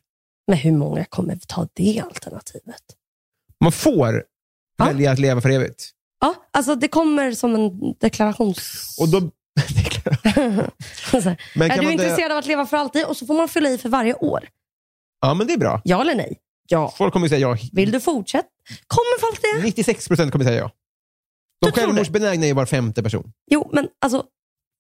[0.49, 2.83] Men hur många kommer ta det alternativet?
[3.61, 4.25] Man får
[4.79, 4.85] Ja.
[4.85, 5.91] välja att leva för evigt.
[6.21, 8.97] Ja, alltså det kommer som en deklarations...
[9.01, 9.21] Och då...
[11.55, 13.05] Men är du intresserad av att leva för alltid?
[13.05, 14.49] Och så får man fylla i för varje år.
[15.21, 15.81] Ja, men det är bra.
[15.85, 16.39] Ja eller nej?
[16.69, 16.95] Ja.
[16.99, 17.57] Folk kommer säga ja.
[17.73, 18.49] Vill du fortsätta?
[18.87, 19.63] Kommer folk det?
[19.67, 20.71] 96 procent kommer säga ja.
[21.61, 21.87] De Du tror det?
[21.87, 23.33] självmordsbenägna är var femte person.
[23.51, 24.25] Jo, men alltså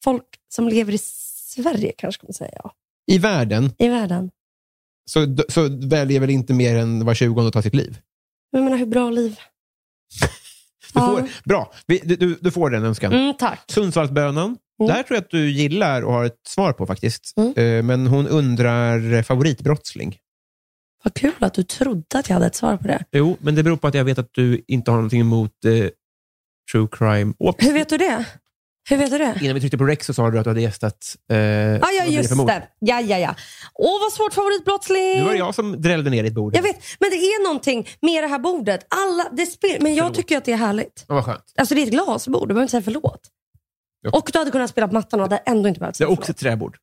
[0.04, 0.24] folk
[0.54, 2.72] som lever i Sverige kanske kommer säga ja.
[3.06, 4.30] I världen I världen.
[5.10, 7.98] så, så väljer väl inte mer än var 20 att ta sitt liv.
[8.52, 9.38] Men jag menar, hur bra liv?
[10.94, 11.06] Du Ja.
[11.06, 13.12] får, bra, Vi- du, du, du får den önskan.
[13.12, 13.64] Mm, tack.
[13.70, 14.44] Sundsvallsbönan.
[14.46, 14.86] Mm.
[14.86, 17.34] Det här tror jag att du gillar och har ett svar på faktiskt.
[17.36, 17.54] Mm.
[17.56, 20.16] Eh, Men hon undrar favoritbrottsling.
[21.08, 23.04] Vad kul att du trodde att jag hade ett svar på det.
[23.12, 25.72] Jo, men det beror på att jag vet att du inte har någonting emot eh,
[26.72, 27.34] true crime.
[27.38, 27.64] Oops.
[27.66, 28.24] Hur vet du det?
[28.90, 29.38] Hur vet du det?
[29.42, 31.16] Innan vi tryckte på Rex så sa du att du hade gästat...
[31.30, 32.68] Eh, Ah, ja, just det.
[32.78, 33.34] Ja, ja, ja.
[33.74, 35.18] Åh, vad svårt favoritbrottsling.
[35.18, 36.56] Nu var det jag som drällde ner ditt bord.
[36.56, 38.86] Jag vet, men det är någonting med det här bordet.
[38.90, 40.16] Alla, det spel, men jag Förlåt.
[40.16, 41.04] tycker att det är härligt.
[41.08, 41.44] Ja, vad skönt.
[41.56, 43.20] Alltså det är ett glasbord, du behöver inte säga förlåt.
[44.00, 44.10] Ja.
[44.10, 46.12] Och du hade kunnat spela på mattan och hade ändå inte behövt Det säga är
[46.12, 46.36] också förlåt.
[46.36, 46.76] ett träbord.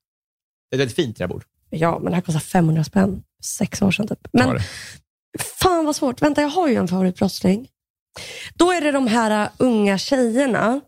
[0.71, 1.43] Det är ett fint träbord.
[1.69, 3.23] Ja, men det här kostar 500 spänn.
[3.43, 4.27] Sex år sedan typ.
[4.33, 4.59] Men
[5.59, 6.21] fan vad svårt.
[6.21, 7.67] Vänta, jag har ju en favoritbrottsling.
[8.55, 10.81] Då är det de här uh, unga tjejerna.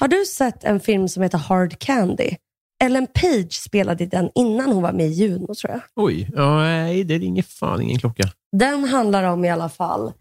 [0.00, 2.36] Har du sett en film som heter Hard Candy?
[2.84, 5.80] Ellen Page spelade i den innan hon var med i Juno tror jag.
[5.96, 8.22] Oj, nej, det ringer fan ingen klocka.
[8.56, 10.12] Den handlar om i alla fall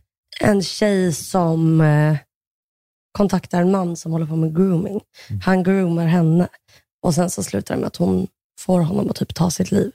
[0.42, 2.18] en tjej som eh,
[3.12, 5.02] kontaktar en man som håller på med grooming.
[5.44, 6.48] Han groomar henne
[7.06, 8.28] Och sen så slutar det med att hon
[8.66, 9.92] får honom att typ ta sitt liv.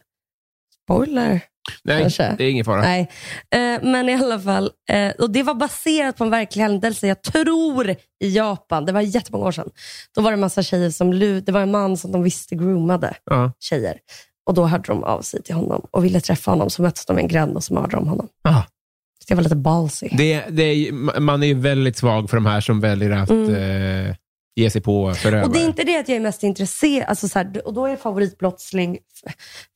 [0.85, 1.41] Spoiler.
[1.85, 2.35] Nej, Kanske.
[2.39, 2.81] det är ingen fara.
[2.81, 3.11] Nej,
[3.55, 4.71] eh, men i alla fall.
[4.91, 7.91] Eh, och Det var baserat på en verklig händelse, jag tror
[8.25, 8.85] i Japan.
[8.85, 9.71] Det var jättemånga år sedan.
[10.15, 12.55] Då var det en massa tjejer som, lu- det var en man som de visste
[12.55, 13.53] groomade Ja.
[13.59, 13.99] tjejer.
[14.47, 16.71] Och då hörde de av sig till honom och ville träffa honom.
[16.71, 18.29] Så möttes de i en gränd och så mördade de honom.
[18.49, 20.09] Så det var lite ballsy.
[20.13, 24.17] Det, det är, man är ju väldigt svag för de här som väljer att eh,
[24.59, 25.39] ge sig på förövare.
[25.41, 25.49] Mm.
[25.51, 27.85] Och det är inte det att jag är mest intresserad, alltså så här, och då
[27.87, 28.99] är jag favoritbrottsling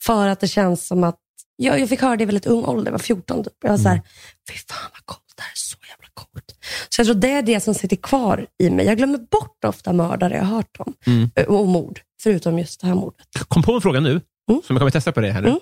[0.02, 1.18] för att det känns som att,
[1.56, 3.52] jag, jag fick höra det i väldigt ung ålder, jag var 14 typ.
[3.62, 3.92] Jag var så Mm.
[3.92, 4.02] här,
[4.50, 6.54] fy fan vad coolt, det här är så jävla coolt.
[6.88, 8.86] Så jag tror det är det som sitter kvar i mig.
[8.86, 11.30] Jag glömmer bort ofta mördare jag har hört om, Mm.
[11.36, 13.26] Ö, och mord, förutom just det här mordet.
[13.48, 14.20] Kom på en fråga nu, Mm.
[14.46, 15.48] som jag kommer testa på dig här nu.
[15.48, 15.60] Mm.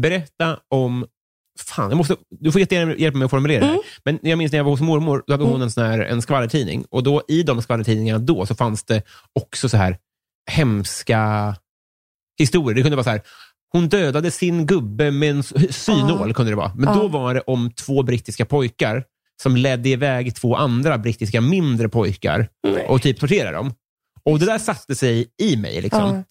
[0.00, 1.06] Berätta om...
[1.58, 3.72] Fan, jag måste, du får jättegärna hjälpa mig att formulera det här.
[3.72, 3.82] Mm.
[4.04, 6.22] Men jag minns när jag var hos mormor, då hade hon en, sån här, en
[6.22, 6.84] skvallertidning.
[6.90, 9.02] Och då, I de skvallertidningarna då så fanns det
[9.32, 9.96] också så här
[10.50, 11.54] hemska
[12.38, 12.74] historier.
[12.74, 13.20] Det kunde vara så här,
[13.72, 15.42] hon dödade sin gubbe med en
[15.72, 16.28] synål.
[16.28, 16.34] Ja.
[16.34, 16.72] kunde det vara.
[16.74, 17.00] Men Ja.
[17.00, 19.04] då var det om två brittiska pojkar
[19.42, 22.86] som ledde iväg två andra brittiska mindre pojkar Nej.
[22.86, 23.74] och typ torterade dem.
[24.24, 25.80] Och Det där satte sig i mig.
[25.82, 26.24] Liksom.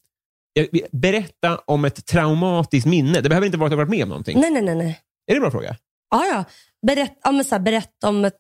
[0.54, 3.22] Jag, berätta om ett traumatiskt minne.
[3.22, 4.40] Det behöver inte vara att du varit med om någonting.
[4.40, 5.00] Nej, nej, nej.
[5.28, 5.76] Är det en bra fråga?
[6.10, 6.44] Ja, ja.
[6.88, 8.38] Berätt, ja, men så här, berätta om ett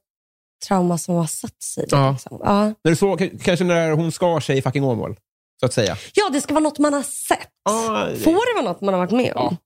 [0.67, 1.85] trauma som har satt sig.
[1.89, 2.11] Ja.
[2.11, 2.39] Liksom.
[2.43, 2.65] Ja.
[2.65, 5.15] När du såg, k- kanske när hon skar sig i fucking Åmål,
[5.59, 5.97] så att säga.
[6.13, 7.49] ja, det ska vara något man har sett.
[7.65, 9.57] Ja, det- Får det vara något man har varit med om?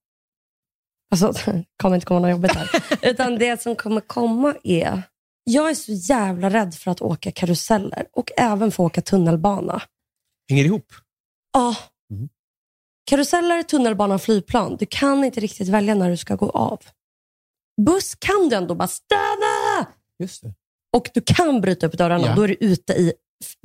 [1.12, 2.70] Alltså, det kommer inte komma något jobbigt här.
[3.10, 5.02] Utan det som kommer komma är,
[5.44, 9.82] jag är så jävla rädd för att åka karuseller och även få åka tunnelbana.
[10.50, 10.86] Hänger ihop.
[11.54, 11.76] Ja.
[12.14, 12.30] Mm.
[13.10, 14.76] Karuseller, tunnelbana flygplan.
[14.80, 16.80] Du kan inte riktigt välja när du ska gå av.
[17.86, 19.88] Buss kan du ändå bara stanna!
[20.20, 20.54] Just det.
[20.98, 22.28] Och du kan bryta upp dörrarna.
[22.28, 22.36] Ja.
[22.36, 23.14] Då är du ute i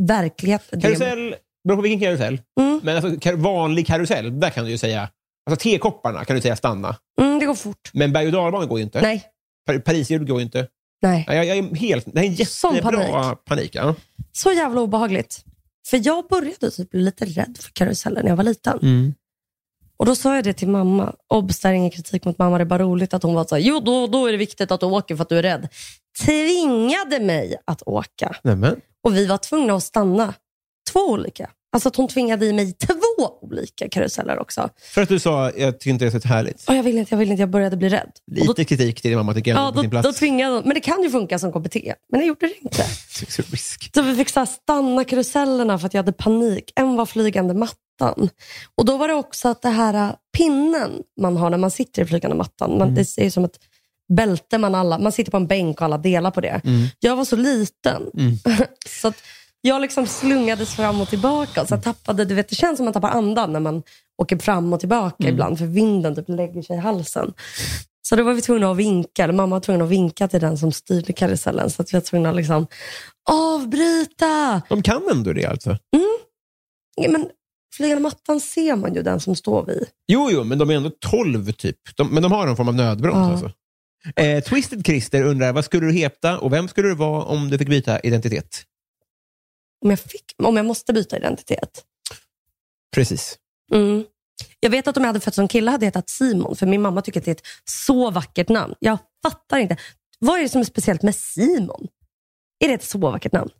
[0.02, 0.80] verkligheten.
[0.80, 1.34] Karusell,
[1.68, 2.40] beror på vilken karusell.
[2.60, 2.80] Mm.
[2.84, 5.08] Men alltså, vanlig karusell, där kan du ju säga...
[5.50, 6.96] Alltså tekopparna kan du säga stanna.
[7.20, 7.90] Mm, det går fort.
[7.92, 9.00] Men berg och dalbanan går ju inte.
[9.00, 9.24] Nej.
[9.66, 10.68] Pa- Pariserhjul går ju inte.
[11.02, 11.24] Nej.
[11.28, 12.04] Jag, jag är helt...
[12.12, 13.44] Det här är en jättebra panik.
[13.44, 13.74] panik.
[13.74, 13.94] ja.
[14.32, 15.44] Så jävla obehagligt.
[15.90, 18.78] För jag började typ bli lite rädd för karuseller när jag var liten.
[19.96, 21.14] Och då sa jag det till mamma.
[21.28, 22.58] Obs, det är ingen kritik mot mamma.
[22.58, 24.70] Det är bara roligt att hon var så här, jo då, då är det viktigt
[24.70, 25.68] att du åker för att du är rädd.
[26.24, 28.36] Tvingade mig att åka.
[28.42, 28.80] Nämen.
[29.02, 30.34] Och vi var tvungna att stanna.
[30.92, 31.50] Två olika.
[31.74, 32.94] Alltså att hon tvingade i mig två
[33.42, 34.68] olika karuseller också.
[34.82, 36.64] För att du sa, jag tycker inte det är så härligt.
[36.68, 38.10] Och jag ville inte, jag ville inte, jag började bli rädd.
[38.32, 40.08] Lite då, kritik till din mamma tycker jag ja, på sin då, plats.
[40.08, 40.62] då tvingade.
[40.64, 41.76] Men det kan ju funka som KBT.
[42.10, 42.84] Men det gjorde det inte.
[43.28, 43.90] Så risk.
[43.94, 46.72] Så vi fick så stanna karusellerna för att jag hade panik.
[46.76, 48.28] En var flygande mattan.
[48.74, 52.02] Och då var det också att det här äh, pinnen man har när man sitter
[52.02, 52.78] i flygande mattan.
[52.78, 53.58] Man, Det är som ett
[54.16, 56.60] bälte man alla, man sitter på en bänk och alla delar på det.
[57.00, 58.02] Jag var så liten.
[59.00, 59.16] så att
[59.66, 61.66] jag liksom slungades fram och tillbaka.
[61.66, 63.82] Så jag tappade, du vet, det känns som att man tappar andan när man
[64.22, 65.58] åker fram och tillbaka ibland.
[65.58, 67.32] För vinden typ lägger sig i halsen.
[68.02, 70.58] Så då var vi tvungna att vinka, eller mamma var tvungen att vinka till den
[70.58, 71.70] som styrde karusellen.
[71.70, 72.66] Så att vi var tvungna att liksom
[73.30, 74.62] avbryta.
[74.68, 75.78] De kan ändå det alltså?
[76.96, 77.28] Ja, men
[77.76, 79.86] flygande mattan ser man ju den som står vid.
[80.08, 81.76] Jo, jo, men de är ändå 12 typ.
[81.96, 83.30] De, men de har en form av nödbroms Ja.
[83.32, 83.50] alltså.
[84.16, 87.58] Eh, Twisted Christer undrar, vad skulle du heta och vem skulle du vara om du
[87.58, 88.62] fick byta identitet?
[89.84, 91.84] Om jag, fick, om jag måste byta identitet.
[92.94, 93.38] Precis.
[93.72, 94.04] Mm.
[94.60, 96.82] Jag vet att om jag hade fötts som kille hade jag hetat Simon, för min
[96.82, 98.74] mamma tycker att det är ett så vackert namn.
[98.78, 99.76] Jag fattar inte.
[100.18, 101.88] Vad är det som är speciellt med Simon?
[102.64, 103.50] Är det ett så vackert namn?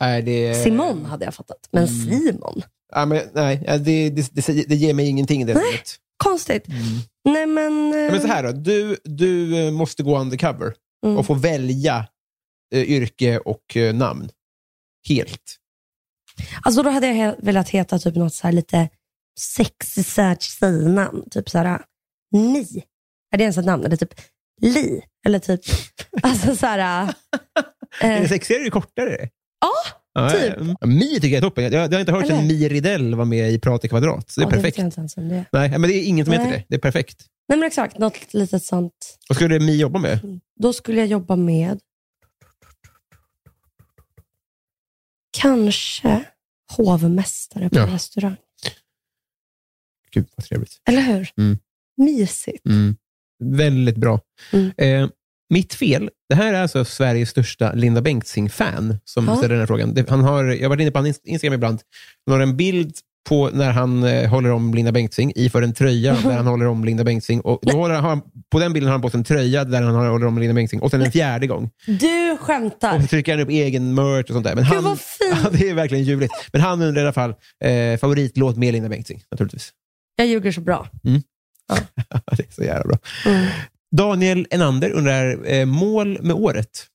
[0.00, 0.54] Är det...
[0.54, 2.62] Simon hade jag fattat, men Simon?
[2.92, 5.82] Ja, men, nej, det, det, det, det ger mig ingenting det Nej.
[6.16, 6.64] Konstigt.
[7.24, 7.92] Nej men...
[7.92, 10.74] Ja, eh, men så här då, du, du eh, måste gå undercover
[11.04, 11.18] Mm.
[11.18, 12.06] och få välja
[12.74, 14.28] eh, yrke och eh, namn.
[15.08, 15.56] Helt.
[16.62, 18.88] Alltså då hade jag velat heta typ något så här lite
[19.40, 21.24] sexy search tjejnamn.
[21.30, 21.82] Typ så här,
[22.32, 22.84] Ni.
[23.34, 23.84] Är det ens ett namn?
[23.84, 24.14] Eller typ
[24.62, 25.02] Li.
[25.26, 25.60] Eller typ,
[26.22, 27.14] alltså så här...
[28.00, 29.28] Är det sexigare eller kortare?
[30.14, 30.54] Ja, typ.
[30.80, 31.64] Ja, Mi tycker jag är toppen.
[31.64, 32.36] Jag, jag har inte hört Eller?
[32.36, 34.30] en Mi Ridell vara med i Prat i kvadrat.
[34.30, 34.96] Så det är ja, det perfekt.
[35.16, 35.46] det är.
[35.52, 36.58] Nej, men det är ingen som heter Nej.
[36.58, 36.64] det.
[36.68, 37.26] Det är perfekt.
[37.48, 39.18] Nej men exakt, något litet sånt.
[39.28, 40.40] Vad skulle Mi jobba med?
[40.60, 41.80] Då skulle jag jobba med
[45.40, 46.24] kanske
[46.76, 47.86] hovmästare på Ja.
[47.86, 48.36] restaurang.
[50.10, 50.80] Gud vad trevligt.
[50.88, 51.30] Eller hur?
[51.38, 51.58] Mm.
[51.96, 52.66] Mysigt.
[52.66, 52.96] Mm.
[53.44, 54.20] Väldigt bra.
[54.52, 54.72] Mm.
[54.76, 55.08] Eh,
[55.50, 56.10] mitt fel.
[56.28, 59.36] Det här är alltså Sveriges största Linda Bengtzing-fan som Ja.
[59.36, 60.04] ställer den här frågan.
[60.08, 61.80] Han har, jag har varit inne på hans Instagram ibland.
[62.26, 62.94] Han har en bild
[63.28, 66.84] på när han eh, håller om Linda Bengtzing iför en tröja där han håller om
[66.84, 67.40] Linda Bengtzing.
[67.40, 69.94] Och då håller han, på den bilden har han på sig en tröja där han
[69.94, 71.70] håller om Linda Bengtzing och sen en fjärde gång.
[71.86, 72.96] Du skämtar.
[72.96, 74.54] Och så trycker han upp egen merch och sånt där.
[74.54, 75.34] Men Gud, han, vad fint.
[75.44, 76.34] Ja, det är verkligen ljuvligt.
[76.52, 79.72] Men han undrar i alla fall eh, favoritlåt med Linda Bengtzing, naturligtvis.
[80.16, 80.88] Jag ljuger så bra.
[81.02, 82.98] det är så jävla bra.
[83.26, 83.46] Mm.
[83.96, 86.86] Daniel Enander undrar, eh, mål med året?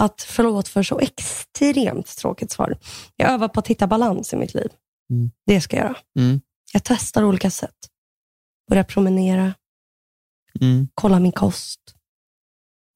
[0.00, 2.78] Att förlåt för så extremt tråkigt svar.
[3.16, 4.68] Jag övar på att hitta balans i mitt liv.
[5.10, 5.30] Mm.
[5.46, 5.96] Det ska jag göra.
[6.18, 6.40] Mm.
[6.72, 7.76] Jag testar olika sätt.
[8.70, 9.54] Börja promenera,
[10.60, 10.88] Mm.
[10.94, 11.80] kolla min kost.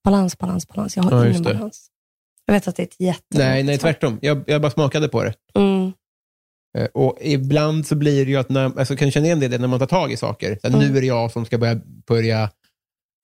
[0.04, 0.96] Balans, balans, balans.
[0.96, 1.90] Jag har Ja, ingen balans.
[2.46, 3.38] Jag vet att det är ett jätte...
[3.38, 4.18] Nej, nej, tvärtom.
[4.22, 5.34] Jag, jag bara smakade på det.
[5.54, 5.92] Mm.
[6.78, 9.58] Eh, Och ibland så blir det ju att, när, alltså kan du känna igen det
[9.58, 10.58] när man tar tag i saker?
[10.60, 10.88] Så att Mm.
[10.88, 12.50] Nu är det jag som ska börja, börja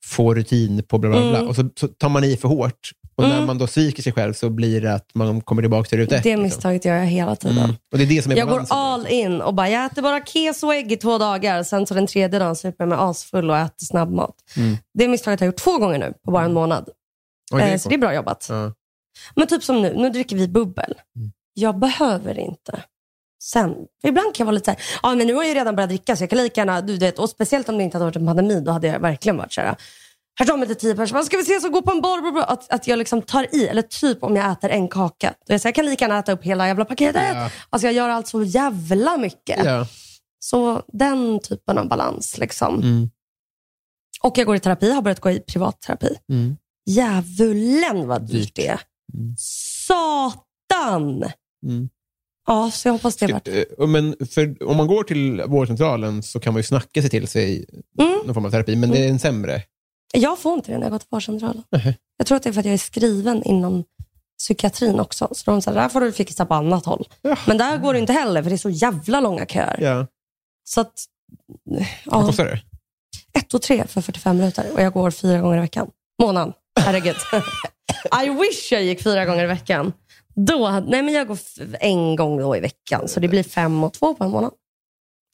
[0.04, 1.36] få rutin på bla bla bla.
[1.38, 1.48] Mm.
[1.48, 2.90] Och så, så tar man i för hårt.
[3.16, 3.46] Och när Mm.
[3.46, 6.22] man då sviker sig själv så blir det att man kommer tillbaka till ruta ett.
[6.22, 6.42] Det liksom.
[6.42, 7.58] misstaget gör jag hela tiden.
[7.58, 7.76] Mm.
[7.92, 10.24] Och det är det som är Jag går all in och bara, jag äter bara
[10.24, 11.62] keso och ägg i två dagar.
[11.62, 14.34] Sen så den tredje dagen super jag mig asfull och äter snabbmat.
[14.56, 14.76] Mm.
[14.98, 16.88] Det misstaget har jag gjort två gånger nu på bara en månad.
[17.52, 18.46] Oj, Eh, så det är bra jobbat.
[18.50, 18.72] Ja.
[19.34, 20.94] Men typ som nu, nu dricker vi bubbel.
[21.16, 21.32] Mm.
[21.54, 22.82] Jag behöver inte.
[23.42, 25.54] Sen, för ibland kan jag vara lite så här, ja men nu har jag ju
[25.54, 27.96] redan börjat dricka så jag kan lika gärna, du vet, och speciellt om det inte
[27.96, 29.76] hade varit en pandemi, då hade jag verkligen varit så här,
[30.38, 32.42] här tar mig till tio personer, ska vi ses och gå på en bar?
[32.42, 35.34] Att, att jag liksom tar i, eller typ om jag äter en kaka.
[35.46, 37.22] Då jag, så här, jag kan lika gärna äta upp hela jävla paketet.
[37.34, 37.50] Ja.
[37.70, 39.64] Alltså jag gör allt så jävla mycket.
[39.64, 39.86] Ja.
[40.38, 42.38] Så den typen av balans.
[42.38, 42.74] Liksom.
[42.74, 43.10] Mm.
[44.20, 46.16] Och jag går i terapi, har börjat gå i privatterapi.
[46.28, 46.56] Mm.
[46.86, 48.54] Djävulen vad Dyrt.
[48.54, 48.80] det är.
[49.14, 49.34] Mm.
[49.38, 51.24] Satan!
[51.66, 51.88] Mm.
[52.50, 53.48] Ja, så jag hoppas det vart...
[53.48, 57.28] Eh, Men för, om man går till vårdcentralen så kan man ju snacka sig till
[57.28, 57.64] sig
[58.00, 58.18] Mm.
[58.24, 59.62] någon form av terapi, men det är en sämre.
[60.12, 61.62] Jag får inte det när jag går till vårdcentralen.
[61.72, 61.94] Nähä.
[62.16, 63.84] Jag tror att det är för att jag är skriven inom
[64.38, 65.28] psykiatrin också.
[65.32, 67.08] Så de säger, där får du fixa på annat håll.
[67.22, 67.36] Ja.
[67.46, 69.78] Men där går det inte heller, för det är så jävla långa köer.
[69.80, 70.06] Ja.
[70.64, 70.92] Så att,
[71.64, 72.60] Vad ja, kostar det?
[73.38, 75.90] ett och tre för 45 minuter och jag går fyra gånger i veckan.
[76.22, 76.52] Månaden.
[76.80, 77.16] Herregud.
[78.24, 79.92] I wish jag gick fyra gånger i veckan.
[80.46, 81.38] Då, nej men jag går
[81.80, 84.52] en gång då i veckan, så det blir fem och två på en månad.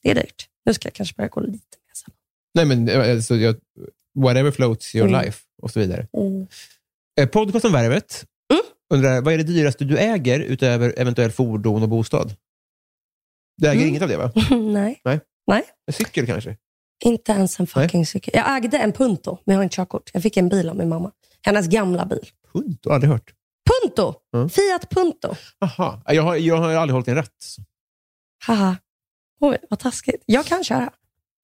[0.03, 0.47] Det är dyrt.
[0.65, 2.13] Nu ska jag kanske börja gå lite mer sen.
[2.53, 3.55] Nej, men eh, alltså, jag,
[4.19, 5.21] whatever floats your Mm.
[5.21, 6.07] life och så vidare.
[6.17, 6.47] Mm.
[7.19, 8.63] Eh, Podcasten Värvet Mm.
[8.93, 12.35] undrar, vad är det dyraste du äger utöver eventuell fordon och bostad?
[13.57, 13.89] Du äger Mm.
[13.89, 14.31] inget av det va?
[14.73, 15.01] nej,
[15.87, 16.57] En cykel kanske?
[17.05, 18.33] inte ens en fucking cykel.
[18.35, 20.09] Jag ägde en Punto, men jag har inte körkort.
[20.13, 21.11] Jag fick en bil av min mamma.
[21.41, 22.29] Hennes gamla bil.
[22.53, 23.33] Har aldrig hört.
[23.87, 24.13] Punto!
[24.35, 24.49] Mm.
[24.49, 25.35] Fiat Punto.
[25.61, 26.01] Aha.
[26.05, 27.55] Jag, har, jag har aldrig hållit en ratt.
[28.45, 28.77] Haha.
[29.39, 30.23] Oj, vad taskigt.
[30.25, 30.89] Jag kan köra.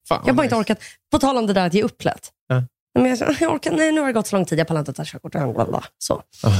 [0.08, 0.44] Fan, Jag har bara nice.
[0.44, 0.78] inte orkat.
[1.10, 2.32] På tal om det där att ge upp lätt.
[2.46, 2.62] Ja.
[2.98, 4.92] Men jag, jag orkar, nej, nu har det gått så lång tid, jag pallar inte
[4.92, 5.34] ta körkort.
[5.98, 6.14] Så.
[6.42, 6.50] Ah.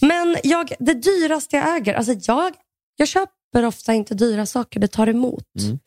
[0.00, 2.52] Men jag, det dyraste jag äger, alltså jag,
[2.96, 5.54] jag köper ofta inte dyra saker, det tar emot.
[5.62, 5.78] Mm.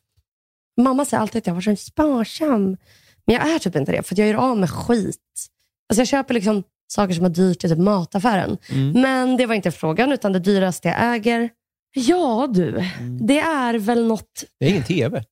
[0.81, 2.77] Mamma säger alltid att jag var så sparsam.
[3.25, 5.49] Men jag är typ inte det, för jag gör av med skit.
[5.89, 8.57] Alltså jag köper liksom saker som är dyrt i typ mataffären.
[8.69, 9.01] Mm.
[9.01, 11.49] Men det var inte frågan, utan det dyraste jag äger,
[11.93, 12.69] ja du,
[12.99, 13.27] Mm.
[13.27, 15.23] det är väl något Det är ingen tv.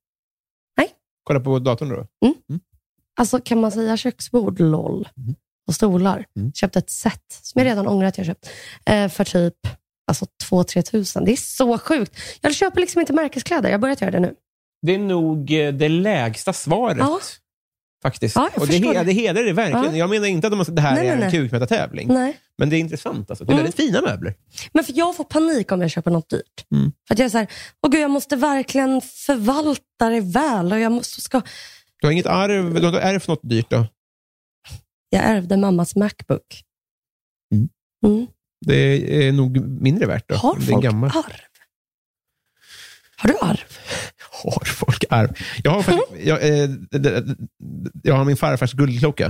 [0.77, 0.89] Nej.
[1.23, 2.07] Kolla på datorn då.
[3.19, 5.09] Alltså kan man säga köksbord, LOL.
[5.17, 5.35] Mm.
[5.67, 6.25] Och stolar.
[6.37, 6.53] Mm.
[6.53, 8.49] Köpte ett set som jag redan ångrar att jag köpt.
[8.85, 9.55] Eh, för typ
[10.07, 11.25] alltså 2-3 tusen.
[11.25, 12.15] Det är så sjukt.
[12.41, 13.69] Jag köper liksom inte märkeskläder.
[13.69, 14.35] Jag har börjat göra det nu.
[14.81, 16.97] Det är nog eh, det lägsta svaret.
[16.99, 17.19] Ja.
[18.03, 18.35] Faktiskt.
[18.35, 19.03] Ja, och det, det.
[19.03, 19.85] det hedrar det verkligen.
[19.91, 19.97] Ja.
[19.97, 22.07] Jag menar inte att de, det här Nej, är nej, en kukmätartävling.
[22.57, 23.29] Men det är intressant.
[23.29, 23.45] Alltså.
[23.45, 23.63] Det är Mm.
[23.63, 24.33] väldigt fina möbler.
[24.73, 26.65] Men för jag får panik om jag köper något dyrt.
[26.75, 26.91] Mm.
[27.07, 27.47] För att jag är så här,
[27.81, 30.71] åh gud, jag måste verkligen förvalta det väl.
[30.71, 31.41] Och jag måste, ska...
[32.01, 33.85] Du har inget arv, du har ärvt något dyrt då?
[35.09, 36.61] Jag ärvde mammas Macbook.
[37.53, 37.69] Mm.
[38.05, 38.27] Mm.
[38.65, 40.35] Det är nog mindre värt då.
[40.35, 41.09] Har det är folk gammal.
[41.09, 41.23] arv?
[43.17, 43.77] Har du arv?
[44.43, 45.29] Har folk arv?
[45.63, 46.69] Jag har, faktiskt, jag, eh,
[48.03, 49.27] jag har min farfars guldklocka.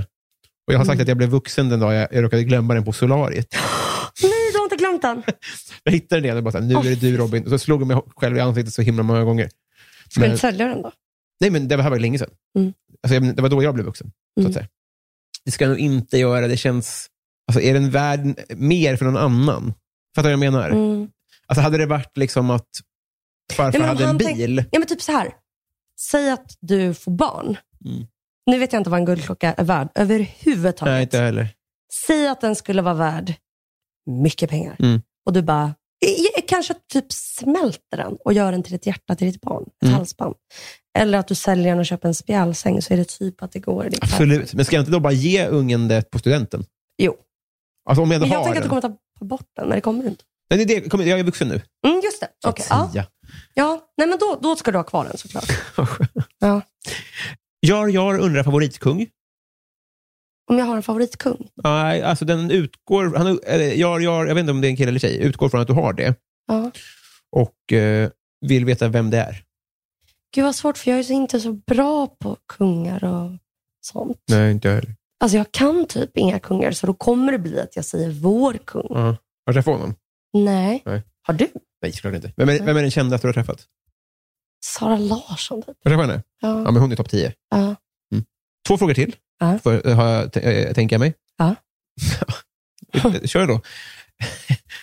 [0.66, 1.02] Och jag har sagt Mm.
[1.02, 3.46] att jag blev vuxen den dag jag, jag råkade glömma den på solariet.
[4.22, 5.22] Nej, du har inte glömt den.
[5.84, 7.44] Jag hittade den och bara så här, nu är det du Robin.
[7.44, 9.50] Och så slog jag mig själv i ansiktet så himla många gånger.
[10.10, 10.92] Ska du inte sälja den då?
[11.40, 12.30] Nej, men det här var länge sedan.
[12.58, 12.72] Mm.
[13.02, 14.10] Alltså, det var då jag blev vuxen.
[14.34, 14.50] Så Mm.
[14.50, 14.68] att säga.
[15.44, 16.48] Det ska jag nog inte göra.
[16.48, 17.06] Det känns...
[17.48, 19.74] Alltså, är den värd mer för någon annan?
[20.16, 20.70] Fattar du vad jag menar?
[20.70, 21.08] Mm.
[21.46, 22.68] Alltså, hade det varit liksom att
[23.52, 24.64] farfar om hade en han tänk- bil.
[24.70, 25.28] Ja, men typ så här.
[26.00, 27.56] Säg att du får barn.
[27.84, 28.06] Mm.
[28.46, 30.92] Nu vet jag inte vad en guldklocka är värd överhuvudtaget.
[30.92, 31.48] Nej, inte heller.
[32.06, 33.34] Säg att den skulle vara värd
[34.10, 34.76] mycket pengar.
[34.78, 35.02] Mm.
[35.26, 35.74] Och du bara,
[36.06, 36.08] i-
[36.38, 39.62] i- kanske typ smälter den och gör den till ett hjärta till ditt barn.
[39.62, 39.94] Ett Mm.
[39.94, 40.34] halsband.
[40.98, 43.58] Eller att du säljer den och köper en spjälsäng så är det typ att det
[43.58, 44.54] går din Absolut.
[44.54, 46.64] Men ska jag inte då bara ge ungen det på studenten?
[47.02, 47.16] Jo.
[47.88, 48.82] Alltså om jag ändå Men jag har tänker att du den.
[48.82, 50.24] kommer ta bort den, men det kommer du inte.
[50.50, 51.04] Nej, det det.
[51.04, 51.60] Jag är vuxen nu.
[51.86, 52.28] Mm, just det.
[52.48, 53.04] Att ja.
[53.54, 55.44] Ja, nej men då, då ska du ha kvar den såklart.
[56.38, 56.60] ja.
[57.66, 59.06] Jar Jar undrar favoritkung.
[60.50, 61.48] Om jag har en favoritkung?
[61.54, 63.14] Nej, alltså den utgår...
[63.16, 65.48] Han, eller, Jar Jar, jag vet inte om det är en kille eller tjej, utgår
[65.48, 66.14] från att du har det
[66.46, 66.70] Ja.
[67.36, 68.10] och eh,
[68.46, 69.42] vill veta vem det är.
[70.34, 73.30] Gud vad svårt, för jag är inte så bra på kungar och
[73.80, 74.18] sånt.
[74.30, 74.94] Nej, inte jag heller.
[75.20, 78.52] Alltså jag kan typ inga kungar, så då kommer det bli att jag säger vår
[78.64, 78.86] kung.
[78.90, 78.96] Ja.
[79.00, 79.16] Har
[79.46, 79.94] du träffat honom?
[80.32, 80.82] Nej.
[80.86, 81.02] Nej.
[81.22, 81.48] Har du?
[81.84, 82.32] Nej, såklart inte.
[82.36, 83.64] Vem är, vem är den kändaste du har träffat?
[84.64, 85.76] Sara Larsson typ.
[85.84, 86.22] Har du träffat henne?
[86.40, 86.48] Ja.
[86.64, 87.32] Ja, men hon är topp 10.
[87.50, 87.76] Ja.
[88.68, 89.58] Två frågor till, Ja.
[89.58, 91.14] för, har jag, t- eh, tänker jag mig.
[91.36, 91.54] Ja.
[93.24, 93.60] Kör då.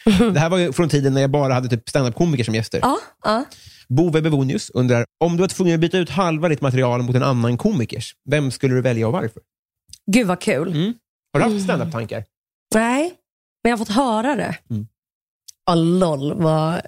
[0.33, 2.79] Det här var ju från tiden när jag bara hade typ standup-komiker som gäster.
[2.83, 2.97] Ja.
[3.23, 3.45] ja.
[3.89, 7.23] Bove Bevonius undrar, om du var tvungen att byta ut halva ditt material mot en
[7.23, 9.41] annan komikers, vem skulle du välja och varför?
[10.11, 10.67] Gud vad kul.
[10.71, 10.93] Mm.
[11.33, 12.23] Har du haft standup-tankar?
[12.75, 13.13] Nej,
[13.63, 14.57] men jag har fått höra det.
[14.69, 14.87] Mm.
[15.65, 16.79] Ja, LOL vad eh,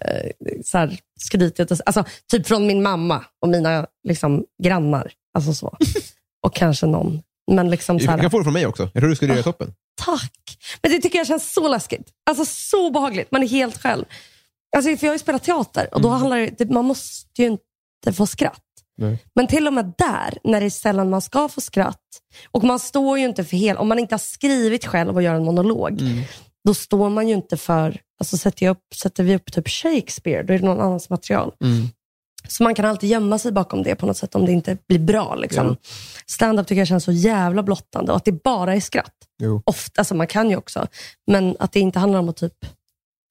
[0.66, 1.72] så här, skrytigt.
[1.86, 5.12] Alltså, typ från min mamma och mina liksom, grannar.
[5.38, 5.78] Alltså så.
[6.46, 7.22] och kanske någon.
[7.52, 8.84] Men liksom så Du här, kan få det från mig också.
[8.94, 9.74] Jag tror du skulle göra toppen.
[10.06, 10.58] tack.
[10.82, 12.10] Men det tycker jag känns så läskigt.
[12.30, 13.32] Alltså så behagligt.
[13.32, 14.06] Man är helt själv.
[14.76, 18.14] Alltså, för jag har ju spelat teater och då handlar det, man måste ju inte
[18.14, 18.60] få skratt.
[18.98, 19.18] Nej.
[19.36, 22.00] Men till och med där, när det är sällan man ska få skratt,
[22.52, 25.36] och man står ju inte för hel, om man inte har skrivit själv och gör
[25.36, 26.02] en monolog,
[26.66, 30.54] då står man ju inte för, alltså sätter, upp, sätter vi upp typ Shakespeare, då
[30.54, 31.52] är det någon annans material.
[32.48, 35.00] Så man kan alltid gömma sig bakom det på något sätt om det inte blir
[35.00, 35.36] bra.
[35.36, 35.68] Liksom.
[35.68, 35.76] Ja.
[36.28, 39.14] Stand-up tycker jag känns så jävla blottande och att det bara är skratt.
[39.44, 39.62] Jo.
[39.66, 40.88] Ofta, alltså man kan ju också,
[41.32, 42.54] men att det inte handlar om att typ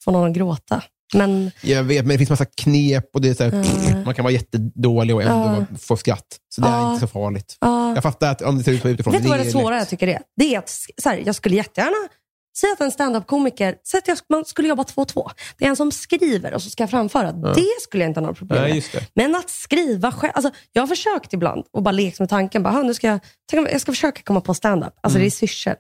[0.04, 0.82] få någon att gråta.
[1.14, 4.04] Men Jag vet, men det finns massa knep och det är så här, Mm.
[4.04, 6.26] man kan vara jättedålig och ändå få skratt.
[6.54, 6.88] Så det är Ja.
[6.94, 7.56] inte så farligt.
[7.60, 9.12] ja, Jag fattar att om det ser ut så utifrån.
[9.12, 10.22] vet du vad det är svåra jag tycker det är?
[10.36, 10.68] Det är att,
[11.02, 12.08] så här, jag skulle jättegärna
[12.56, 15.30] säga att en stand-up-komiker, säg att jag, man skulle jobba två och två.
[15.58, 17.32] Det är en som skriver och så ska jag framföra.
[17.32, 18.82] Det skulle jag inte ha några problem Nej, med.
[18.92, 19.06] det.
[19.14, 22.74] Men att skriva själv, alltså, jag har försökt ibland och bara lekt med tanken, bara,
[22.74, 23.20] "Ha, nu ska jag,
[23.50, 24.94] tänk om jag ska försöka komma på stand-up.
[25.00, 25.76] Alltså det är syrsor.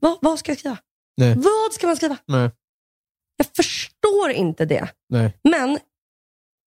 [0.00, 0.76] Vad, vad ska jag skriva?
[1.16, 1.34] Nej.
[1.36, 2.16] Vad ska man skriva?
[2.26, 2.50] Nej.
[3.36, 4.88] Jag förstår inte det.
[5.08, 5.38] Nej.
[5.44, 5.78] Men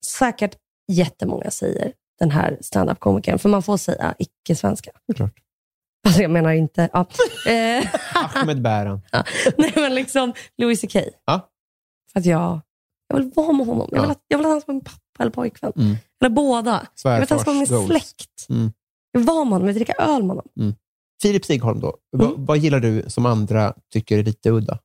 [0.06, 0.56] säkert
[0.92, 4.92] jättemånga säger den här stand-up-komikern, för man får säga icke-svenska.
[5.12, 5.34] Såklart.
[6.08, 6.90] Alltså jag menar inte...
[6.94, 7.06] Ja.
[7.52, 7.88] Eh,
[8.36, 9.02] Ahmed Bäran.
[9.58, 10.96] nej men liksom Louis CK.
[11.26, 11.50] Ja.
[12.14, 12.62] För att jag,
[13.08, 13.90] jag vill vara med honom.
[13.92, 14.12] Jag vill, Ja.
[14.12, 15.72] att, jag vill att han ska vara min pappa eller pojkvän.
[15.76, 15.96] Mm.
[16.22, 16.88] Eller båda.
[17.04, 18.04] Jag vill att han ska vara min Svärfars goals.
[18.04, 18.50] släkt.
[18.50, 18.72] Mm.
[19.12, 20.76] Jag vill vara med honom, jag vill dricka öl med honom.
[21.22, 21.98] Filip Stigholm då.
[22.18, 22.46] Va, Mm.
[22.46, 24.80] vad gillar du som andra tycker är lite udda?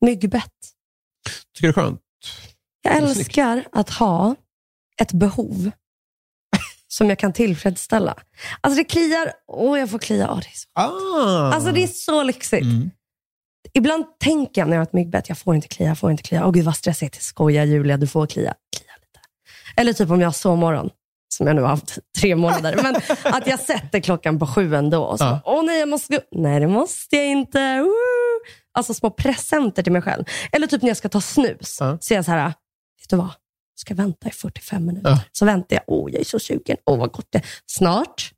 [0.00, 0.52] Myggbett.
[1.54, 2.00] Tycker du det är skönt?
[2.82, 4.34] Jag älskar att ha
[5.00, 5.70] ett behov
[6.96, 8.14] som jag kan tillfredsställa.
[8.60, 10.30] Alltså det kliar, och jag får klia.
[10.30, 10.68] Åh, det är så.
[10.74, 11.54] Ah.
[11.54, 12.62] Alltså det är så lyxigt.
[12.62, 12.90] Mm.
[13.74, 16.22] Ibland tänker jag när jag har ett myggbett, jag får inte klia, jag får inte
[16.22, 16.46] klia.
[16.46, 17.22] Åh gud vad stressigt.
[17.22, 18.54] Skoja Julia, du får klia.
[18.76, 19.20] Klia lite.
[19.76, 20.90] Eller typ om jag har sovmorgon,
[21.28, 22.80] som jag nu har haft tre månader.
[22.82, 22.96] Men
[23.34, 25.02] att jag sätter klockan på sju ändå.
[25.02, 25.40] Och så, Ja.
[25.44, 26.20] Åh nej, jag måste gå.
[26.32, 27.80] Nej, det måste jag inte.
[27.80, 27.90] Woo!
[28.74, 30.24] Alltså små presenter till mig själv.
[30.52, 31.76] Eller typ när jag ska ta snus.
[31.80, 31.98] Ja.
[32.00, 33.30] Så är jag så här, vet du vad?
[33.76, 35.10] Jag ska vänta i 45 minuter.
[35.10, 35.20] Ja.
[35.32, 35.82] Så väntar jag.
[35.86, 36.76] Åh, jag är så sugen.
[36.86, 37.44] Åh, vad gott det är.
[37.66, 38.32] Snart.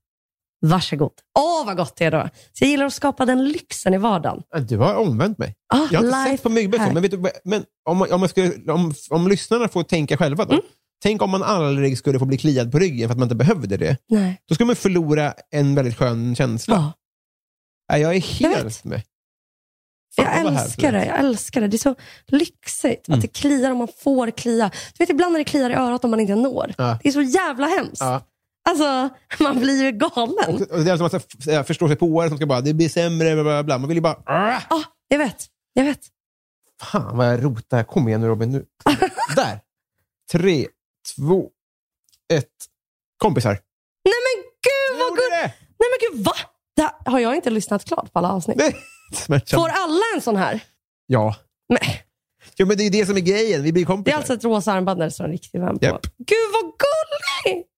[0.67, 1.13] Varsågod.
[1.39, 2.29] Åh, vad gott det är då.
[2.53, 4.43] Så jag gillar att skapa den lyxen i vardagen.
[4.69, 5.55] Du har omvänt mig.
[5.75, 8.73] Ah, Jag har inte sett på myggbett men, vet du, men om, om, man skulle,
[8.73, 10.53] om, om lyssnarna får tänka själva då.
[10.53, 10.65] Mm.
[11.03, 13.77] Tänk om man aldrig skulle få bli kliad på ryggen för att man inte behövde
[13.77, 13.97] det.
[14.09, 14.41] Nej.
[14.49, 16.75] Då skulle man förlora en väldigt skön känsla.
[16.75, 16.93] Ja.
[17.99, 18.85] Jag är Jag helt vet.
[18.85, 19.03] med.
[20.23, 21.05] Jag älskar det.
[21.07, 21.69] Jag älskar det.
[21.69, 21.95] Det är så
[22.27, 23.19] lyxigt Mm.
[23.19, 24.71] att det kliar och man får klia.
[24.99, 26.75] Du vet ibland när det kliar i örat om man inte når.
[26.79, 26.99] Ja.
[27.03, 28.01] Det är så jävla hemskt.
[28.01, 28.23] Ja.
[28.69, 29.09] Alltså,
[29.45, 30.67] man blir ju galen.
[30.71, 33.35] Och Det är som att jag förstår sig på som ska bara, det blir sämre,
[33.35, 33.79] bla, bla, bla.
[33.79, 35.47] Man vill ju bara, "Ah!" Ja, jag vet.
[35.73, 36.01] Jag vet.
[36.83, 37.83] fan vad jag rotar.
[37.85, 38.51] Kom igen nu Robin.
[38.53, 38.65] Nu.
[39.37, 39.61] Där.
[40.33, 40.67] Tre,
[41.17, 41.49] två,
[42.33, 42.49] ett.
[43.19, 43.51] Kompisar.
[44.05, 45.31] Nej men gud vad gud.
[45.31, 45.53] det!
[45.79, 46.33] Nej men gud, va?
[46.77, 48.57] Det har jag inte lyssnat klart på alla avsnitt?
[48.57, 48.77] Nej.
[49.17, 49.63] Smärtsamt.
[49.63, 50.61] Får alla en sån här?
[51.07, 51.35] Ja.
[51.69, 52.03] Nej.
[52.57, 53.63] ja, men det är det som är grejen.
[53.63, 54.13] Vi blir Det kompisar.
[54.15, 55.85] är alltså ett rosa armband där det står en riktig vän på.
[55.85, 56.03] Japp.
[56.19, 57.69] Gud vad gulligt!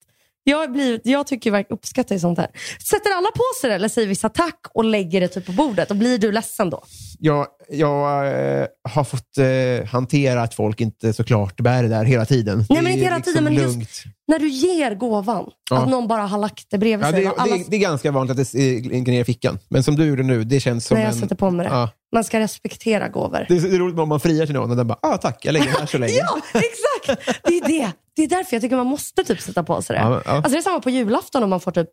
[0.44, 2.48] Jag, blir, jag tycker verkligen uppskattar sånt här.
[2.90, 5.90] Sätter alla på sig det eller säger vissa tack och lägger det typ på bordet?
[5.90, 6.82] Och blir du ledsen då?
[7.18, 8.26] Jag, jag
[8.60, 12.64] eh, har fått eh, hantera att folk inte såklart bär det där hela tiden.
[12.68, 13.90] Nej, men inte hela liksom tiden, men just- lugnt.
[14.28, 15.78] När du ger gåvan, Ja.
[15.82, 17.24] att någon bara har lagt det bredvid Ja, sig.
[17.24, 19.58] det, alla, det, det är ganska vanligt att det ligger ner i fickan.
[19.68, 21.18] Men som du gjorde nu, det känns som när jag en...
[21.20, 21.72] sätter på mig det.
[21.72, 21.88] Ja.
[22.12, 23.46] Man ska respektera gåvor.
[23.48, 25.44] Det är, det är roligt om man friar till någon och den bara, ah, tack,
[25.44, 26.12] jag lägger den här så länge.
[26.12, 27.26] Ja, exakt!
[27.44, 27.92] Det är det.
[28.16, 30.02] Det är därför jag tycker man måste typ sätta på sig det.
[30.02, 30.30] Ja, ja.
[30.30, 31.90] Alltså det är samma på julafton om man får typ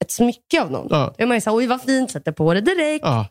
[0.00, 0.86] ett smycke av någon.
[0.90, 1.14] Ja.
[1.18, 3.04] Då är man ju såhär, oj vad fint, sätter på det direkt.
[3.04, 3.26] Ja.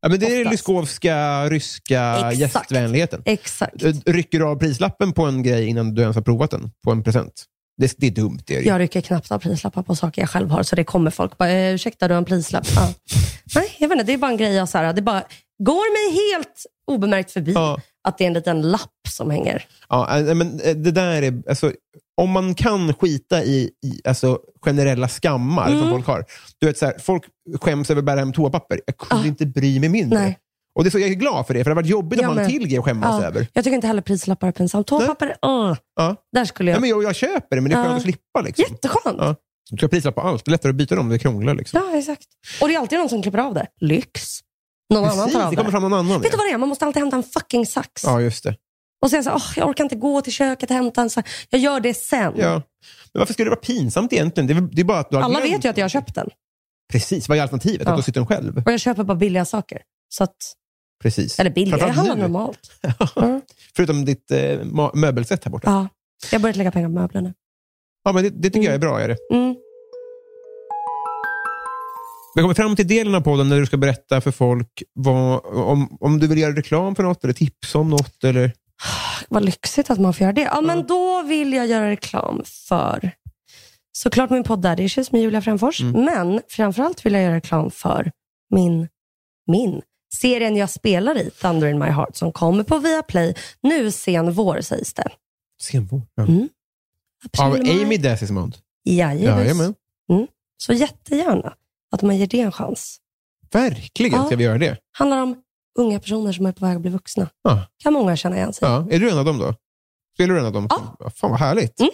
[0.00, 0.50] Ja, men det är Oftast.
[0.52, 2.36] Lyskovska, ryska Exakt.
[2.38, 3.22] gästvänligheten.
[3.24, 3.82] Exakt.
[3.82, 6.70] Eh, Rycker du av prislappen på en grej innan du ens har provat den?
[6.84, 7.44] På en present?
[7.78, 8.38] Det, det är dumt.
[8.46, 8.68] Det är det.
[8.68, 11.50] Jag rycker knappt av prislappar på saker jag själv har, så det kommer folk bara,
[11.50, 12.66] eh, ursäkta du har en prislapp.
[12.74, 12.88] Ja.
[13.54, 15.22] Nej, jag vet inte, det är bara en grej jag så här, det bara
[15.58, 17.80] går mig helt obemärkt förbi Ja.
[18.08, 19.64] att det är en liten lapp som hänger.
[19.88, 21.72] Ja, eh, men eh, det där är, alltså,
[22.20, 25.80] om man kan skita i, i alltså, generella skammar Mm.
[25.80, 26.24] som folk har.
[26.60, 27.22] Du vet, så här, folk
[27.60, 28.80] skäms över att bära hem toapapper.
[28.86, 29.28] Jag kunde Ja.
[29.28, 30.18] inte bry mig mindre.
[30.18, 30.38] Nej.
[30.74, 32.26] Och det är så jag är glad för det, för det har varit jobbigt om
[32.26, 32.44] har med.
[32.44, 33.26] en till grej att skämmas Ja.
[33.28, 33.46] över.
[33.52, 34.86] Jag tycker inte heller prislappar är pinsamt.
[34.86, 36.16] Toapapper, uh, Ja.
[36.32, 36.76] där skulle jag...
[36.76, 37.96] Ja, men jag, jag köper det, men det är skönt Ja.
[37.96, 38.40] att slippa.
[38.44, 38.64] Liksom.
[38.70, 39.16] Jätteskönt.
[39.20, 39.34] Ja.
[39.70, 40.44] Du ska ha prislapp på allt.
[40.44, 41.54] Det är lättare att byta dem, det krånglar.
[41.54, 41.80] Liksom.
[41.92, 42.26] Ja, exakt.
[42.62, 43.66] Och det är alltid någon som klipper av det.
[43.80, 44.38] Lyx.
[44.94, 46.20] Någon annan Precis, tar av det kommer fram någon annan.
[46.22, 46.58] Vet du vad det är?
[46.58, 48.04] Man måste alltid hämta en fucking sax.
[48.04, 48.56] Ja, just det.
[49.02, 51.30] Och säga så "Åh, jag orkar inte gå till köket och hämta en sax.
[51.50, 52.32] Jag gör det sen.
[52.36, 52.52] Ja.
[53.12, 54.46] Men varför skulle det vara pinsamt egentligen?
[54.46, 55.54] Det är, det är bara att du har Alla glömt.
[55.54, 56.28] vet ju att jag har köpt den.
[56.92, 57.82] Precis, vad är alternativet?
[57.86, 57.90] Ja.
[57.92, 58.62] Att du sitter den själv?
[58.66, 59.82] Och jag köper bara billiga saker.
[60.08, 60.36] Så att,
[61.02, 61.38] Precis.
[61.40, 62.22] eller billiga, jag handlar nu.
[62.22, 62.58] normalt.
[63.16, 63.40] Mm.
[63.76, 64.58] Förutom ditt eh,
[64.94, 65.70] möbelsätt här borta.
[65.70, 65.88] Ja.
[66.32, 67.34] Jag har börjat lägga pengar på möblerna.
[68.04, 68.64] Ja, men det, det tycker Mm.
[68.64, 69.00] jag är bra.
[69.00, 69.16] Är det.
[69.34, 69.56] Mm.
[72.36, 75.96] Vi kommer fram till delen av podden när du ska berätta för folk vad, om,
[76.00, 78.24] om du vill göra reklam för något eller tipsa om något.
[78.24, 78.52] Eller...
[79.28, 80.40] Vad lyxigt att man får göra det.
[80.40, 83.10] Ja, men då vill jag göra reklam för
[83.92, 85.80] såklart min podd Daddy Issues med Julia Fränfors.
[85.80, 86.04] Mm.
[86.04, 88.12] Men framförallt vill jag göra reklam för
[88.50, 88.88] min,
[89.46, 89.82] min
[90.14, 94.60] serien jag spelar i, Thunder in my heart, som kommer på Viaplay nu sen vår
[94.60, 95.08] sägs det.
[95.62, 96.02] Sen vår.
[96.14, 96.22] Ja.
[96.22, 96.48] Mm.
[97.38, 97.54] Av.
[97.54, 98.56] Amy Desismond.
[98.84, 99.38] Jajamän.
[99.38, 99.74] Jajamän.
[100.56, 101.54] Så jättegärna
[101.92, 102.98] att man ger det en chans.
[103.52, 104.26] Verkligen Ja.
[104.26, 104.78] ska vi göra det.
[104.98, 105.42] handlar om
[105.78, 107.28] unga personer som är på väg att bli vuxna.
[107.42, 107.66] Ja.
[107.82, 108.68] kan många känna igen sig.
[108.68, 108.86] Ja.
[108.90, 109.54] Är du en av dem då?
[110.14, 110.66] Spelar du en av dem?
[110.70, 111.10] Ja.
[111.16, 111.80] Fan vad härligt.
[111.80, 111.90] Mm.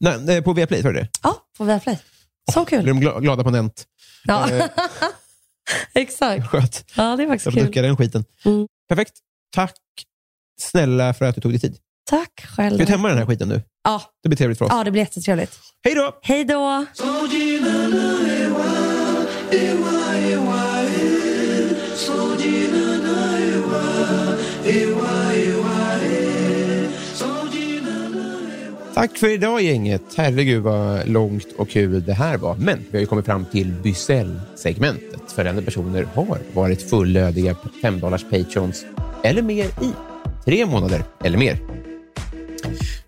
[0.00, 1.08] Nej, nej, på Viaplay, sa du det?
[1.22, 1.98] Ja, på Viaplay.
[2.52, 2.82] Så kul.
[2.82, 3.86] Blir de gla- glada på Nent?
[4.24, 4.50] Ja.
[4.50, 4.64] Eh,
[5.94, 6.46] Exakt.
[6.48, 6.84] skönt.
[6.96, 7.82] Ja, det är faktiskt Jag kul.
[7.82, 8.24] den skiten.
[8.44, 8.66] Mm.
[8.88, 9.12] Perfekt.
[9.54, 9.74] Tack
[10.60, 11.78] snälla för att du tog dig tid.
[12.10, 12.74] Tack själv.
[12.76, 13.62] Ska vi tämma den här skiten nu?
[13.84, 14.02] Ja.
[14.22, 14.72] Det blir trevligt för oss.
[14.74, 15.58] ja, det blir jättetrevligt.
[15.84, 16.18] Hej då!
[16.22, 16.86] Hej då!
[28.94, 30.02] Tack för idag gänget.
[30.16, 32.56] Herregud vad långt och kul det här var.
[32.56, 35.32] Men vi har ju kommit fram till Bysell-segmentet.
[35.32, 38.84] Följande personer har varit fullödiga 5 dollars patrons
[39.24, 39.92] eller mer i
[40.44, 41.58] tre månader eller mer.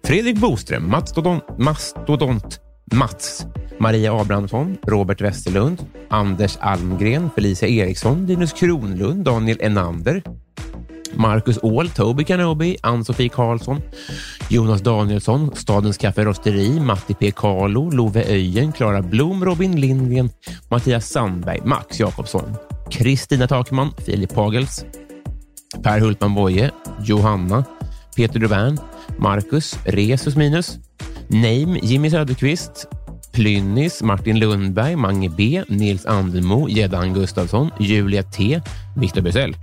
[0.05, 2.61] Fredrik Boström, Mastodont, Mastodont
[2.93, 3.47] Mats,
[3.79, 10.23] Maria Abrahamsson, Robert Westerlund, Anders Almgren, Felicia Eriksson, Linus Kronlund, Daniel Enander,
[11.17, 13.83] Marcus Åhl, Toby Kanobi, Ann-Sofie Karlsson,
[14.51, 17.33] Jonas Danielsson, Stadens Kafferosteri, Matti P.
[17.33, 20.31] Carlo, Love Öjen, Klara Blom, Robin Lindgren,
[20.71, 22.59] Mattias Sandberg, Max Jakobsson,
[22.91, 24.85] Kristina Takman, Filip Pagels,
[25.83, 26.71] Per Hultman Boye,
[27.01, 27.65] Johanna,
[28.15, 28.79] Peter Duvern,
[29.19, 30.79] Marcus, Resus Minus,
[31.29, 32.89] Name, Jimmy Söderqvist,
[33.33, 38.61] Plynnis, Martin Lundberg, Mange B, Nils Andelmo, Gäddan Gustafsson, Julia T,
[38.97, 39.55] Victor Bysell.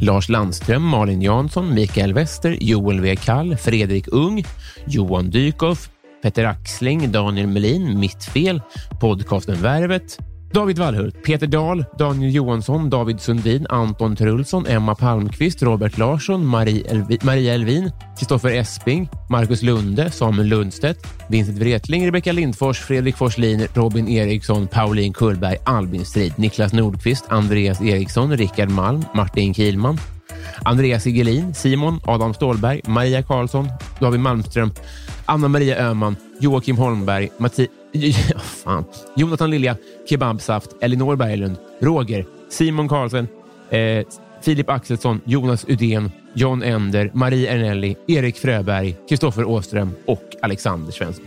[0.00, 3.14] Lars Landström, Malin Jansson, Mikael Wester, Joel W.
[3.24, 4.44] Kall, Fredrik Ung,
[4.86, 5.90] Johan Dykhoff,
[6.20, 8.60] Petter Axling, Daniel Melin, Mitt fel,
[8.98, 10.18] podcasten Värvet,
[10.54, 16.84] David Wallhult, Peter Dahl, Daniel Johansson, David Sundin, Anton Trulsson, Emma Palmqvist, Robert Larsson, Marie
[16.84, 20.96] Elvi, Maria Elvin, Kristoffer Esping, Marcus Lunde, Samuel Lundstedt,
[21.28, 27.80] Vincent Wretling, Rebecka Lindfors, Fredrik Forslin, Robin Eriksson, Pauline Kullberg, Albin Strid, Niklas Nordqvist, Andreas
[27.80, 29.98] Eriksson, Rickard Malm, Martin Kielman,
[30.66, 33.68] Andreas Igelin, Simon, Adam Stålberg, Maria Karlsson,
[34.00, 34.70] David Malmström,
[35.26, 37.68] Anna-Maria Öhman, Joakim Holmberg, Matti...
[37.92, 38.84] Ja, fan.
[39.16, 39.76] Jonathan Lilja,
[40.08, 43.28] Kebabsaft, Elinor Berglund, Roger, Simon Karlsson,
[43.70, 44.04] eh,
[44.42, 51.24] Filip Axelsson, Jonas Udén, John Ender, Marie Ernelli, Erik Fröberg, Kristoffer Åström och Alexander Svensson.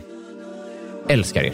[1.08, 1.54] Älskar er.